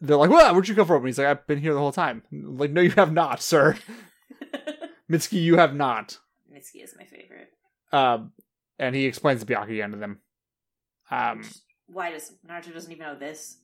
they're 0.00 0.16
like, 0.16 0.30
"Well, 0.30 0.52
where'd 0.54 0.68
you 0.68 0.74
come 0.74 0.86
from?" 0.86 0.96
And 0.98 1.06
he's 1.06 1.18
like, 1.18 1.26
"I've 1.26 1.46
been 1.46 1.58
here 1.60 1.72
the 1.74 1.78
whole 1.80 1.92
time." 1.92 2.22
like, 2.32 2.70
no, 2.70 2.80
you 2.80 2.90
have 2.90 3.12
not, 3.12 3.40
sir. 3.42 3.76
Mitsuki, 5.10 5.40
you 5.42 5.56
have 5.56 5.74
not. 5.74 6.18
Mitsuki 6.52 6.82
is 6.82 6.94
my 6.98 7.04
favorite. 7.04 7.48
Um, 7.92 8.32
and 8.78 8.94
he 8.94 9.06
explains 9.06 9.44
the 9.44 9.52
Byakugan 9.52 9.92
to 9.92 9.96
them. 9.98 10.18
Um, 11.10 11.42
Why 11.86 12.10
does 12.10 12.32
Naruto 12.48 12.72
doesn't 12.74 12.90
even 12.90 13.06
know 13.06 13.16
this? 13.18 13.58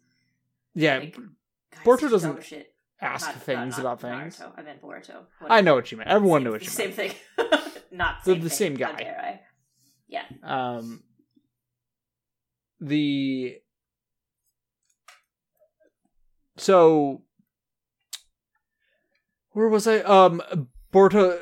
yeah, 0.75 0.99
Like, 0.99 1.15
guys, 1.17 1.85
Boruto 1.85 2.09
doesn't 2.11 2.45
shit. 2.45 2.73
ask 3.01 3.27
Not- 3.27 3.43
things 3.43 3.77
not- 3.79 3.83
not 3.83 3.93
about 3.95 4.01
things. 4.01 4.39
Naruto. 4.39 4.53
I 4.59 4.63
meant 4.63 4.81
Boruto. 4.83 5.25
I 5.49 5.61
know 5.61 5.75
what 5.75 5.91
you 5.91 5.99
meant. 5.99 6.09
Everyone 6.11 6.39
same, 6.41 6.45
knew 6.45 6.53
what 6.53 6.63
you 6.63 6.69
same 6.71 6.87
meant. 6.97 6.97
Same 6.97 7.49
thing. 7.51 7.61
not 7.93 8.25
same 8.25 8.35
the 8.41 8.49
thing. 8.49 8.57
same 8.57 8.75
guy. 8.75 9.41
Yeah. 10.09 10.23
Um, 10.45 11.03
the 12.81 13.57
so 16.57 17.23
where 19.53 19.69
was 19.69 19.87
I? 19.87 19.99
Um, 20.01 20.43
Boruto. 20.93 21.41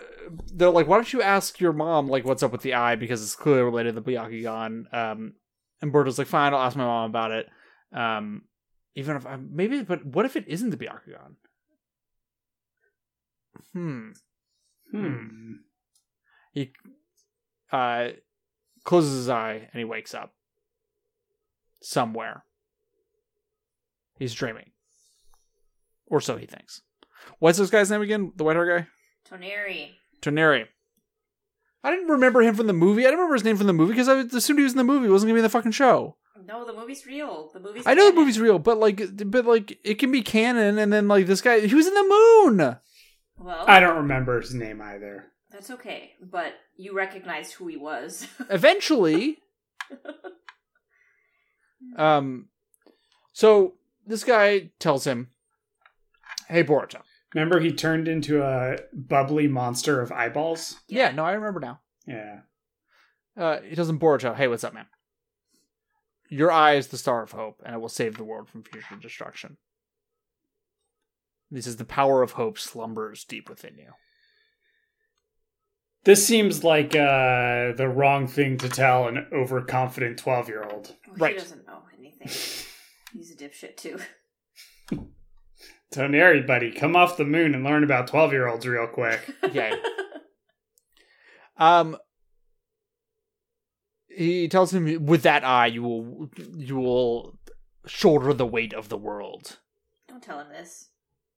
They're 0.53 0.71
like, 0.71 0.87
why 0.87 0.97
don't 0.97 1.13
you 1.13 1.23
ask 1.23 1.59
your 1.59 1.73
mom 1.73 2.09
like 2.09 2.25
what's 2.25 2.43
up 2.43 2.53
with 2.53 2.63
the 2.63 2.75
eye 2.75 2.95
because 2.95 3.21
it's 3.21 3.35
clearly 3.35 3.63
related 3.63 3.97
to 3.97 4.01
the 4.01 4.13
Byakugan. 4.13 4.93
Um, 4.95 5.35
and 5.83 5.93
Boruto's 5.93 6.19
like, 6.19 6.29
fine, 6.29 6.55
I'll 6.55 6.61
ask 6.61 6.77
my 6.77 6.85
mom 6.85 7.11
about 7.11 7.33
it. 7.33 7.49
Um, 7.93 8.43
even 8.95 9.17
if 9.17 9.27
I 9.27 9.37
maybe, 9.37 9.83
but 9.83 10.05
what 10.05 10.27
if 10.27 10.37
it 10.37 10.45
isn't 10.47 10.71
the 10.71 10.77
Byakugan? 10.77 11.35
Hmm. 13.73 14.11
Hmm. 14.91 15.53
He 16.53 16.73
uh 17.73 18.09
closes 18.85 19.17
his 19.17 19.29
eye 19.29 19.69
and 19.73 19.79
he 19.79 19.85
wakes 19.85 20.15
up 20.15 20.33
somewhere. 21.81 22.45
He's 24.19 24.35
dreaming. 24.35 24.71
Or 26.11 26.21
so 26.21 26.37
he 26.37 26.45
thinks. 26.45 26.83
What's 27.39 27.57
this 27.57 27.71
guy's 27.71 27.91
name 27.91 28.03
again? 28.03 28.33
The 28.37 28.45
white 28.45 28.57
hair 28.57 28.81
guy? 28.81 28.87
Toneri. 29.31 29.93
Toneri. 30.21 30.67
I 31.83 31.91
didn't 31.91 32.09
remember 32.09 32.43
him 32.43 32.55
from 32.55 32.67
the 32.67 32.75
movie. 32.75 33.03
I 33.03 33.07
didn't 33.07 33.21
remember 33.21 33.37
his 33.37 33.45
name 33.45 33.57
from 33.57 33.69
the 33.69 33.73
movie 33.73 33.93
because 33.93 34.09
I 34.09 34.19
assumed 34.37 34.59
he 34.59 34.65
was 34.65 34.73
in 34.73 34.79
the 34.79 34.85
movie. 34.85 35.07
He 35.07 35.13
wasn't 35.13 35.29
gonna 35.29 35.37
be 35.37 35.41
in 35.41 35.45
the 35.45 35.49
fucking 35.49 35.73
show. 35.73 36.17
No, 36.47 36.67
the 36.67 36.75
movie's 36.75 37.07
real. 37.07 37.51
The 37.55 37.61
movie's 37.61 37.87
I 37.87 37.95
know 37.95 38.11
the 38.11 38.17
movie's 38.17 38.41
real, 38.41 38.59
but 38.59 38.79
like, 38.79 39.01
but 39.31 39.47
like, 39.47 39.79
it 39.85 39.95
can 39.99 40.11
be 40.11 40.21
canon, 40.23 40.79
and 40.79 40.93
then 40.93 41.07
like 41.09 41.27
this 41.27 41.41
guy, 41.41 41.61
he 41.61 41.75
was 41.75 41.87
in 41.87 41.95
the 41.95 42.03
moon. 42.03 42.77
Well, 43.39 43.65
I 43.67 43.81
don't 43.81 43.97
remember 43.97 44.41
his 44.41 44.53
name 44.53 44.83
either. 44.83 45.29
that's 45.51 45.71
okay. 45.71 46.13
But 46.21 46.55
you 46.77 46.95
recognized 46.95 47.55
who 47.55 47.69
he 47.69 47.77
was. 47.77 48.27
Eventually, 48.51 49.39
um, 51.97 52.49
so 53.33 53.75
this 54.07 54.25
guy 54.25 54.71
tells 54.79 55.07
him, 55.07 55.29
"Hey, 56.51 56.65
Boruto." 56.65 57.03
Remember, 57.35 57.61
he 57.61 57.71
turned 57.73 58.09
into 58.09 58.43
a 58.43 58.79
bubbly 58.93 59.47
monster 59.47 60.01
of 60.01 60.11
eyeballs. 60.11 60.81
Yeah, 60.89 61.13
no, 61.13 61.25
I 61.25 61.33
remember 61.33 61.61
now. 61.61 61.81
Yeah. 62.07 62.41
Uh, 63.37 63.61
he 63.61 63.77
tells 63.77 63.89
him, 63.89 64.01
Boruto, 64.01 64.35
hey, 64.35 64.49
what's 64.49 64.65
up, 64.65 64.75
man? 64.75 64.87
Your 66.29 66.51
eye 66.51 66.75
is 66.75 66.89
the 66.89 66.99
star 66.99 67.23
of 67.23 67.31
hope, 67.33 67.63
and 67.65 67.75
it 67.75 67.79
will 67.79 67.89
save 67.89 68.17
the 68.17 68.25
world 68.25 68.49
from 68.49 68.65
future 68.65 68.97
destruction. 69.01 69.59
This 71.53 71.67
is 71.67 71.77
the 71.77 71.85
power 71.85 72.23
of 72.23 72.33
hope 72.33 72.59
slumbers 72.59 73.25
deep 73.25 73.49
within 73.49 73.77
you. 73.77 73.93
This 76.05 76.27
seems 76.27 76.65
like 76.65 76.97
uh, 76.97 77.73
the 77.73 77.93
wrong 77.95 78.27
thing 78.27 78.57
to 78.59 78.69
tell 78.69 79.07
an 79.07 79.27
overconfident 79.33 80.19
12 80.19 80.49
year 80.49 80.65
old. 80.65 80.95
Well, 81.07 81.17
Right. 81.17 81.35
He 81.35 81.41
doesn't 81.41 81.67
know 81.67 81.83
anything. 81.99 82.29
He's 83.13 83.31
a 83.33 83.37
dipshit 83.37 83.77
too. 83.77 83.99
Toneri, 85.95 86.47
buddy, 86.47 86.71
come 86.71 86.95
off 86.95 87.17
the 87.17 87.25
moon 87.25 87.55
and 87.55 87.65
learn 87.65 87.83
about 87.85 88.07
12 88.07 88.33
year 88.33 88.47
olds 88.49 88.67
real 88.67 88.87
quick. 88.87 89.21
Yeah. 89.53 89.75
Um, 91.57 91.97
he 94.09 94.49
tells 94.49 94.73
him, 94.73 95.05
with 95.07 95.23
that 95.23 95.45
eye, 95.45 95.67
you 95.67 95.83
will 95.83 96.31
you 96.57 96.77
will 96.77 97.39
shoulder 97.87 98.33
the 98.33 98.47
weight 98.47 98.73
of 98.73 98.89
the 98.89 98.97
world. 98.97 99.59
Don't 100.09 100.23
tell 100.23 100.41
him 100.41 100.49
this. 100.51 100.89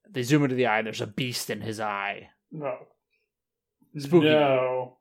They 0.08 0.22
zoom 0.22 0.44
into 0.44 0.54
the 0.56 0.66
eye. 0.66 0.78
and 0.78 0.86
There's 0.86 1.00
a 1.00 1.06
beast 1.06 1.50
in 1.50 1.60
his 1.60 1.78
eye. 1.80 2.30
No. 2.50 2.74
Spooky. 3.98 4.26
No. 4.28 4.98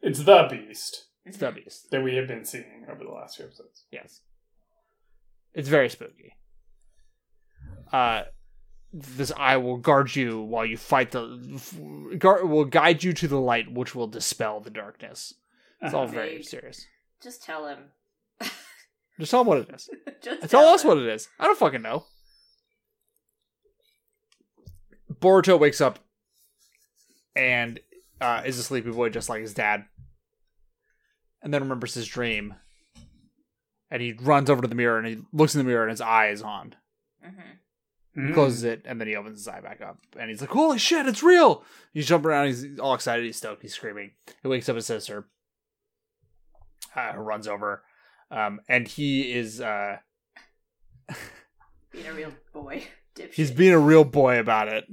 It's 0.00 0.24
the 0.24 0.46
beast 0.50 1.06
It's 1.24 1.36
the 1.36 1.52
beast. 1.52 1.90
that 1.90 2.02
we 2.02 2.16
have 2.16 2.26
been 2.28 2.44
seeing 2.44 2.84
over 2.90 3.04
the 3.04 3.10
last 3.10 3.36
few 3.36 3.46
episodes. 3.46 3.84
Yes. 3.92 4.20
It's 5.54 5.68
very 5.68 5.88
spooky. 5.88 6.34
Uh, 7.92 8.22
this 8.92 9.32
eye 9.36 9.56
will 9.56 9.76
guard 9.78 10.14
you 10.14 10.40
while 10.40 10.66
you 10.66 10.76
fight 10.76 11.10
the. 11.12 12.16
Guard, 12.18 12.48
will 12.48 12.64
guide 12.66 13.02
you 13.04 13.12
to 13.14 13.28
the 13.28 13.40
light, 13.40 13.72
which 13.72 13.94
will 13.94 14.06
dispel 14.06 14.60
the 14.60 14.70
darkness. 14.70 15.34
It's 15.80 15.94
all 15.94 16.04
Uh-huh. 16.04 16.12
very 16.12 16.36
Vague. 16.36 16.44
serious. 16.44 16.86
Just 17.22 17.42
tell 17.42 17.66
him. 17.68 17.78
Just 19.18 19.30
tell 19.30 19.42
him 19.42 19.46
what 19.46 19.58
it 19.58 19.70
is. 19.74 19.88
Just 20.22 20.50
Tell 20.50 20.66
us 20.68 20.84
what 20.84 20.98
it 20.98 21.06
is. 21.06 21.28
I 21.38 21.44
don't 21.44 21.58
fucking 21.58 21.82
know. 21.82 22.04
Boruto 25.12 25.58
wakes 25.58 25.80
up 25.80 25.98
and 27.36 27.78
uh, 28.20 28.42
is 28.44 28.58
a 28.58 28.62
sleepy 28.62 28.90
boy 28.90 29.08
just 29.08 29.28
like 29.28 29.40
his 29.40 29.54
dad. 29.54 29.84
And 31.42 31.52
then 31.52 31.62
remembers 31.62 31.94
his 31.94 32.06
dream. 32.06 32.54
And 33.90 34.00
he 34.00 34.12
runs 34.12 34.48
over 34.48 34.62
to 34.62 34.68
the 34.68 34.74
mirror 34.74 34.98
and 34.98 35.06
he 35.06 35.18
looks 35.32 35.54
in 35.54 35.58
the 35.58 35.64
mirror 35.64 35.82
and 35.82 35.90
his 35.90 36.00
eye 36.00 36.28
is 36.28 36.42
on. 36.42 36.74
hmm 37.22 37.40
Mm. 38.16 38.34
closes 38.34 38.62
it, 38.64 38.82
and 38.84 39.00
then 39.00 39.08
he 39.08 39.16
opens 39.16 39.38
his 39.38 39.48
eye 39.48 39.60
back 39.62 39.80
up, 39.80 39.98
and 40.18 40.28
he's 40.28 40.42
like, 40.42 40.50
"Holy 40.50 40.78
shit, 40.78 41.06
it's 41.06 41.22
real!" 41.22 41.64
He's 41.94 42.06
jumping 42.06 42.28
around, 42.30 42.48
he's 42.48 42.78
all 42.78 42.92
excited, 42.94 43.24
he's 43.24 43.36
stoked, 43.38 43.62
he's 43.62 43.72
screaming. 43.72 44.10
He 44.42 44.48
wakes 44.48 44.68
up 44.68 44.76
his 44.76 44.84
sister, 44.84 45.28
uh, 46.94 47.12
who 47.14 47.20
runs 47.22 47.48
over, 47.48 47.82
um, 48.30 48.60
and 48.68 48.86
he 48.86 49.32
is 49.32 49.62
uh, 49.62 49.96
Being 51.92 52.06
a 52.06 52.12
real 52.12 52.32
boy. 52.52 52.84
Dipshit. 53.14 53.34
he's 53.34 53.50
being 53.50 53.72
a 53.74 53.78
real 53.78 54.04
boy 54.04 54.38
about 54.38 54.68
it. 54.68 54.84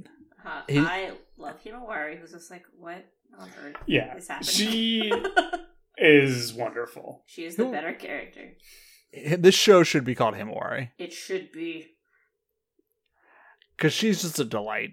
Uh, 0.44 0.62
he- 0.68 0.78
I 0.78 1.12
love 1.38 1.56
Himawari, 1.64 2.18
who's 2.18 2.32
just 2.32 2.50
like, 2.50 2.64
what 2.78 3.04
on 3.38 3.48
earth 3.64 3.76
Yeah. 3.86 4.14
is 4.16 4.28
happening? 4.28 4.50
She 4.50 5.12
is 5.98 6.52
wonderful. 6.52 7.22
she 7.26 7.44
is 7.46 7.56
the 7.56 7.64
better 7.66 7.92
character. 7.94 8.52
This 9.38 9.54
show 9.54 9.82
should 9.82 10.04
be 10.04 10.14
called 10.14 10.34
Himawari 10.34 10.90
It 10.98 11.12
should 11.14 11.50
be. 11.52 11.88
Because 13.80 13.94
she's 13.94 14.20
just 14.20 14.38
a 14.38 14.44
delight. 14.44 14.90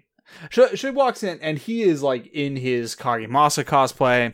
She, 0.48 0.76
she 0.76 0.88
walks 0.90 1.22
in, 1.22 1.38
and 1.40 1.58
he 1.58 1.82
is 1.82 2.02
like 2.02 2.26
in 2.28 2.56
his 2.56 2.96
Kagemasa 2.96 3.64
cosplay. 3.64 4.32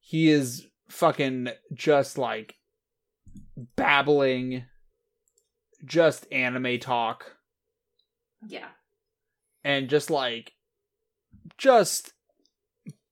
He 0.00 0.30
is 0.30 0.66
fucking 0.88 1.48
just 1.74 2.16
like 2.16 2.54
babbling, 3.76 4.64
just 5.84 6.26
anime 6.32 6.78
talk. 6.78 7.32
Yeah. 8.48 8.68
and 9.64 9.88
just 9.88 10.08
like 10.10 10.52
just 11.58 12.12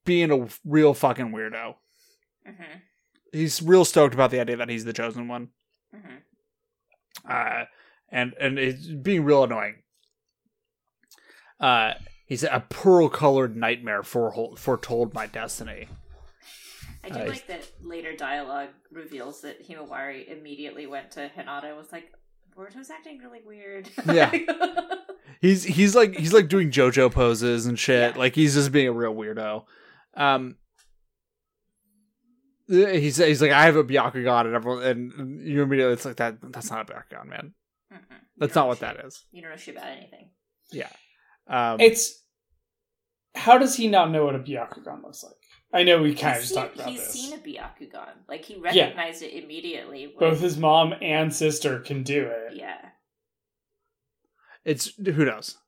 being 0.05 0.31
a 0.31 0.47
real 0.65 0.95
fucking 0.95 1.33
weirdo. 1.33 1.75
hmm 2.47 2.63
He's 3.33 3.61
real 3.61 3.85
stoked 3.85 4.15
about 4.15 4.31
the 4.31 4.39
idea 4.41 4.57
that 4.59 4.69
he's 4.69 4.85
the 4.85 4.93
chosen 4.93 5.27
one. 5.29 5.49
hmm 5.93 6.17
Uh 7.29 7.65
and 8.13 8.35
and 8.39 8.59
it's 8.59 8.87
being 8.87 9.25
real 9.25 9.45
annoying. 9.45 9.77
Uh 11.61 11.95
he's 12.27 12.43
a 12.45 12.65
pearl 12.69 13.09
colored 13.09 13.57
nightmare 13.57 14.03
for 14.03 14.55
foretold 14.57 15.15
my 15.15 15.27
destiny. 15.27 15.89
I 17.05 17.11
do 17.11 17.21
Uh, 17.21 17.27
like 17.27 17.47
that 17.49 17.69
later 17.83 18.17
dialogue 18.17 18.71
reveals 18.91 19.43
that 19.43 19.67
Himawari 19.69 20.27
immediately 20.27 20.87
went 20.87 21.11
to 21.13 21.31
Hinata 21.37 21.65
and 21.65 21.77
was 21.77 21.93
like, 21.93 22.11
Boruto's 22.57 22.89
acting 22.91 23.19
really 23.19 23.41
weird. 23.45 23.91
Yeah. 24.11 24.33
He's 25.41 25.65
he's 25.65 25.95
like 25.95 26.15
he's 26.17 26.33
like 26.33 26.49
doing 26.49 26.71
JoJo 26.71 27.13
poses 27.13 27.67
and 27.67 27.79
shit. 27.79 28.15
Yeah. 28.15 28.19
Like 28.19 28.35
he's 28.35 28.55
just 28.55 28.73
being 28.73 28.89
a 28.89 28.93
real 28.93 29.15
weirdo. 29.15 29.65
Um 30.15 30.57
he's 32.67 33.17
he's 33.19 33.43
like 33.43 33.51
I 33.51 33.65
have 33.65 33.77
a 33.77 33.85
Byakugan 33.85 34.47
and 34.47 34.55
everyone 34.55 34.83
and 34.85 35.47
you 35.47 35.63
immediately 35.63 35.93
it's 35.95 36.05
like 36.07 36.17
that 36.17 36.37
that's 36.53 36.71
not 36.71 36.89
a 36.89 36.93
Byakugan 36.93 37.27
man. 37.27 37.55
Mm-mm. 37.93 37.99
That's 38.39 38.55
don't 38.55 38.69
what 38.69 38.81
know 38.81 38.89
that 38.89 38.97
shit. 38.97 39.07
is. 39.07 39.25
You 39.33 39.43
don't 39.43 39.51
know 39.51 39.57
shit 39.57 39.77
about 39.77 39.89
anything. 39.89 40.31
Um, 41.47 41.81
It's 41.81 42.23
how 43.35 43.59
does 43.59 43.75
he 43.77 43.89
not 43.89 44.11
know 44.11 44.25
what 44.25 44.35
a 44.35 44.39
Byakugan 44.39 45.03
looks 45.03 45.23
like? 45.25 45.33
I 45.73 45.83
know 45.83 46.01
we 46.03 46.15
kind 46.15 46.37
of 46.37 46.43
He's 46.43 46.51
just 46.51 46.55
seen, 46.55 46.63
talked 46.63 46.75
about 46.77 46.89
he's 46.89 47.01
this. 47.01 47.11
seen 47.13 47.33
a 47.35 47.39
Byakugan. 47.39 48.13
Like 48.29 48.45
he 48.45 48.57
recognized 48.57 49.23
it 49.23 49.35
immediately. 49.43 50.07
when- 50.15 50.31
Both 50.31 50.41
his 50.41 50.57
mom 50.57 50.95
and 51.03 51.35
sister 51.35 51.81
can 51.81 52.03
do 52.05 52.27
it. 52.27 52.55
Yeah. 52.57 52.79
it's 54.65 54.95
who 54.97 55.25
knows. 55.25 55.59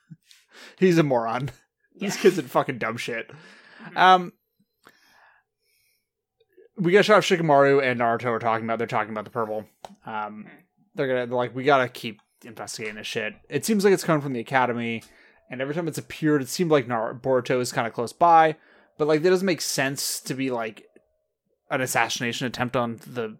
He's 0.78 0.98
a 0.98 1.02
moron. 1.02 1.50
yeah. 1.94 2.08
This 2.08 2.16
kid's 2.16 2.38
are 2.38 2.42
fucking 2.42 2.78
dumb 2.78 2.96
shit. 2.98 3.30
Mhm. 3.84 3.96
Um, 3.96 4.32
we 6.76 6.92
got 6.92 7.04
shot 7.06 7.18
of 7.18 7.24
Shikamaru 7.24 7.82
and 7.82 8.00
Naruto 8.00 8.26
are 8.26 8.38
talking 8.38 8.66
about. 8.66 8.78
They're 8.78 8.86
talking 8.86 9.10
about 9.12 9.24
the 9.24 9.30
purple. 9.30 9.64
Um, 10.04 10.44
Mhm. 10.44 10.50
they're 10.94 11.06
gonna 11.08 11.26
they're 11.26 11.36
like 11.36 11.54
we 11.54 11.64
gotta 11.64 11.88
keep 11.88 12.20
investigating 12.44 12.96
this 12.96 13.06
shit. 13.06 13.34
It 13.48 13.64
seems 13.64 13.84
like 13.84 13.92
it's 13.92 14.04
coming 14.04 14.22
from 14.22 14.32
the 14.32 14.40
academy, 14.40 15.02
and 15.50 15.60
every 15.60 15.74
time 15.74 15.88
it's 15.88 15.98
appeared, 15.98 16.42
it 16.42 16.48
seemed 16.48 16.70
like 16.70 16.86
Nar- 16.88 17.14
Boruto 17.14 17.60
is 17.60 17.72
kind 17.72 17.86
of 17.86 17.92
close 17.92 18.12
by, 18.12 18.56
but 18.98 19.08
like 19.08 19.22
that 19.22 19.30
doesn't 19.30 19.46
make 19.46 19.60
sense 19.60 20.20
to 20.20 20.34
be 20.34 20.50
like 20.50 20.84
an 21.70 21.80
assassination 21.80 22.46
attempt 22.46 22.76
on 22.76 23.00
the 23.06 23.38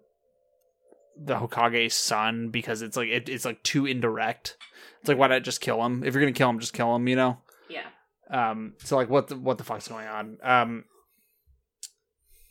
the 1.18 1.36
Hokage's 1.36 1.94
son 1.94 2.50
because 2.50 2.82
it's 2.82 2.96
like 2.96 3.08
it, 3.08 3.28
it's 3.28 3.44
like 3.44 3.62
too 3.62 3.86
indirect. 3.86 4.56
It's 5.00 5.08
like 5.08 5.18
why 5.18 5.28
not 5.28 5.44
just 5.44 5.60
kill 5.60 5.82
him? 5.84 6.02
If 6.04 6.14
you're 6.14 6.22
gonna 6.22 6.32
kill 6.32 6.50
him, 6.50 6.58
just 6.60 6.72
kill 6.74 6.94
him. 6.94 7.08
You 7.08 7.16
know. 7.16 7.38
yeah. 7.68 7.86
Um, 8.30 8.74
so 8.82 8.96
like, 8.96 9.08
what 9.08 9.28
the 9.28 9.36
what 9.36 9.56
the 9.58 9.64
fuck's 9.64 9.88
going 9.88 10.06
on? 10.08 10.38
Um, 10.42 10.84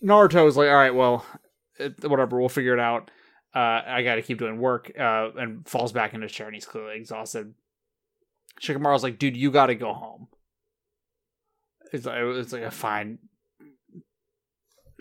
Naruto 0.03 0.47
is 0.47 0.57
like, 0.57 0.69
all 0.69 0.75
right, 0.75 0.93
well, 0.95 1.25
it, 1.79 2.03
whatever, 2.09 2.39
we'll 2.39 2.49
figure 2.49 2.73
it 2.73 2.79
out. 2.79 3.11
Uh, 3.55 3.81
I 3.87 4.03
got 4.03 4.15
to 4.15 4.21
keep 4.21 4.37
doing 4.37 4.59
work. 4.59 4.91
Uh, 4.99 5.29
and 5.37 5.67
falls 5.67 5.91
back 5.93 6.13
into 6.13 6.25
his 6.25 6.31
chair, 6.33 6.47
and 6.47 6.55
he's 6.55 6.65
clearly 6.65 6.97
exhausted. 6.97 7.53
Shikamaru's 8.61 9.03
like, 9.03 9.17
dude, 9.17 9.37
you 9.37 9.49
got 9.51 9.67
to 9.67 9.75
go 9.75 9.93
home. 9.93 10.27
It's 11.93 12.05
like 12.05 12.17
it's 12.19 12.51
like 12.51 12.63
a 12.63 12.71
fine. 12.71 13.19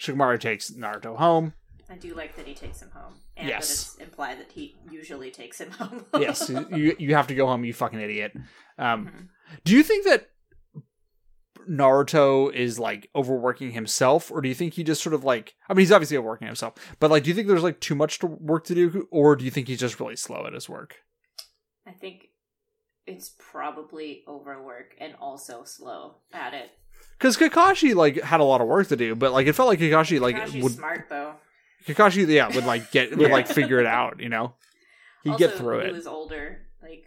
Shikamaru 0.01 0.39
takes 0.41 0.71
Naruto 0.71 1.17
home. 1.17 1.55
I 1.91 1.97
do 1.97 2.15
like 2.15 2.35
that 2.37 2.47
he 2.47 2.55
takes 2.55 2.81
him 2.83 2.91
home. 2.91 3.15
And 3.37 3.49
Yes. 3.49 3.71
it's 3.71 3.97
implied 3.97 4.39
that 4.41 4.53
he 4.53 4.75
usually 4.91 5.31
takes 5.31 5.61
him 5.61 5.71
home. 5.73 6.05
yes, 6.19 6.49
you 6.71 6.95
you 6.99 7.15
have 7.15 7.27
to 7.29 7.35
go 7.35 7.47
home, 7.47 7.65
you 7.65 7.73
fucking 7.73 8.01
idiot. 8.01 8.33
Um, 8.79 9.07
Mhm. 9.07 9.29
Do 9.65 9.75
you 9.77 9.83
think 9.83 10.05
that 10.07 10.31
Naruto 11.69 12.53
is 12.53 12.79
like 12.79 13.09
overworking 13.15 13.73
himself, 13.73 14.31
or 14.31 14.41
do 14.41 14.49
you 14.49 14.55
think 14.55 14.75
he 14.75 14.85
just 14.85 15.03
sort 15.03 15.15
of 15.15 15.25
like? 15.25 15.55
I 15.69 15.75
mean, 15.75 15.83
he's 15.83 15.93
obviously 15.93 16.17
overworking 16.17 16.47
himself, 16.47 16.75
but 17.01 17.11
like, 17.11 17.25
do 17.25 17.31
you 17.31 17.35
think 17.35 17.49
there's 17.49 17.63
like 17.63 17.81
too 17.81 17.95
much 17.95 18.19
to 18.21 18.27
work 18.27 18.65
to 18.65 18.75
do, 18.75 19.09
or 19.11 19.37
do 19.37 19.45
you 19.45 19.51
think 19.51 19.69
he's 19.69 19.81
just 19.81 20.01
really 20.01 20.17
slow 20.17 20.47
at 20.47 20.53
his 20.53 20.69
work? 20.69 20.97
I 21.87 21.93
think 21.93 22.29
it's 23.07 23.35
probably 23.39 24.25
overwork 24.27 24.95
and 24.99 25.15
also 25.21 25.65
slow 25.65 26.17
at 26.33 26.55
it. 26.55 26.71
Because 27.19 27.37
Kakashi 27.37 27.95
like 27.95 28.21
had 28.23 28.41
a 28.41 28.45
lot 28.45 28.61
of 28.61 28.67
work 28.67 28.89
to 28.89 28.97
do, 28.97 29.15
but 29.15 29.33
like 29.33 29.47
it 29.47 29.55
felt 29.55 29.69
like 29.69 29.79
Kakashi 29.79 30.21
like 30.21 30.37
Kakashi's 30.37 30.63
would 30.63 30.73
smart 30.73 31.07
though. 31.09 31.35
Kakashi 31.87 32.27
yeah 32.29 32.55
would 32.55 32.65
like 32.65 32.91
get 32.91 33.17
would 33.17 33.31
like 33.31 33.47
figure 33.61 33.81
it 33.81 33.87
out, 33.87 34.21
you 34.21 34.29
know. 34.29 34.55
He'd 35.23 35.31
also, 35.31 35.47
get 35.47 35.57
through 35.57 35.81
he 35.81 35.87
it. 35.87 35.89
He 35.89 35.95
was 35.95 36.07
older. 36.07 36.67
Like, 36.83 37.07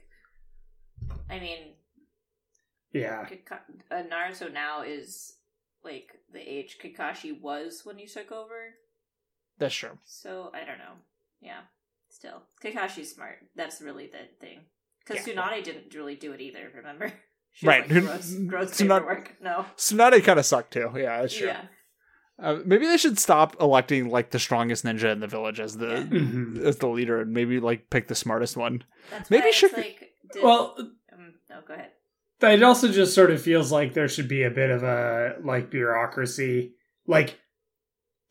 I 1.29 1.39
mean, 1.39 1.59
Yeah. 3.01 3.25
Kaka- 3.25 3.61
uh, 3.91 4.03
Naruto 4.03 4.51
now 4.51 4.81
is 4.83 5.33
like 5.83 6.09
the 6.31 6.39
age 6.39 6.77
Kakashi 6.83 7.39
was 7.39 7.81
when 7.83 7.97
he 7.97 8.05
took 8.07 8.31
over. 8.31 8.75
That's 9.57 9.75
true. 9.75 9.97
So 10.05 10.51
I 10.53 10.59
don't 10.65 10.77
know. 10.79 10.95
Yeah, 11.41 11.61
still 12.09 12.43
Kakashi's 12.63 13.13
smart. 13.13 13.37
That's 13.55 13.81
really 13.81 14.07
the 14.07 14.27
thing. 14.39 14.61
Because 15.05 15.25
Yeah. 15.27 15.33
Tsunade 15.35 15.63
didn't 15.63 15.93
really 15.95 16.15
do 16.15 16.31
it 16.33 16.41
either. 16.41 16.71
Remember? 16.75 17.11
She 17.53 17.65
Right. 17.65 17.89
Was 17.89 17.95
like, 17.97 18.03
gross, 18.05 18.33
gross 18.47 18.71
Tsunade- 18.71 18.99
paperwork. 18.99 19.35
No. 19.41 19.65
Tsunade 19.77 20.23
kind 20.23 20.37
of 20.37 20.45
sucked 20.45 20.73
too. 20.73 20.91
Yeah, 20.95 21.21
that's 21.21 21.33
true. 21.35 21.47
Yeah. 21.47 21.61
Uh, 22.39 22.59
maybe 22.63 22.85
they 22.85 22.97
should 22.97 23.17
stop 23.17 23.59
electing 23.59 24.09
like 24.09 24.29
the 24.29 24.37
strongest 24.37 24.85
ninja 24.85 25.11
in 25.11 25.21
the 25.21 25.27
village 25.27 25.59
as 25.59 25.75
the 25.77 25.87
Yeah. 25.87 26.03
Mhm. 26.03 26.59
as 26.63 26.77
the 26.77 26.87
leader, 26.87 27.21
and 27.21 27.31
maybe 27.33 27.59
like 27.59 27.89
pick 27.89 28.09
the 28.09 28.13
smartest 28.15 28.57
one. 28.57 28.83
That's 29.09 29.31
Maybe 29.31 29.41
why 29.43 29.47
it's 29.49 29.61
Shik- 29.61 29.75
like. 29.75 30.11
Did, 30.33 30.43
Well, 30.43 30.75
um, 31.11 31.33
no, 31.49 31.61
go 31.67 31.73
ahead. 31.73 31.93
It 32.41 32.63
also 32.63 32.91
just 32.91 33.13
sort 33.15 33.31
of 33.31 33.41
feels 33.41 33.71
like 33.71 33.93
there 33.93 34.07
should 34.07 34.27
be 34.27 34.43
a 34.43 34.51
bit 34.51 34.69
of 34.69 34.83
a 34.83 35.35
like 35.43 35.69
bureaucracy. 35.69 36.73
Like 37.07 37.39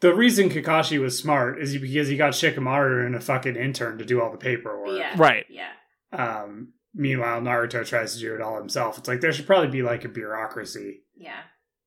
the 0.01 0.15
reason 0.15 0.51
Kakashi 0.51 1.01
was 1.01 1.19
smart 1.19 1.61
is 1.61 1.77
because 1.77 2.09
he 2.09 2.17
got 2.17 2.33
Shikamaru 2.35 3.07
and 3.07 3.15
a 3.17 3.21
fucking 3.21 3.57
intern 3.57 3.99
to 3.99 4.05
do 4.05 4.21
all 4.21 4.31
the 4.31 4.37
paperwork. 4.39 4.99
Yeah. 4.99 5.15
Right. 5.17 5.47
Yeah. 5.49 5.71
Um, 6.13 6.75
meanwhile, 6.95 7.41
Naruto 7.41 7.85
tries 7.87 8.15
to 8.15 8.21
do 8.21 8.35
it 8.35 8.41
all 8.41 8.59
himself. 8.59 8.99
It's 8.99 9.09
like 9.09 9.21
there 9.21 9.33
should 9.33 9.47
probably 9.47 9.69
be 9.71 9.83
like 9.83 10.05
a 10.05 10.09
bureaucracy, 10.09 11.03
Yeah. 11.17 11.41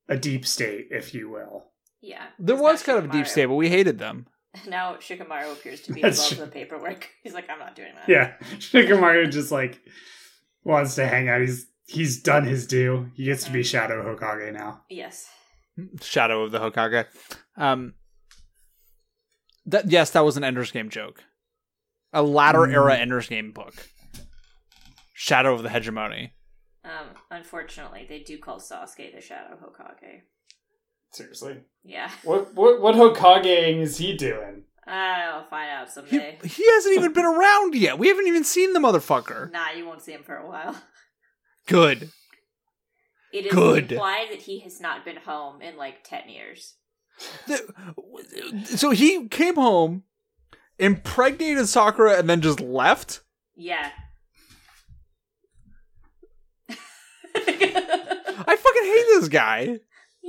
a 0.08 0.18
deep 0.18 0.46
state, 0.46 0.88
if 0.92 1.14
you 1.14 1.30
will. 1.30 1.72
Yeah. 2.02 2.24
There 2.40 2.56
was 2.56 2.82
not 2.82 2.86
kind 2.86 2.98
of 3.00 3.06
a 3.12 3.14
deep 3.18 3.28
state, 3.28 3.46
but 3.46 3.56
we 3.56 3.70
hated 3.70 3.98
them. 4.00 4.28
Now 4.68 4.96
Shikamaru 4.96 5.54
appears 5.54 5.82
to 5.82 5.94
be 5.94 6.02
That's 6.02 6.18
involved 6.32 6.36
true. 6.36 6.44
in 6.44 6.50
the 6.50 6.54
paperwork. 6.54 7.08
He's 7.24 7.36
like, 7.36 7.48
I'm 7.52 7.60
not 7.60 7.76
doing 7.76 7.94
that. 7.94 8.10
Yeah, 8.10 8.34
Shikamaru 8.58 9.32
just 9.32 9.52
like 9.52 9.80
wants 10.64 10.96
to 10.96 11.06
hang 11.08 11.30
out. 11.30 11.42
He's 11.42 11.68
he's 11.90 12.22
done 12.22 12.46
his 12.46 12.66
due. 12.68 13.12
He 13.16 13.26
gets 13.26 13.44
to 13.46 13.52
be 13.52 13.64
Shadow 13.64 14.04
Hokage 14.04 14.54
now. 14.54 14.82
Yes. 14.90 15.28
Shadow 16.02 16.44
of 16.44 16.52
the 16.52 16.60
Hokage. 16.60 17.06
Um, 17.58 17.94
that 19.66 19.90
yes, 19.90 20.12
that 20.12 20.26
was 20.26 20.38
an 20.38 20.44
Ender's 20.44 20.72
Game 20.72 20.90
joke, 20.90 21.24
a 22.14 22.22
latter 22.24 22.60
Mm. 22.60 22.74
era 22.74 22.98
Ender's 22.98 23.28
Game 23.30 23.52
book. 23.52 23.74
Shadow 25.14 25.54
of 25.54 25.64
the 25.64 25.70
Hegemon. 25.70 26.32
Um, 26.84 27.08
unfortunately, 27.30 28.06
they 28.08 28.20
do 28.20 28.38
call 28.38 28.60
Sasuke 28.60 29.14
the 29.14 29.22
Shadow 29.22 29.58
Hokage. 29.58 30.22
Seriously, 31.12 31.62
Yeah. 31.84 32.10
what 32.24 32.54
what 32.54 32.82
what 32.82 32.96
Hokage 32.96 33.82
is 33.82 33.98
he 33.98 34.16
doing? 34.16 34.64
I'll 34.88 35.46
find 35.50 35.70
out 35.70 35.88
He, 35.88 35.94
someday. 35.94 36.40
he 36.44 36.66
hasn't 36.72 36.96
even 36.96 37.14
been 37.14 37.26
around 37.26 37.76
yet. 37.76 38.00
We 38.00 38.08
haven't 38.08 38.26
even 38.28 38.44
seen 38.44 38.74
the 38.74 38.80
motherfucker. 38.80 39.52
Nah, 39.52 39.70
you 39.72 39.86
won't 39.86 40.02
see 40.02 40.14
him 40.14 40.24
for 40.24 40.36
a 40.36 40.48
while. 40.48 40.76
Good. 41.70 42.12
It 43.32 43.46
is 43.46 43.54
Good. 43.54 43.92
implied 43.92 44.28
that 44.32 44.42
he 44.42 44.60
has 44.62 44.82
not 44.82 45.06
been 45.06 45.18
home 45.18 45.62
in 45.62 45.78
like 45.78 46.04
10 46.04 46.30
years. 46.30 46.74
So 48.66 48.90
he 48.90 49.28
came 49.28 49.56
home, 49.56 50.04
impregnated 50.80 51.68
Sakura, 51.68 52.18
and 52.18 52.30
then 52.30 52.42
just 52.42 52.60
left. 52.60 53.22
Yeah. 53.56 53.92
I 57.36 58.56
fucking 58.56 58.84
hate 58.84 59.06
this 59.20 59.28
guy. 59.28 59.80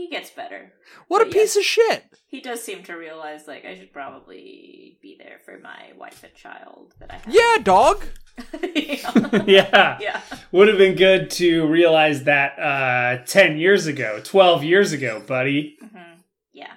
He 0.01 0.09
gets 0.09 0.30
better. 0.30 0.72
What 1.09 1.22
a 1.22 1.24
But 1.26 1.34
yeah. 1.34 1.40
piece 1.42 1.57
of 1.57 1.62
shit. 1.62 2.05
He 2.28 2.40
does 2.40 2.62
seem 2.62 2.82
to 2.84 2.94
realize, 2.94 3.46
like, 3.46 3.64
I 3.64 3.76
should 3.76 3.92
probably 3.92 4.98
be 5.03 5.16
there 5.18 5.38
for 5.44 5.59
my 5.59 5.92
wife 5.98 6.22
and 6.24 6.34
child 6.34 6.94
that 7.01 7.11
I 7.12 7.14
have. 7.16 7.34
Yeah, 7.34 7.57
dog. 7.62 8.05
yeah. 8.74 9.42
yeah, 9.46 9.98
yeah. 10.01 10.20
would 10.53 10.68
have 10.68 10.78
been 10.78 10.96
good 10.96 11.30
to 11.32 11.66
realize 11.66 12.24
that 12.24 12.59
uh, 12.59 13.22
ten 13.26 13.59
years 13.59 13.86
ago, 13.86 14.20
twelve 14.24 14.64
years 14.64 14.92
ago, 14.92 15.20
buddy. 15.26 15.76
hmm 15.80 16.20
Yeah. 16.53 16.72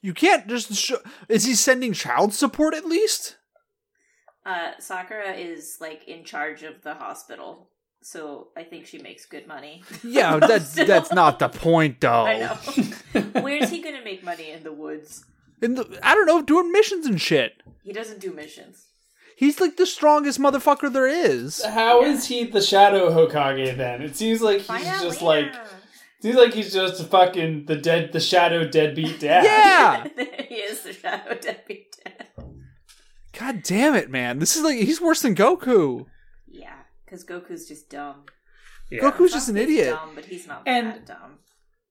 You 0.00 0.14
can't 0.14 0.48
just. 0.48 0.74
Sh- 0.74 0.92
is 1.28 1.44
he 1.44 1.54
sending 1.54 1.92
child 1.92 2.34
support 2.34 2.74
at 2.74 2.84
least? 2.86 3.36
Uh, 4.44 4.72
Sakura 4.80 5.34
is, 5.34 5.76
like, 5.80 6.08
in 6.08 6.24
charge 6.24 6.64
of 6.64 6.82
the 6.82 6.94
hospital. 6.94 7.70
So 8.04 8.48
I 8.56 8.64
think 8.64 8.86
she 8.86 8.98
makes 8.98 9.26
good 9.26 9.46
money. 9.46 9.82
Yeah, 10.04 10.38
that's 10.38 10.70
Still. 10.72 10.86
that's 10.86 11.12
not 11.12 11.38
the 11.38 11.48
point, 11.48 12.00
though. 12.00 12.24
I 12.26 12.38
know. 12.38 12.54
Where's 13.40 13.70
he 13.70 13.80
gonna 13.82 14.02
make 14.04 14.24
money 14.24 14.50
in 14.50 14.62
the 14.64 14.72
woods? 14.72 15.24
In 15.60 15.74
the, 15.76 15.98
I 16.02 16.14
don't 16.14 16.26
know, 16.26 16.42
doing 16.42 16.72
missions 16.72 17.06
and 17.06 17.20
shit. 17.20 17.62
He 17.84 17.92
doesn't 17.92 18.20
do 18.20 18.32
missions. 18.32 18.86
He's 19.36 19.60
like 19.60 19.76
the 19.76 19.86
strongest 19.86 20.38
motherfucker 20.40 20.92
there 20.92 21.06
is. 21.06 21.64
How 21.64 22.00
Yeah. 22.02 22.08
is 22.08 22.26
he 22.26 22.44
the 22.44 22.60
Shadow 22.60 23.10
Hokage 23.10 23.76
then? 23.76 24.02
It 24.02 24.16
seems 24.16 24.42
like 24.42 24.58
he's 24.58 24.66
Find 24.66 24.84
just 24.84 25.22
later. 25.22 25.52
like 25.52 25.60
seems 26.20 26.36
like 26.36 26.54
he's 26.54 26.72
just 26.72 27.08
fucking 27.08 27.66
the 27.66 27.76
dead 27.76 28.12
the 28.12 28.20
Shadow 28.20 28.64
deadbeat 28.68 29.20
dad. 29.20 29.44
Yeah. 29.44 30.24
he 30.48 30.56
is 30.56 30.82
the 30.82 30.92
shadow 30.92 31.34
deadbeat 31.40 31.96
dad. 32.04 32.26
God 33.38 33.62
damn 33.62 33.94
it, 33.94 34.10
man. 34.10 34.38
This 34.40 34.56
is 34.56 34.62
like 34.62 34.76
he's 34.78 35.00
worse 35.00 35.22
than 35.22 35.34
Goku. 35.34 36.06
Yeah, 37.12 37.18
because 37.18 37.24
Goku's 37.24 37.68
just 37.68 37.90
dumb. 37.90 38.24
Yeah. 38.90 39.00
Goku's 39.02 39.32
just 39.32 39.48
an 39.48 39.56
idiot. 39.56 39.90
Dumb, 39.90 40.12
but 40.14 40.24
he's 40.24 40.46
not 40.46 40.62
And- 40.66 40.86
that 40.86 41.06
dumb. 41.06 41.38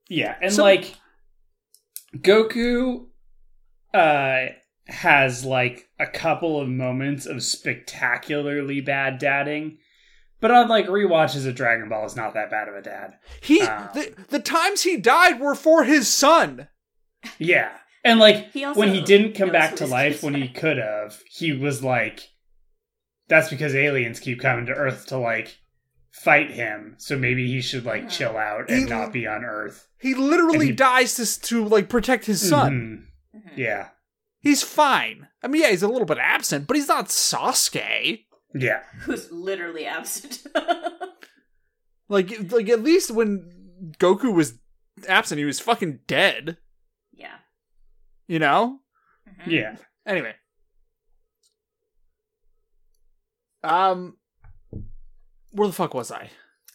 Yeah, 0.09 0.35
and 0.41 0.51
So- 0.53 0.63
like 0.63 0.95
Goku 2.17 3.05
uh 3.93 4.47
has 4.87 5.45
like 5.45 5.87
a 5.99 6.07
couple 6.07 6.59
of 6.59 6.67
moments 6.67 7.25
of 7.25 7.43
spectacularly 7.43 8.81
bad 8.81 9.19
dadding. 9.19 9.77
But 10.41 10.51
on 10.51 10.67
like 10.67 10.87
rewatches 10.87 11.47
of 11.47 11.55
Dragon 11.55 11.87
Ball 11.87 12.05
is 12.05 12.15
not 12.15 12.33
that 12.33 12.49
bad 12.49 12.67
of 12.67 12.75
a 12.75 12.81
dad. 12.81 13.13
He 13.41 13.61
Um. 13.61 13.89
the, 13.93 14.13
the 14.29 14.39
times 14.39 14.81
he 14.83 14.97
died 14.97 15.39
were 15.39 15.55
for 15.55 15.83
his 15.83 16.11
son. 16.11 16.67
Yeah. 17.37 17.71
And 18.03 18.19
like 18.19 18.51
He 18.51 18.65
also 18.65 18.79
when 18.79 18.93
he 18.93 19.01
didn't 19.01 19.33
come 19.33 19.49
knows 19.49 19.53
back 19.53 19.75
to 19.77 19.85
life 19.85 20.23
when 20.23 20.33
he 20.33 20.47
could 20.49 20.77
have, 20.77 21.21
he 21.29 21.53
was 21.53 21.83
like 21.83 22.30
that's 23.27 23.49
because 23.49 23.75
aliens 23.75 24.19
keep 24.19 24.39
coming 24.39 24.65
to 24.67 24.73
Earth 24.73 25.07
to 25.07 25.17
like 25.17 25.57
fight 26.11 26.51
him, 26.51 26.95
so 26.97 27.17
maybe 27.17 27.47
he 27.47 27.61
should 27.61 27.85
like 27.85 28.09
chill 28.09 28.37
out 28.37 28.69
and 28.69 28.79
He- 28.83 28.85
not 28.89 29.13
be 29.13 29.25
on 29.27 29.43
Earth. 29.45 29.87
He 29.99 30.13
literally 30.15 30.67
he- 30.67 30.71
dies 30.73 31.15
to 31.15 31.41
to 31.47 31.65
like 31.65 31.87
protect 31.89 32.25
his 32.25 32.47
son. 32.47 33.07
Mhm. 33.35 33.41
Mhm. 33.53 33.57
Yeah, 33.57 33.89
He's 34.39 34.63
fine. 34.63 35.27
I 35.43 35.47
mean, 35.47 35.61
yeah, 35.61 35.69
he's 35.69 35.83
a 35.83 35.87
little 35.87 36.05
bit 36.07 36.17
absent, 36.17 36.65
but 36.67 36.75
he's 36.75 36.87
not 36.87 37.07
Sasuke. 37.09 38.25
yeah. 38.55 38.81
Who's 39.01 39.31
literally 39.31 39.85
absent. 39.85 40.45
Like, 42.09 42.51
like 42.51 42.67
at 42.67 42.83
least 42.83 43.11
when 43.11 43.93
Goku 43.97 44.33
was 44.33 44.59
absent, 45.07 45.39
he 45.39 45.45
was 45.45 45.59
fucking 45.61 45.99
dead. 46.07 46.57
yeah. 47.13 47.37
You 48.27 48.39
know. 48.39 48.79
Mhm. 49.29 49.47
Yeah. 49.51 49.75
Anyway. 50.05 50.35
Um, 53.63 54.17
where 55.51 55.67
the 55.67 55.73
fuck 55.73 55.93
was 55.93 56.11
I? 56.11 56.29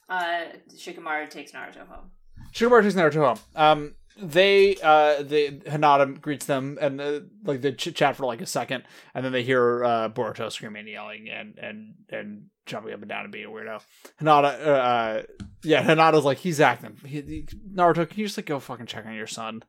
Uh, 0.08 0.44
Shikamaru 0.74 1.28
takes 1.28 1.52
Naruto 1.52 1.86
home. 1.86 2.10
Shikamaru 2.52 2.82
takes 2.82 2.94
Naruto 2.94 3.26
home. 3.26 3.38
Um, 3.54 3.94
they, 4.18 4.76
uh, 4.82 5.22
the 5.22 5.60
Hinata 5.66 6.20
greets 6.20 6.46
them, 6.46 6.78
and 6.80 7.00
uh, 7.00 7.20
like 7.44 7.60
they 7.60 7.72
chit 7.72 7.96
chat 7.96 8.16
for 8.16 8.24
like 8.24 8.40
a 8.40 8.46
second, 8.46 8.84
and 9.14 9.24
then 9.24 9.32
they 9.32 9.42
hear 9.42 9.84
uh, 9.84 10.08
Boruto 10.08 10.50
screaming, 10.50 10.80
and 10.80 10.88
yelling, 10.88 11.28
and 11.28 11.58
and 11.58 11.94
and 12.10 12.46
jumping 12.64 12.94
up 12.94 13.00
and 13.00 13.08
down 13.08 13.24
and 13.24 13.32
being 13.32 13.44
a 13.44 13.48
weirdo. 13.48 13.82
Hinata, 14.20 14.66
uh, 14.66 14.70
uh 14.70 15.22
yeah, 15.64 15.84
Hinata's 15.84 16.24
like 16.24 16.38
he's 16.38 16.60
acting. 16.60 16.96
He, 17.04 17.20
he, 17.20 17.48
Naruto, 17.74 18.08
can 18.08 18.18
you 18.18 18.26
just 18.26 18.38
like 18.38 18.46
go 18.46 18.58
fucking 18.58 18.86
check 18.86 19.04
on 19.04 19.14
your 19.14 19.26
son? 19.26 19.62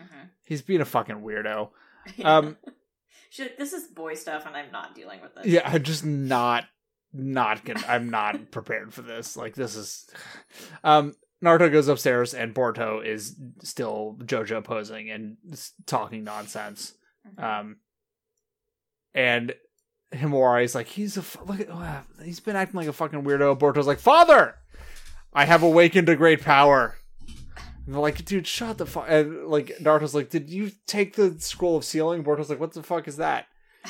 Mhm. 0.00 0.30
He's 0.46 0.62
being 0.62 0.80
a 0.80 0.86
fucking 0.86 1.16
weirdo. 1.16 1.70
Um, 2.24 2.56
This 3.36 3.72
is 3.72 3.84
boy 3.88 4.14
stuff, 4.14 4.46
and 4.46 4.56
I'm 4.56 4.70
not 4.70 4.94
dealing 4.94 5.20
with 5.20 5.34
this. 5.34 5.46
Yeah, 5.46 5.62
I'm 5.64 5.82
just 5.82 6.04
not 6.04 6.64
not 7.12 7.64
gonna 7.64 7.84
I'm 7.86 8.10
not 8.10 8.50
prepared 8.50 8.92
for 8.94 9.02
this. 9.02 9.36
Like 9.36 9.54
this 9.54 9.76
is 9.76 10.08
um 10.84 11.14
Naruto 11.44 11.72
goes 11.72 11.88
upstairs 11.88 12.34
and 12.34 12.54
Boruto 12.54 13.04
is 13.04 13.36
still 13.62 14.16
Jojo 14.22 14.62
posing 14.62 15.10
and 15.10 15.36
talking 15.86 16.24
nonsense. 16.24 16.94
Mhm. 17.38 17.42
Um 17.42 17.76
and 19.14 19.54
Himawari 20.12 20.64
is 20.64 20.74
like 20.74 20.86
he's 20.88 21.16
a 21.16 21.24
look 21.44 21.60
at 21.60 21.70
uh, 21.70 22.00
he's 22.24 22.40
been 22.40 22.56
acting 22.56 22.76
like 22.76 22.88
a 22.88 22.92
fucking 22.92 23.22
weirdo. 23.22 23.58
Boruto's 23.58 23.86
like, 23.86 23.98
"Father, 23.98 24.56
I 25.32 25.44
have 25.44 25.62
awakened 25.62 26.08
a 26.08 26.16
great 26.16 26.42
power." 26.42 26.96
And 27.84 27.94
they're 27.94 28.00
like, 28.00 28.24
dude, 28.24 28.46
shut 28.46 28.78
the 28.78 28.86
fuck. 28.86 29.06
And 29.08 29.46
like 29.46 29.76
Naruto's 29.80 30.14
like, 30.14 30.30
did 30.30 30.48
you 30.48 30.70
take 30.86 31.16
the 31.16 31.36
scroll 31.38 31.76
of 31.76 31.84
sealing? 31.84 32.22
Boruto's 32.22 32.50
like, 32.50 32.60
what 32.60 32.72
the 32.72 32.82
fuck 32.82 33.08
is 33.08 33.16
that? 33.16 33.46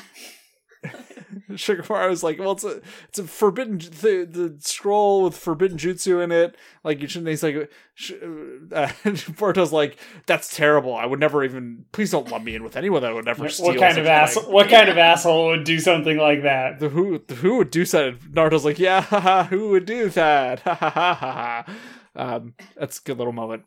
Shikamaru 1.51 2.09
was 2.09 2.23
like, 2.23 2.39
well, 2.39 2.53
it's 2.53 2.65
a 2.65 2.81
it's 3.09 3.19
a 3.19 3.25
forbidden 3.25 3.79
the 3.79 4.27
the 4.29 4.57
scroll 4.61 5.23
with 5.23 5.37
forbidden 5.37 5.79
jutsu 5.79 6.23
in 6.23 6.33
it. 6.33 6.57
Like 6.83 7.01
you 7.01 7.09
shouldn't. 7.09 7.29
He's 7.29 7.43
like, 7.43 7.71
sh- 7.95 8.13
uh, 8.13 8.87
Boruto's 9.05 9.73
like, 9.73 9.97
that's 10.27 10.55
terrible. 10.57 10.95
I 10.95 11.07
would 11.07 11.21
never 11.21 11.45
even. 11.45 11.85
Please 11.93 12.11
don't 12.11 12.29
lump 12.31 12.45
me 12.45 12.55
in 12.55 12.65
with 12.65 12.77
anyone 12.77 13.03
that 13.03 13.15
would 13.15 13.25
never 13.25 13.49
steal. 13.49 13.67
What 13.67 13.79
kind 13.79 13.99
of 13.99 14.07
a 14.07 14.11
ass? 14.11 14.35
thing." 14.35 14.45
What 14.53 14.69
kind 14.69 14.89
of 14.89 14.99
asshole 14.99 15.49
would 15.49 15.65
do 15.65 15.79
something 15.79 16.17
like 16.17 16.43
that? 16.43 16.81
The 16.81 16.89
who 16.89 17.21
the 17.27 17.37
who 17.37 17.59
would 17.59 17.71
do 17.71 17.85
that? 17.85 18.21
Naruto's 18.21 18.65
like, 18.65 18.79
yeah, 18.79 19.01
haha, 19.03 19.45
who 19.45 19.69
would 19.71 19.87
do 19.87 20.09
that? 20.11 20.61
Ha 20.61 20.75
ha 20.75 20.91
ha 20.91 21.15
ha. 21.15 21.65
ha. 21.65 21.75
Um, 22.15 22.55
that's 22.77 22.99
a 22.99 23.03
good 23.03 23.19
little 23.19 23.33
moment. 23.33 23.65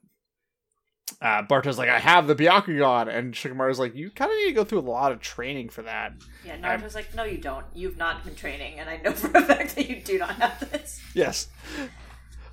Uh, 1.22 1.44
Boruto's 1.44 1.78
like, 1.78 1.90
I 1.90 2.00
have 2.00 2.28
the 2.28 2.36
Byakugan, 2.36 3.08
and 3.16 3.34
Shikamaru's 3.34 3.80
like, 3.80 3.96
you 3.96 4.10
kind 4.10 4.32
of 4.32 4.38
need 4.38 4.48
to 4.48 4.54
go 4.54 4.64
through 4.64 4.80
a 4.80 4.82
lot 4.82 5.12
of 5.12 5.22
training 5.22 5.70
for 5.70 5.84
that. 5.84 6.14
Yeah, 6.44 6.58
Naruto's 6.58 6.96
like, 6.96 7.14
no, 7.16 7.24
you 7.24 7.38
don't. 7.38 7.66
You've 7.74 7.98
not 7.98 8.24
been 8.26 8.36
training, 8.36 8.80
and 8.80 8.90
I 8.90 8.98
know 8.98 9.12
for 9.14 9.28
a 9.38 9.42
fact 9.42 9.76
that 9.76 9.88
you 9.90 10.02
do 10.02 10.18
not 10.18 10.32
have 10.36 10.72
this. 10.72 11.02
Yes. 11.14 11.48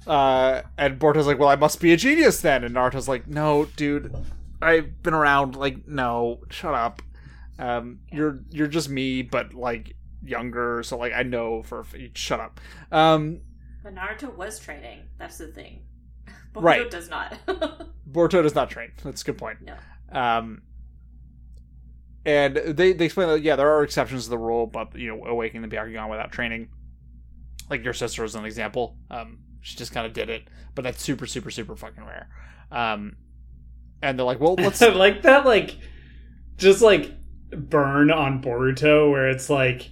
Uh, 0.06 0.62
and 0.76 0.98
Boruto's 0.98 1.26
like, 1.26 1.38
well, 1.38 1.48
I 1.48 1.56
must 1.56 1.80
be 1.80 1.92
a 1.92 1.96
genius 1.96 2.40
then. 2.40 2.64
And 2.64 2.74
Naruto's 2.74 3.08
like, 3.08 3.26
no, 3.26 3.64
dude, 3.76 4.14
I've 4.60 5.02
been 5.02 5.14
around. 5.14 5.56
Like, 5.56 5.86
no, 5.88 6.40
shut 6.50 6.74
up. 6.74 7.02
Um, 7.58 8.00
you're 8.10 8.40
you're 8.50 8.66
just 8.66 8.88
me, 8.88 9.22
but 9.22 9.54
like 9.54 9.94
younger. 10.24 10.82
So 10.82 10.98
like, 10.98 11.12
I 11.12 11.22
know 11.22 11.62
for 11.62 11.86
shut 12.14 12.40
up. 12.40 12.60
Um, 12.90 13.40
But 13.82 13.94
Naruto 13.94 14.34
was 14.34 14.58
training. 14.58 15.04
That's 15.18 15.38
the 15.38 15.48
thing. 15.48 15.82
Boruto 16.54 16.62
Right. 16.62 16.90
does 16.90 17.08
not. 17.08 17.38
Boruto 18.10 18.42
does 18.42 18.54
not 18.54 18.70
train. 18.70 18.92
That's 19.02 19.22
a 19.22 19.24
good 19.24 19.38
point. 19.38 19.58
no. 19.62 19.74
Um, 20.10 20.62
and 22.24 22.56
they 22.56 22.92
they 22.92 23.06
explain 23.06 23.28
that 23.28 23.42
yeah, 23.42 23.56
there 23.56 23.70
are 23.70 23.82
exceptions 23.82 24.24
to 24.24 24.30
the 24.30 24.38
rule, 24.38 24.66
but 24.66 24.94
you 24.96 25.08
know, 25.08 25.24
awakening 25.26 25.68
the 25.68 25.74
Byakugan 25.74 26.08
without 26.08 26.30
training, 26.30 26.68
like 27.68 27.82
your 27.82 27.94
sister 27.94 28.22
is 28.24 28.34
an 28.34 28.44
example. 28.44 28.96
Um, 29.10 29.38
she 29.60 29.76
just 29.76 29.92
kind 29.92 30.06
of 30.06 30.12
did 30.12 30.28
it, 30.30 30.44
but 30.74 30.82
that's 30.82 31.02
super 31.02 31.26
super 31.26 31.50
super 31.50 31.74
fucking 31.74 32.04
rare. 32.04 32.28
Um, 32.70 33.16
and 34.02 34.18
they're 34.18 34.26
like, 34.26 34.38
well, 34.40 34.54
let's 34.58 34.80
like 34.80 35.22
that, 35.22 35.44
like, 35.44 35.76
just 36.58 36.80
like 36.82 37.10
burn 37.50 38.10
on 38.10 38.40
Boruto, 38.42 39.10
where 39.10 39.28
it's 39.28 39.50
like, 39.50 39.90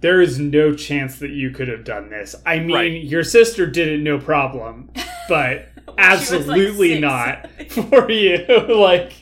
there 0.00 0.20
is 0.20 0.38
no 0.38 0.74
chance 0.74 1.18
that 1.20 1.30
you 1.30 1.50
could 1.50 1.68
have 1.68 1.84
done 1.84 2.10
this. 2.10 2.34
I 2.44 2.58
mean, 2.58 2.74
Right. 2.74 3.02
your 3.04 3.24
sister 3.24 3.66
did 3.66 3.88
it, 3.88 4.00
no 4.00 4.18
problem, 4.18 4.90
but 5.28 5.69
When 5.98 6.18
she 6.18 6.36
was, 6.36 6.46
like, 6.46 6.58
absolutely 6.60 7.00
not 7.00 7.48
for 7.70 8.10
you. 8.10 8.46
like, 8.76 9.12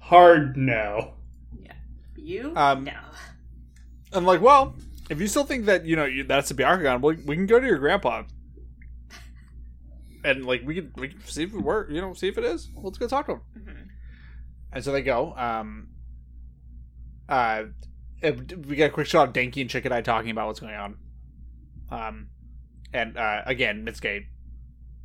hard 0.00 0.56
no. 0.56 1.14
Yeah. 1.58 1.72
You? 2.16 2.52
Um, 2.56 2.84
no. 2.84 2.92
I'm 4.12 4.24
like, 4.24 4.40
well, 4.40 4.74
if 5.08 5.20
you 5.20 5.26
still 5.28 5.44
think 5.44 5.66
that 5.66 5.84
you 5.86 5.96
know 5.96 6.04
you, 6.04 6.24
that's 6.24 6.50
a 6.50 6.54
Byakugan, 6.54 7.00
we, 7.00 7.16
we 7.24 7.36
can 7.36 7.46
go 7.46 7.60
to 7.60 7.66
your 7.66 7.78
grandpa, 7.78 8.24
and 10.24 10.44
like 10.44 10.62
we 10.64 10.74
can 10.74 10.92
we 10.96 11.08
can 11.08 11.20
see 11.24 11.44
if 11.44 11.54
it 11.54 11.58
work. 11.60 11.90
You 11.90 12.00
know, 12.00 12.12
see 12.14 12.28
if 12.28 12.36
it 12.38 12.44
is. 12.44 12.68
Let's 12.76 12.98
go 12.98 13.06
talk 13.08 13.26
to 13.26 13.32
him. 13.32 13.40
Mhm. 13.58 13.86
And 14.72 14.84
so 14.84 14.92
they 14.92 15.02
go. 15.02 15.34
Um, 15.36 15.88
uh, 17.28 17.64
it- 18.22 18.66
we 18.66 18.76
get 18.76 18.90
a 18.90 18.92
quick 18.92 19.06
shot 19.06 19.28
of 19.28 19.34
Denki 19.34 19.60
and 19.60 19.70
Shikadai 19.70 20.04
talking 20.04 20.30
about 20.30 20.46
what's 20.48 20.60
going 20.60 20.74
on. 20.74 20.96
Um, 21.90 22.28
and 22.92 23.16
uh, 23.16 23.42
again, 23.46 23.84
Mitsuki, 23.86 24.26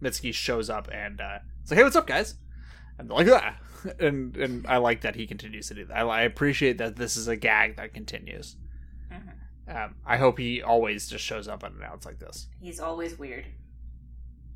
Mitsuki 0.01 0.33
shows 0.33 0.69
up 0.69 0.89
and 0.91 1.19
uh, 1.21 1.39
it's 1.61 1.71
like, 1.71 1.77
"Hey, 1.77 1.83
what's 1.83 1.95
up, 1.95 2.07
guys?" 2.07 2.35
And 2.97 3.09
they're 3.09 3.17
like 3.17 3.27
that, 3.27 3.59
and 3.99 4.35
and 4.37 4.65
I 4.67 4.77
like 4.77 5.01
that 5.01 5.15
he 5.15 5.27
continues 5.27 5.67
to 5.69 5.73
do 5.73 5.85
that. 5.85 5.97
I, 5.97 6.01
I 6.01 6.21
appreciate 6.21 6.77
that 6.79 6.95
this 6.95 7.17
is 7.17 7.27
a 7.27 7.35
gag 7.35 7.77
that 7.77 7.93
continues. 7.93 8.55
Mhm. 9.11 9.31
Um, 9.67 9.95
I 10.05 10.17
hope 10.17 10.37
he 10.37 10.61
always 10.61 11.07
just 11.07 11.23
shows 11.23 11.47
up 11.47 11.63
unannounced 11.63 12.05
like 12.05 12.19
this. 12.19 12.47
He's 12.61 12.79
always 12.79 13.17
weird. 13.17 13.45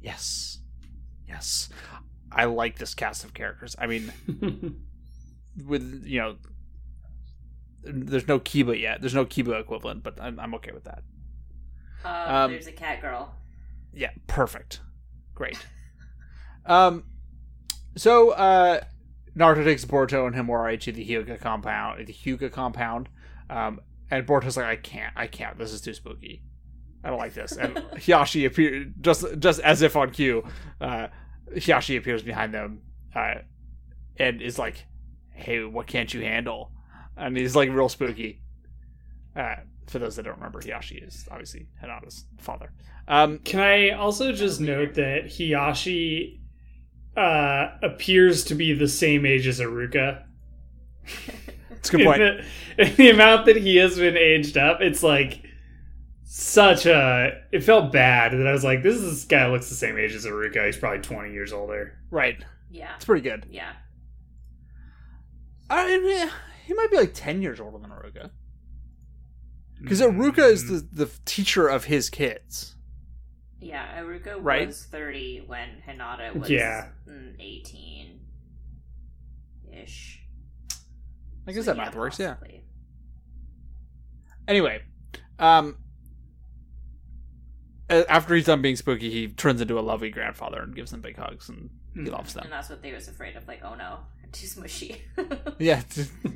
Yes, 0.01 0.59
yes, 1.27 1.69
I 2.31 2.45
like 2.45 2.77
this 2.77 2.93
cast 2.93 3.23
of 3.23 3.33
characters. 3.33 3.75
I 3.79 3.87
mean, 3.87 4.13
with 5.65 6.03
you 6.05 6.19
know 6.19 6.35
there's 7.81 8.27
no 8.27 8.39
kiba 8.39 8.79
yet 8.79 8.99
there's 9.01 9.15
no 9.15 9.25
kiba 9.25 9.59
equivalent 9.59 10.03
but 10.03 10.19
i'm, 10.21 10.39
I'm 10.39 10.53
okay 10.55 10.71
with 10.73 10.83
that 10.83 11.01
Uh, 12.05 12.25
Um, 12.27 12.51
there's 12.51 12.67
a 12.67 12.71
cat 12.73 13.01
girl. 13.01 13.33
yeah 13.93 14.11
perfect 14.27 14.81
great. 15.39 15.57
Um 16.65 17.05
so 17.95 18.31
uh 18.31 18.81
naruto 19.35 19.63
takes 19.63 19.85
boruto 19.85 20.27
and 20.27 20.35
himawari 20.35 20.79
to 20.81 20.91
the 20.91 21.05
hyuga 21.07 21.39
compound 21.39 22.05
the 22.05 22.13
hyuga 22.13 22.51
compound. 22.51 23.07
Um 23.49 23.79
and 24.11 24.27
boruto's 24.27 24.57
like 24.57 24.65
i 24.65 24.75
can't 24.75 25.13
i 25.15 25.25
can't. 25.25 25.57
This 25.57 25.71
is 25.71 25.81
too 25.81 25.93
spooky. 25.93 26.43
I 27.03 27.09
don't 27.09 27.17
like 27.17 27.33
this. 27.33 27.53
And 27.53 27.75
hiashi 27.95 28.45
appears 28.45 28.87
just 28.99 29.25
just 29.39 29.61
as 29.61 29.81
if 29.81 29.95
on 29.95 30.11
cue 30.11 30.43
uh 30.81 31.07
hiashi 31.55 31.97
appears 31.97 32.21
behind 32.21 32.53
them 32.53 32.81
uh 33.15 33.35
and 34.17 34.41
is 34.41 34.59
like 34.59 34.85
hey 35.31 35.63
what 35.63 35.87
can't 35.87 36.13
you 36.13 36.21
handle? 36.21 36.73
And 37.15 37.37
he's 37.37 37.55
like 37.55 37.69
real 37.69 37.89
spooky. 37.89 38.41
Uh 39.35 39.55
for 39.89 39.99
those 39.99 40.15
that 40.15 40.23
don't 40.23 40.35
remember 40.35 40.61
hiashi 40.61 41.05
is 41.05 41.27
obviously 41.31 41.67
hinata's 41.83 42.25
father 42.37 42.71
um 43.07 43.39
Can 43.39 43.59
I 43.59 43.89
also 43.89 44.31
just 44.31 44.61
note 44.61 44.93
that 44.93 45.25
Hiashi 45.25 46.39
uh, 47.17 47.69
appears 47.81 48.43
to 48.45 48.55
be 48.55 48.73
the 48.73 48.87
same 48.87 49.25
age 49.25 49.47
as 49.47 49.59
Iruka? 49.59 50.23
it's 51.71 51.89
a 51.89 51.91
good 51.91 52.01
In 52.01 52.05
point 52.05 52.19
the, 52.19 52.83
in 52.85 52.95
the 52.95 53.09
amount 53.09 53.47
that 53.47 53.55
he 53.57 53.77
has 53.77 53.97
been 53.97 54.15
aged 54.15 54.57
up, 54.57 54.79
it's 54.81 55.01
like 55.01 55.41
such 56.23 56.85
a. 56.85 57.41
It 57.51 57.63
felt 57.63 57.91
bad 57.91 58.33
that 58.33 58.45
I 58.45 58.51
was 58.51 58.63
like, 58.63 58.83
this, 58.83 59.01
this 59.01 59.25
guy 59.25 59.47
looks 59.47 59.69
the 59.69 59.75
same 59.75 59.97
age 59.97 60.13
as 60.13 60.25
Iruka. 60.27 60.67
He's 60.67 60.77
probably 60.77 60.99
20 61.01 61.33
years 61.33 61.51
older. 61.51 61.97
right 62.11 62.45
Yeah. 62.69 62.93
it's 62.95 63.05
pretty 63.05 63.27
good 63.27 63.47
Yeah. 63.49 63.71
I 65.67 65.97
mean, 65.99 66.29
he 66.67 66.73
might 66.75 66.91
be 66.91 66.97
like 66.97 67.15
10 67.15 67.41
years 67.41 67.59
older 67.59 67.79
than 67.79 67.89
Iruka. 67.89 68.29
Because 69.81 70.01
Iruka 70.01 70.49
is 70.51 70.67
the, 70.67 71.05
the 71.05 71.11
teacher 71.25 71.67
of 71.67 71.85
his 71.85 72.09
kids. 72.09 72.75
Yeah, 73.61 74.01
Iruka 74.01 74.37
Right? 74.39 74.67
was 74.67 74.83
30 74.85 75.43
when 75.47 75.69
Hinata 75.87 76.35
was 76.35 76.49
Yeah. 76.49 76.89
18 77.39 78.19
ish. 79.73 80.23
I 81.47 81.51
guess 81.51 81.65
that 81.65 81.77
math 81.77 81.95
works, 81.95 82.19
yeah. 82.19 82.35
Anyway, 84.47 84.81
um, 85.39 85.77
after 87.89 88.35
he's 88.35 88.45
done 88.45 88.61
being 88.61 88.75
spooky, 88.75 89.09
he 89.09 89.27
turns 89.29 89.61
into 89.61 89.77
a 89.79 89.81
lovely 89.81 90.09
grandfather 90.09 90.61
and 90.61 90.75
gives 90.75 90.91
them 90.91 91.01
big 91.01 91.17
hugs, 91.17 91.49
and 91.49 91.69
he 91.93 92.01
Mm. 92.01 92.11
loves 92.11 92.33
them. 92.33 92.43
And 92.43 92.53
that's 92.53 92.69
what 92.69 92.81
they 92.81 92.93
was 92.93 93.07
afraid 93.07 93.35
of. 93.35 93.47
Like, 93.47 93.61
oh 93.63 93.75
no, 93.75 93.99
I'm 94.18 94.18
too 94.31 94.47
smushy. 94.47 94.97
Yeah, 95.59 95.81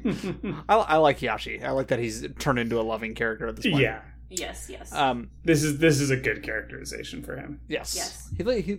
I, 0.70 0.76
I 0.76 0.98
like 0.98 1.20
Yashi. 1.20 1.64
I 1.64 1.72
like 1.72 1.88
that 1.88 2.00
he's 2.00 2.26
turned 2.40 2.60
into 2.60 2.80
a 2.80 2.84
loving 2.84 3.16
character 3.16 3.48
at 3.48 3.56
this 3.56 3.66
point. 3.66 3.82
yeah, 3.84 4.02
yes, 4.30 4.68
yes. 4.70 4.92
Um. 4.94 5.30
this 5.44 5.64
is 5.64 5.78
this 5.80 6.00
is 6.02 6.10
a 6.10 6.18
good 6.18 6.44
characterization 6.44 7.24
for 7.24 7.36
him. 7.36 7.62
Yes. 7.68 7.96
Yes. 7.96 8.30
He, 8.38 8.44
like, 8.44 8.66
he, 8.66 8.78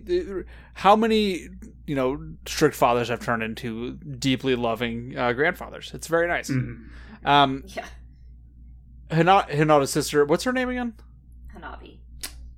how 0.73 0.95
many 0.95 1.47
you 1.87 1.95
know 1.95 2.19
strict 2.45 2.75
fathers 2.75 3.09
have 3.09 3.19
turned 3.19 3.43
into 3.43 3.93
deeply 3.93 4.55
loving 4.55 5.17
uh, 5.17 5.33
grandfathers? 5.33 5.91
It's 5.93 6.07
very 6.07 6.27
nice. 6.27 6.49
Mhm. 6.49 6.87
Um. 7.23 7.63
yeah, 7.67 7.85
Hina- 9.11 9.47
Hinata's 9.49 9.91
sister. 9.91 10.25
What's 10.25 10.43
her 10.43 10.53
name 10.53 10.69
again? 10.69 10.93
Hanabi. 11.55 11.99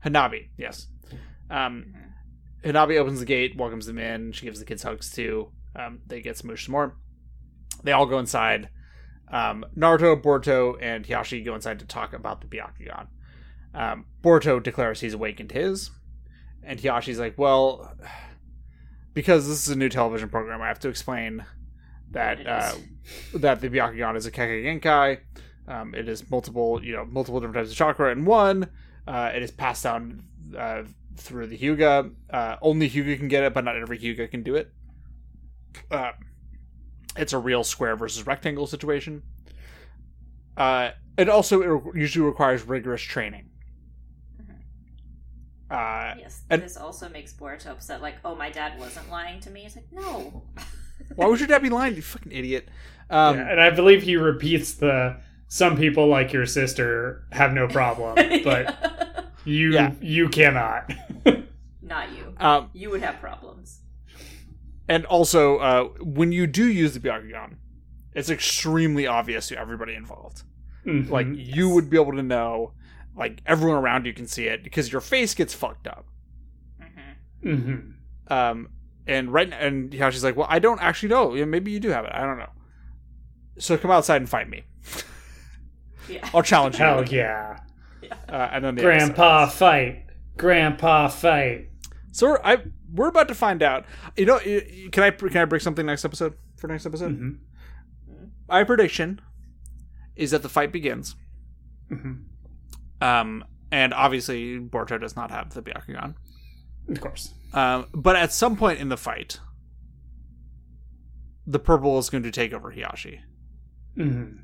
Hanabi. 0.06 0.50
Yes. 0.58 0.88
Um. 1.50 1.94
Hanabi 2.64 2.98
opens 2.98 3.20
the 3.20 3.26
gate, 3.26 3.56
welcomes 3.56 3.86
them 3.86 3.98
in. 3.98 4.32
She 4.34 4.46
gives 4.46 4.60
the 4.60 4.66
kids 4.66 4.84
hugs 4.84 5.10
too. 5.12 5.52
Um, 5.78 6.00
they 6.08 6.22
get 6.22 6.36
smooshed 6.36 6.66
some 6.66 6.72
more. 6.74 6.96
They 7.84 7.92
all 7.92 8.06
go 8.06 8.20
inside. 8.20 8.70
Um, 9.32 9.66
Naruto, 9.78 10.22
Boruto, 10.22 10.78
and 10.82 11.06
Hiashi 11.06 11.44
go 11.44 11.54
inside 11.54 11.80
to 11.80 11.86
talk 11.86 12.14
about 12.14 12.42
the 12.42 12.48
Byakugan. 12.48 13.08
Um, 13.74 14.06
Boruto 14.24 14.62
declares 14.64 15.02
he's 15.02 15.14
awakened 15.14 15.52
his, 15.52 15.92
and 16.64 16.80
Hiashi's 16.80 17.20
like, 17.20 17.38
"Well, 17.38 17.94
because 19.14 19.48
this 19.48 19.68
is 19.68 19.70
a 19.70 19.76
new 19.76 19.90
television 19.90 20.30
program, 20.30 20.62
I 20.62 20.68
have 20.68 20.80
to 20.82 20.90
explain 20.90 21.44
that 22.12 22.46
uh, 22.48 22.74
that 23.36 23.62
the 23.62 23.70
Byakugan 23.70 24.16
is 24.16 24.26
a 24.26 24.32
Kekkei 24.32 24.64
Genkai. 24.64 25.20
Um, 25.68 25.94
it 25.94 26.08
is 26.08 26.30
multiple, 26.32 26.84
you 26.84 26.94
know, 26.94 27.06
multiple 27.06 27.40
different 27.40 27.56
types 27.58 27.72
of 27.72 27.76
chakra 27.76 28.12
in 28.12 28.26
one. 28.26 28.70
Uh, 29.06 29.32
it 29.36 29.44
is 29.44 29.52
passed 29.52 29.84
down 29.84 30.24
uh, 30.58 30.84
through 31.18 31.48
the 31.48 31.58
Hyuga. 31.58 32.14
Uh, 32.30 32.56
only 32.62 32.90
Hyuga 32.90 33.18
can 33.18 33.28
get 33.28 33.44
it, 33.44 33.54
but 33.54 33.66
not 33.66 33.76
every 33.76 34.00
Hyuga 34.00 34.30
can 34.30 34.44
do 34.44 34.56
it. 34.56 34.72
Uh, 35.92 36.12
it's 37.16 37.34
a 37.34 37.38
real 37.38 37.64
square 37.64 37.96
versus 37.96 38.26
rectangle 38.28 38.68
situation. 38.68 39.24
Uh, 40.56 40.92
it 41.18 41.30
also 41.30 41.62
it 41.62 41.68
re- 41.68 42.02
usually 42.02 42.26
requires 42.26 42.64
rigorous 42.64 43.02
training. 43.02 43.50
Uh, 45.70 46.14
Yes, 46.18 46.44
and- 46.50 46.62
this 46.62 46.78
also 46.78 47.10
makes 47.10 47.34
Boruto 47.34 47.68
upset. 47.68 48.02
Like, 48.02 48.16
oh, 48.24 48.36
my 48.36 48.50
dad 48.50 48.80
wasn't 48.80 49.10
lying 49.12 49.40
to 49.42 49.50
me. 49.50 49.66
It's 49.66 49.76
like, 49.76 49.92
no. 49.92 50.44
why 51.16 51.26
would 51.28 51.40
your 51.40 51.48
dad 51.48 51.62
be 51.62 51.70
lying? 51.70 51.96
You 51.96 52.02
fucking 52.02 52.32
idiot. 52.32 52.70
Um, 53.10 53.36
yeah, 53.38 53.52
and 53.52 53.60
I 53.62 53.70
believe 53.72 54.04
he 54.04 54.16
repeats 54.18 54.74
the 54.74 55.18
"some 55.48 55.78
people 55.78 56.08
like 56.08 56.34
your 56.34 56.46
sister 56.46 57.26
have 57.32 57.54
no 57.54 57.68
problem, 57.68 58.16
but 58.44 59.28
you 59.46 59.74
Yeah. 59.74 59.92
you 60.02 60.30
cannot." 60.30 60.92
Not 61.82 62.12
you. 62.12 62.34
um, 62.38 62.70
You 62.74 62.90
would 62.90 63.02
have 63.02 63.20
problems. 63.22 63.80
And 64.90 65.06
also, 65.06 65.58
uh, 65.58 65.84
when 66.02 66.32
you 66.32 66.48
do 66.48 66.66
use 66.66 66.94
the 66.94 67.00
Byakugan, 67.00 67.56
it's 68.14 68.30
extremely 68.30 69.06
obvious 69.08 69.48
to 69.50 69.60
everybody 69.60 69.94
involved. 69.96 70.44
Mhm. 70.86 71.10
Like 71.10 71.28
you 71.32 71.70
would 71.70 71.90
be 71.90 71.98
able 72.00 72.14
to 72.14 72.24
know, 72.24 72.74
like 73.16 73.42
everyone 73.46 73.78
around 73.78 74.06
you 74.06 74.14
can 74.14 74.28
see 74.28 74.46
it 74.46 74.64
because 74.64 74.92
your 74.92 75.02
face 75.02 75.34
gets 75.34 75.54
fucked 75.54 75.88
up. 75.88 76.06
hmm 76.80 77.50
Mhm. 77.50 77.94
Um, 78.30 78.70
and 79.06 79.32
right 79.32 79.50
now, 79.50 79.58
and 79.58 79.94
how 79.94 80.10
she's 80.10 80.24
like, 80.24 80.36
well, 80.36 80.48
I 80.50 80.60
don't 80.60 80.82
actually 80.82 81.10
know. 81.10 81.34
Yeah, 81.36 81.46
maybe 81.46 81.72
you 81.72 81.80
do 81.80 81.90
have 81.90 82.06
it. 82.06 82.12
I 82.14 82.22
don't 82.26 82.38
know. 82.38 82.50
So 83.60 83.78
come 83.78 83.92
outside 83.92 84.18
and 84.22 84.30
fight 84.30 84.50
me. 84.50 84.64
Yeah. 86.10 86.26
I'll 86.34 86.42
challenge 86.42 86.76
you. 86.80 86.86
hell 86.86 87.04
yeah, 87.06 87.58
Uh, 88.30 88.50
and 88.54 88.64
then 88.64 88.76
the 88.76 88.82
Grandpa 88.82 89.44
episode. 89.44 89.58
fight, 89.58 90.06
Grandpa 90.38 91.10
fight. 91.10 91.68
So 92.14 92.38
I 92.46 92.60
we're 92.98 93.08
about 93.08 93.28
to 93.30 93.36
find 93.36 93.64
out. 93.64 93.86
You 94.18 94.26
know, 94.26 94.40
can 94.92 95.04
I 95.04 95.12
can 95.12 95.38
I 95.38 95.46
break 95.46 95.62
something 95.62 95.86
next 95.86 96.04
episode 96.06 96.34
for 96.58 96.68
next 96.68 96.86
episode? 96.86 97.18
Mhm. 97.20 97.38
My 98.50 98.64
prediction 98.64 99.22
is 100.16 100.32
that 100.32 100.42
the 100.42 100.50
fight 100.50 100.72
begins. 100.72 101.16
Mhm. 101.92 102.24
Um, 103.02 103.44
and 103.72 103.94
obviously, 103.94 104.60
Boruto 104.60 105.00
does 105.00 105.16
not 105.16 105.32
have 105.32 105.54
the 105.54 105.62
Byakugan. 105.62 106.16
Of 106.90 107.00
course. 107.02 107.34
Um, 107.54 107.86
but 107.94 108.16
at 108.16 108.34
some 108.34 108.56
point 108.56 108.80
in 108.80 108.90
the 108.90 108.98
fight, 108.98 109.40
the 111.46 111.60
purple 111.60 111.98
is 112.00 112.10
going 112.10 112.24
to 112.24 112.32
take 112.32 112.54
over 112.54 112.72
Hiashi, 112.74 113.20
Mhm. 113.98 114.40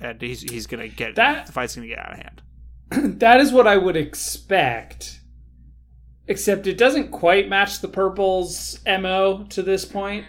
and 0.00 0.20
he's 0.22 0.42
he's 0.42 0.66
going 0.66 0.88
to 0.88 0.94
get 0.94 1.16
That- 1.16 1.46
the 1.46 1.52
fight's 1.52 1.76
going 1.76 1.88
to 1.88 1.94
get 1.94 2.04
out 2.04 2.12
of 2.12 2.18
hand. 2.18 2.42
that 3.20 3.40
is 3.40 3.52
what 3.52 3.66
I 3.66 3.76
would 3.76 3.96
expect. 3.96 5.20
Except 6.28 6.66
it 6.66 6.76
doesn't 6.76 7.10
quite 7.12 7.48
match 7.48 7.80
the 7.80 7.88
purple's 7.88 8.80
MO 8.86 9.44
to 9.50 9.62
this 9.62 9.84
point. 9.84 10.26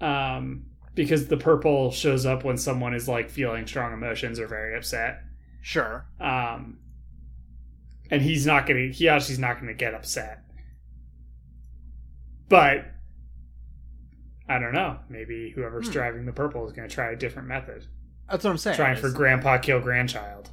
Um, 0.00 0.66
because 0.94 1.28
the 1.28 1.36
purple 1.36 1.90
shows 1.90 2.26
up 2.26 2.44
when 2.44 2.56
someone 2.58 2.94
is 2.94 3.08
like 3.08 3.30
feeling 3.30 3.66
strong 3.66 3.92
emotions 3.92 4.38
or 4.40 4.46
very 4.46 4.76
upset. 4.76 5.20
Sure. 5.60 6.06
Um, 6.20 6.78
and 8.10 8.20
he's 8.20 8.46
not 8.46 8.66
gonna 8.66 8.80
Hiashi's 8.88 9.38
not 9.38 9.60
gonna 9.60 9.74
get 9.74 9.94
upset. 9.94 10.40
But 12.48 12.86
I 14.48 14.58
don't 14.58 14.72
know. 14.74 14.98
Maybe 15.08 15.50
whoever's 15.54 15.86
Hmm. 15.86 15.92
driving 15.92 16.26
the 16.26 16.32
purple 16.32 16.66
is 16.66 16.72
gonna 16.72 16.88
try 16.88 17.12
a 17.12 17.16
different 17.16 17.48
method. 17.48 17.86
That's 18.30 18.44
what 18.44 18.50
I'm 18.50 18.58
saying. 18.58 18.76
Trying 18.76 18.96
for 18.96 19.10
grandpa 19.10 19.58
kill 19.58 19.80
grandchild. 19.80 20.50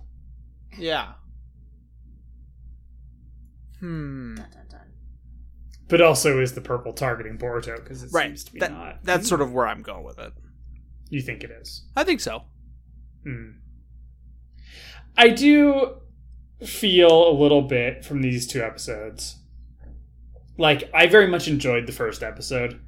Yeah. 0.77 1.13
Hmm. 3.79 4.35
Dun, 4.35 4.45
dun, 4.51 4.65
dun. 4.69 4.79
But 5.87 6.01
also 6.01 6.39
is 6.41 6.53
the 6.53 6.61
purple 6.61 6.93
targeting 6.93 7.37
Boruto 7.37 7.75
because 7.77 8.03
it 8.03 8.11
Right. 8.11 8.27
seems 8.27 8.43
to 8.45 8.53
be 8.53 8.59
That- 8.59 8.71
not. 8.71 9.03
That's 9.03 9.27
sort 9.27 9.41
of 9.41 9.51
where 9.53 9.67
I'm 9.67 9.81
going 9.81 10.03
with 10.03 10.19
it. 10.19 10.33
You 11.09 11.21
think 11.21 11.43
it 11.43 11.51
is? 11.51 11.87
I 11.95 12.03
think 12.03 12.19
so. 12.19 12.43
Hmm. 13.23 13.51
I 15.17 15.29
do 15.29 15.97
feel 16.63 17.29
a 17.29 17.33
little 17.33 17.63
bit 17.63 18.05
from 18.05 18.21
these 18.21 18.45
two 18.47 18.61
episodes. 18.61 19.37
Like 20.57 20.89
I 20.93 21.07
very 21.07 21.27
much 21.27 21.47
enjoyed 21.47 21.87
the 21.87 21.91
first 21.91 22.21
episode. 22.21 22.79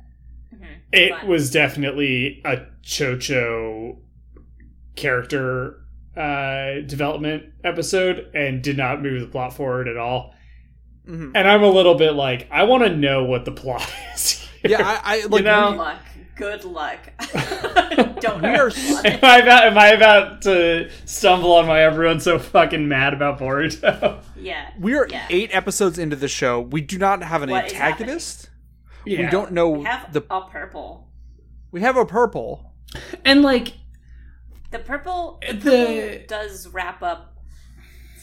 Mhm. 0.54 0.66
It 0.92 1.10
Fun. 1.12 1.28
was 1.28 1.50
definitely 1.52 2.42
a 2.46 2.66
Chocho 2.84 3.98
character 4.96 5.78
uh, 6.18 6.82
development 6.86 7.46
episode 7.64 8.30
and 8.36 8.62
did 8.62 8.76
not 8.76 9.02
move 9.02 9.22
the 9.22 9.28
plot 9.28 9.56
forward 9.56 9.88
at 9.88 9.96
all. 9.96 10.34
Mhm. 11.08 11.32
And 11.36 11.48
I'm 11.48 11.64
a 11.64 11.70
little 11.70 11.96
bit 11.96 12.12
like, 12.14 12.48
I 12.52 12.64
want 12.64 12.84
to 12.84 12.96
know 12.96 13.24
what 13.26 13.46
the 13.46 13.52
plot 13.52 13.82
is. 14.16 14.48
Here. 14.62 14.72
Yeah, 14.72 15.02
I, 15.04 15.22
I 15.24 15.26
like. 15.26 15.44
know? 15.44 15.70
Good 15.72 15.78
luck. 15.78 16.00
Good 16.36 16.64
luck. 16.66 17.00
Don't 18.22 18.42
We 18.42 18.48
know 18.48 18.66
are 18.66 18.72
am 19.06 19.20
I 19.24 19.38
about 19.40 19.64
am 19.66 19.78
I 19.78 19.88
about 19.90 20.42
to 20.44 20.90
stumble 21.06 21.52
on 21.54 21.68
why 21.68 21.82
everyone's 21.84 22.24
so 22.24 22.40
fucking 22.40 22.88
mad 22.88 23.14
about 23.14 23.40
Boruto? 23.40 24.24
Yeah. 24.36 24.70
we 24.80 24.96
are 24.96 25.08
Yeah. 25.08 25.26
eight 25.30 25.54
episodes 25.54 26.00
into 26.00 26.16
the 26.16 26.28
show. 26.28 26.60
We 26.62 26.82
do 26.82 26.98
not 26.98 27.22
have 27.22 27.44
an 27.44 27.50
What 27.52 27.66
is 27.66 27.74
antagonist. 27.74 28.50
We 29.06 29.18
don't 29.28 29.52
know 29.52 29.70
We 29.70 29.84
have 29.86 30.14
the. 30.14 30.24
a 30.32 30.42
purple. 30.50 31.10
We 31.72 31.82
have 31.82 31.96
a 31.98 32.06
purple. 32.06 32.74
and 33.26 33.42
like 33.44 33.74
The 34.72 34.80
purple, 34.80 35.40
the 35.48 35.54
The- 35.54 35.62
purple 35.70 36.26
does 36.28 36.68
wrap 36.70 37.04
up 37.04 37.36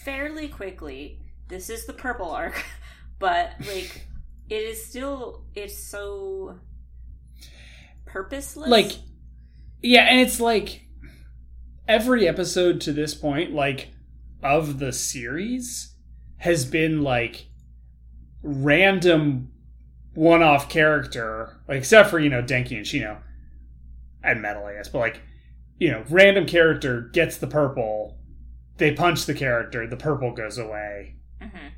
fairly 0.05 0.49
quickly. 0.49 1.20
This 1.49 1.70
is 1.70 1.86
the 1.86 1.92
purple 1.92 2.30
arc, 2.30 2.64
but 3.18 3.53
like 3.61 4.07
it 4.49 4.62
is 4.62 4.84
still 4.84 5.44
it's 5.55 5.76
so 5.76 6.59
purposeless. 8.07 8.70
like 8.70 8.92
yeah 9.82 10.07
and 10.11 10.20
it's 10.20 10.40
like 10.40 10.86
every 11.86 12.26
episode 12.26 12.80
to 12.80 12.92
this 12.92 13.14
point 13.14 13.53
like 13.53 13.88
of 14.42 14.78
the 14.78 14.92
series 14.92 15.94
has 16.38 16.64
been 16.64 17.03
like 17.03 17.46
random 18.42 19.51
one-off 20.14 20.68
character 20.68 21.61
like 21.68 21.78
except 21.78 22.09
for 22.09 22.18
you 22.18 22.30
know 22.30 22.42
denki 22.42 22.76
and 22.76 22.86
shino 22.86 23.18
and 24.22 24.40
metal 24.40 24.64
i 24.64 24.72
guess 24.72 24.88
but 24.88 24.99
like 24.99 25.20
you 25.78 25.90
know 25.90 26.03
random 26.09 26.46
character 26.46 27.03
gets 27.12 27.36
the 27.36 27.46
purple 27.46 28.18
they 28.78 28.92
punch 28.92 29.26
the 29.26 29.34
character 29.34 29.86
the 29.86 29.96
purple 29.96 30.32
goes 30.32 30.57
away 30.57 31.14
Mhm. 31.43 31.70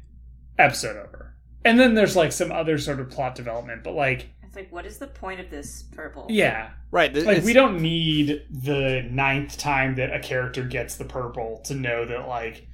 episode 0.59 0.97
over 0.97 1.35
and 1.65 1.79
then 1.79 1.95
there's 1.95 2.17
like 2.17 2.33
some 2.33 2.51
other 2.53 2.79
sort 2.79 3.01
of 3.01 3.11
plot 3.11 3.35
development 3.35 3.83
but 3.85 3.95
like 3.95 4.29
it's 4.43 4.57
like 4.57 4.71
what 4.73 4.85
is 4.87 4.99
the 4.99 5.07
point 5.07 5.39
of 5.41 5.49
this 5.51 5.85
purple? 5.95 6.27
yeah 6.31 6.71
Right. 6.91 7.15
like 7.15 7.23
it's- 7.27 7.45
we 7.45 7.53
don't 7.53 7.81
need 7.81 8.43
the 8.51 9.07
ninth 9.11 9.57
time 9.59 9.95
that 9.97 10.13
a 10.13 10.19
character 10.21 10.65
gets 10.65 10.97
the 10.97 11.05
purple 11.05 11.61
to 11.67 11.75
know 11.75 12.05
that 12.05 12.27
like 12.27 12.67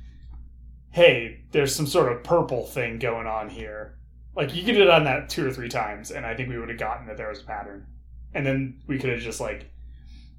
hey 0.91 1.45
there's 1.53 1.75
some 1.75 1.87
sort 1.87 2.11
of 2.13 2.25
purple 2.25 2.65
thing 2.67 2.99
going 2.99 3.27
on 3.27 3.49
here 3.51 3.99
like 4.35 4.55
you 4.55 4.65
could 4.65 4.77
have 4.77 4.87
done 4.89 5.05
that 5.05 5.29
two 5.29 5.47
or 5.47 5.51
three 5.53 5.69
times 5.69 6.11
and 6.11 6.25
i 6.25 6.35
think 6.35 6.49
we 6.49 6.59
would 6.59 6.69
have 6.69 6.79
gotten 6.79 7.07
that 7.07 7.17
there 7.17 7.29
was 7.29 7.41
a 7.41 7.45
pattern 7.45 7.87
and 8.35 8.47
then 8.47 8.81
we 8.87 8.99
could 8.99 9.11
have 9.11 9.21
just 9.21 9.41
like 9.41 9.71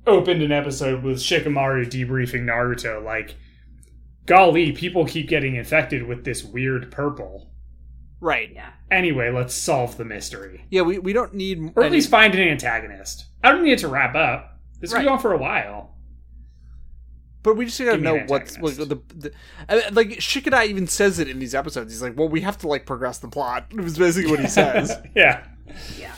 opened 0.06 0.42
an 0.42 0.52
episode 0.52 1.04
with 1.04 1.18
shikamaru 1.18 1.86
debriefing 1.86 2.44
naruto 2.46 3.04
like 3.04 3.36
golly, 4.28 4.72
people 4.72 5.06
keep 5.06 5.28
getting 5.28 5.56
infected 5.56 6.04
with 6.04 6.24
this 6.24 6.44
weird 6.44 6.92
purple. 6.92 7.50
Right. 8.20 8.52
Yeah. 8.54 8.70
Anyway, 8.92 9.32
let's 9.32 9.54
solve 9.56 9.98
the 9.98 10.06
mystery. 10.06 10.66
Yeah, 10.70 10.82
we, 10.84 11.00
we 11.00 11.14
don't 11.14 11.34
need 11.34 11.60
more 11.60 11.74
Or 11.76 11.84
at 11.84 11.88
any- 11.88 11.96
least 11.98 12.10
find 12.10 12.34
an 12.36 12.42
antagonist. 12.48 13.26
I 13.44 13.52
don't 13.52 13.64
need 13.64 13.74
it 13.74 13.80
to 13.80 13.88
wrap 13.88 14.16
up. 14.16 14.60
This 14.80 14.92
Right. 14.92 15.00
has 15.00 15.06
been 15.06 15.12
going 15.12 15.20
for 15.22 15.34
a 15.34 15.38
while. 15.38 15.96
But 17.44 17.56
we 17.56 17.66
just 17.66 17.80
gotta 17.80 17.92
Give 17.94 18.02
know 18.02 18.16
what's 18.28 18.58
what, 18.60 18.72
antagonist. 18.80 19.10
the, 19.20 19.30
the 19.30 19.32
uh, 19.88 19.90
like 19.94 20.10
Shikadai 20.10 20.66
even 20.68 20.86
says 20.88 21.18
it 21.20 21.30
in 21.30 21.40
these 21.40 21.56
episodes. 21.56 21.94
He's 21.94 22.02
like, 22.02 22.18
"Well, 22.18 22.28
we 22.28 22.42
have 22.42 22.58
to 22.60 22.68
like 22.68 22.86
progress 22.86 23.20
the 23.20 23.30
plot." 23.30 23.68
It 23.72 23.80
was 23.80 23.98
basically 23.98 24.30
what 24.30 24.40
he 24.42 24.48
says. 24.48 24.92
yeah. 25.16 25.46
Yeah. 25.98 26.14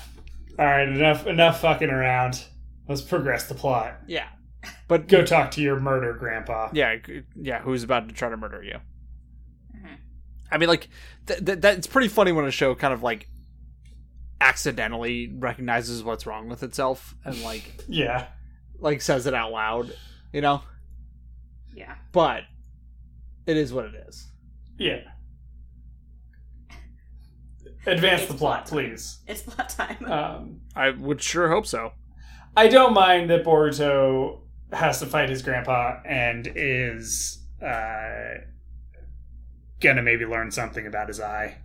All 0.57 0.65
right, 0.65 0.87
enough 0.89 1.27
enough 1.27 1.61
fucking 1.61 1.89
around. 1.89 2.43
Let's 2.87 3.01
progress 3.01 3.47
the 3.47 3.53
plot. 3.53 3.99
yeah, 4.07 4.27
but 4.87 5.07
Go 5.07 5.23
talk 5.25 5.51
to 5.51 5.61
your 5.61 5.79
murder 5.79 6.13
grandpa. 6.13 6.69
yeah, 6.73 6.95
yeah. 7.35 7.61
Who's 7.61 7.83
about 7.83 8.07
to 8.09 8.13
try 8.15 8.29
to 8.29 8.37
murder 8.37 8.61
you? 8.63 8.77
Mhm. 9.75 9.97
I 10.51 10.57
mean, 10.57 10.69
like 10.69 10.89
th- 11.27 11.45
th- 11.45 11.59
that's 11.59 11.87
pretty 11.87 12.07
funny 12.09 12.31
when 12.31 12.45
a 12.45 12.51
show 12.51 12.75
kind 12.75 12.93
of 12.93 13.01
like 13.03 13.27
accidentally 14.41 15.33
recognizes 15.37 16.03
what's 16.03 16.25
wrong 16.25 16.47
with 16.49 16.63
itself 16.63 17.15
and 17.25 17.41
like 17.41 17.83
Yeah. 17.87 18.27
like 18.79 19.01
says 19.01 19.27
it 19.27 19.33
out 19.33 19.51
loud, 19.51 19.93
you 20.33 20.41
know. 20.41 20.61
Yeah. 21.73 21.95
But 22.11 22.43
it 23.45 23.57
is 23.57 23.71
what 23.73 23.85
it 23.85 23.95
is. 24.07 24.27
Yeah. 24.77 25.01
Advance 27.85 28.23
It's 28.23 28.31
the 28.31 28.37
plot, 28.37 28.65
plot 28.65 28.67
please. 28.67 29.19
It's 29.27 29.41
plot 29.41 29.69
time. 29.69 30.05
Um, 30.05 30.61
I 30.75 30.89
would 30.91 31.21
sure 31.21 31.49
hope 31.49 31.65
so. 31.65 31.93
I 32.55 32.67
don't 32.67 32.93
mind 32.93 33.29
that 33.29 33.45
Boruto 33.45 34.41
has 34.71 34.99
to 34.99 35.05
fight 35.05 35.29
his 35.29 35.41
grandpa 35.41 35.99
and 36.05 36.51
is 36.55 37.39
uh, 37.61 38.35
gonna 39.79 40.01
maybe 40.03 40.25
learn 40.25 40.51
something 40.51 40.85
about 40.85 41.07
his 41.07 41.19
eye. 41.19 41.57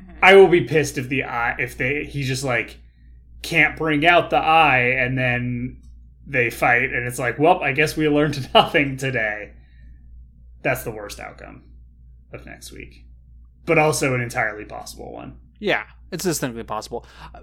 Mhm. 0.00 0.16
I 0.22 0.34
will 0.34 0.48
be 0.48 0.62
pissed 0.62 0.98
if 0.98 1.08
the 1.08 1.24
eye 1.24 1.56
if 1.58 1.76
they 1.76 2.04
he 2.04 2.22
just 2.22 2.44
like 2.44 2.78
can't 3.42 3.76
bring 3.76 4.04
out 4.06 4.30
the 4.30 4.36
eye 4.36 4.94
and 4.98 5.16
then 5.16 5.80
they 6.26 6.50
fight 6.50 6.92
and 6.92 7.06
it's 7.06 7.18
like, 7.18 7.38
well, 7.38 7.62
I 7.62 7.72
guess 7.72 7.96
we 7.96 8.08
learned 8.08 8.48
nothing 8.54 8.96
today. 8.96 9.52
That's 10.62 10.84
the 10.84 10.90
worst 10.90 11.18
outcome 11.18 11.62
of 12.32 12.44
next 12.46 12.70
week, 12.70 13.06
but 13.66 13.78
also 13.78 14.14
an 14.14 14.20
entirely 14.20 14.64
possible 14.64 15.12
one. 15.12 15.38
Yeah, 15.58 15.84
it's 16.12 16.24
distinctly 16.24 16.62
possible. 16.64 17.04
Uh, 17.34 17.40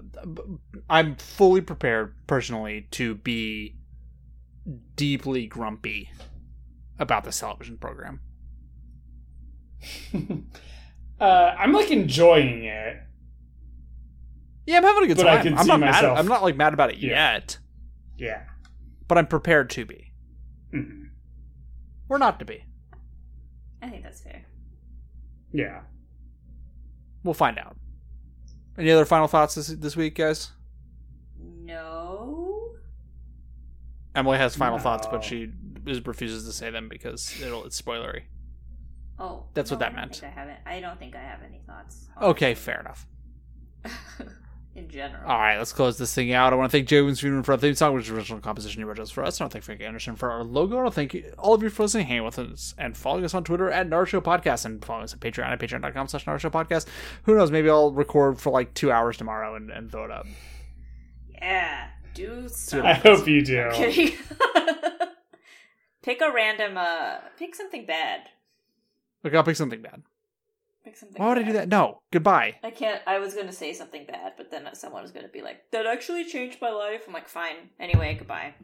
I'm 0.88 1.16
fully 1.16 1.60
prepared 1.60 2.14
personally 2.26 2.86
to 2.92 3.16
be 3.16 3.74
deeply 4.96 5.46
grumpy 5.46 6.10
about 6.98 7.24
this 7.24 7.38
television 7.40 7.78
program. 7.78 8.20
uh, 11.20 11.24
I'm 11.24 11.72
like 11.72 11.90
enjoying 11.90 12.64
it. 12.64 12.96
Yeah, 14.66 14.78
I'm 14.78 14.82
having 14.82 15.04
a 15.04 15.06
good 15.06 15.16
But 15.16 15.26
I 15.28 15.34
time. 15.36 15.42
can 15.44 15.58
I'm 15.58 15.64
see 15.64 15.68
not 15.68 15.80
mad. 15.80 15.90
myself- 15.92 16.18
I'm 16.18 16.26
not 16.26 16.42
like 16.42 16.56
mad 16.56 16.74
about 16.74 16.90
it 16.90 16.98
Yeah. 16.98 17.32
yet, 17.34 17.58
Yeah. 18.18 18.42
but 19.06 19.16
I'm 19.18 19.26
prepared 19.26 19.70
to 19.70 19.86
be. 19.86 20.12
Mhm. 20.74 21.10
Or 22.08 22.18
not 22.18 22.38
to 22.40 22.44
be. 22.44 22.64
I 23.80 23.88
think 23.88 24.02
that's 24.02 24.20
fair. 24.20 24.44
Yeah. 25.52 25.82
We'll 27.22 27.34
find 27.34 27.58
out. 27.58 27.76
Any 28.76 28.90
other 28.90 29.04
final 29.06 29.26
thoughts 29.28 29.54
this 29.54 29.68
this 29.68 29.96
week, 29.96 30.14
guys? 30.16 30.52
No. 31.38 31.97
Emily 34.18 34.38
has 34.38 34.56
final 34.56 34.78
thoughts, 34.78 35.06
but 35.10 35.22
she 35.24 35.50
is, 35.86 36.04
refuses 36.06 36.44
to 36.44 36.52
say 36.52 36.70
them 36.70 36.88
because 36.88 37.40
it'll 37.40 37.64
it's 37.64 37.80
spoilery. 37.80 38.22
Oh. 39.18 39.46
That's 39.54 39.70
what 39.70 39.80
that 39.80 39.92
I 39.92 39.96
meant. 39.96 40.20
I 40.22 40.28
haven't. 40.28 40.58
I 40.66 40.80
don't 40.80 40.98
think 40.98 41.16
I 41.16 41.20
have 41.20 41.40
any 41.42 41.60
thoughts. 41.66 42.06
Okay, 42.20 42.54
fair 42.54 42.80
enough. 42.80 43.06
In 44.76 44.88
general. 44.88 45.28
All 45.28 45.36
right, 45.38 45.58
let's 45.58 45.72
close 45.72 45.98
this 45.98 46.14
thing 46.14 46.32
out. 46.32 46.52
I 46.52 46.56
want 46.56 46.70
to 46.70 46.76
thank 46.78 46.86
Joe 46.86 47.04
Winston 47.04 47.42
for 47.42 47.50
our 47.52 47.58
theme 47.58 47.74
song, 47.74 47.94
which 47.94 48.04
is 48.04 48.10
original 48.12 48.38
composition 48.38 48.78
he 48.80 48.84
wrote 48.84 48.98
just 48.98 49.12
for 49.12 49.24
us. 49.24 49.40
I 49.40 49.44
want 49.44 49.50
to 49.50 49.54
thank 49.56 49.64
Frank 49.64 49.80
Anderson 49.80 50.14
for 50.14 50.30
our 50.30 50.44
logo. 50.44 50.76
I 50.78 50.82
want 50.82 50.92
to 50.92 50.94
thank 50.94 51.14
you- 51.14 51.34
all 51.36 51.52
of 51.54 51.64
you 51.64 51.68
for 51.68 51.82
listening, 51.82 52.06
hanging 52.06 52.22
with 52.22 52.38
us, 52.38 52.74
and 52.78 52.96
following 52.96 53.24
us 53.24 53.34
on 53.34 53.42
Twitter 53.42 53.68
at 53.70 53.88
Naruto 53.88 54.20
Podcast, 54.22 54.64
and 54.64 54.84
following 54.84 55.02
us 55.04 55.14
at 55.14 55.18
Patreon 55.18 55.48
at 55.50 55.58
patreon.com 55.58 56.06
slash 56.06 56.26
Naruto 56.26 56.50
Podcast. 56.52 56.86
Who 57.24 57.36
knows? 57.36 57.50
Maybe 57.50 57.68
I'll 57.68 57.90
record 57.92 58.40
for 58.40 58.50
like 58.50 58.72
two 58.74 58.92
hours 58.92 59.16
tomorrow 59.16 59.56
and, 59.56 59.70
and 59.72 59.90
throw 59.90 60.04
it 60.04 60.12
up. 60.12 60.26
Yeah. 61.42 61.88
Do 62.18 62.48
something. 62.48 62.84
I 62.84 62.94
hope 62.94 63.28
you 63.28 63.42
do. 63.42 63.70
I'm 63.72 64.10
pick 66.02 66.20
a 66.20 66.32
random. 66.32 66.76
Uh, 66.76 67.18
pick 67.38 67.54
something 67.54 67.86
bad. 67.86 68.22
Look, 69.22 69.36
I'll 69.36 69.44
pick 69.44 69.54
something 69.54 69.80
bad. 69.80 70.02
Pick 70.82 70.96
something. 70.96 71.22
Why 71.22 71.28
would 71.28 71.38
I 71.38 71.42
do 71.44 71.52
that? 71.52 71.68
No. 71.68 72.02
Goodbye. 72.10 72.56
I 72.64 72.72
can't. 72.72 73.00
I 73.06 73.20
was 73.20 73.34
gonna 73.34 73.52
say 73.52 73.72
something 73.72 74.04
bad, 74.04 74.32
but 74.36 74.50
then 74.50 74.68
someone 74.72 75.02
was 75.02 75.12
gonna 75.12 75.28
be 75.28 75.42
like, 75.42 75.70
"That 75.70 75.86
actually 75.86 76.24
changed 76.24 76.60
my 76.60 76.70
life." 76.70 77.04
I'm 77.06 77.12
like, 77.12 77.28
"Fine." 77.28 77.70
Anyway, 77.78 78.16
goodbye. 78.18 78.54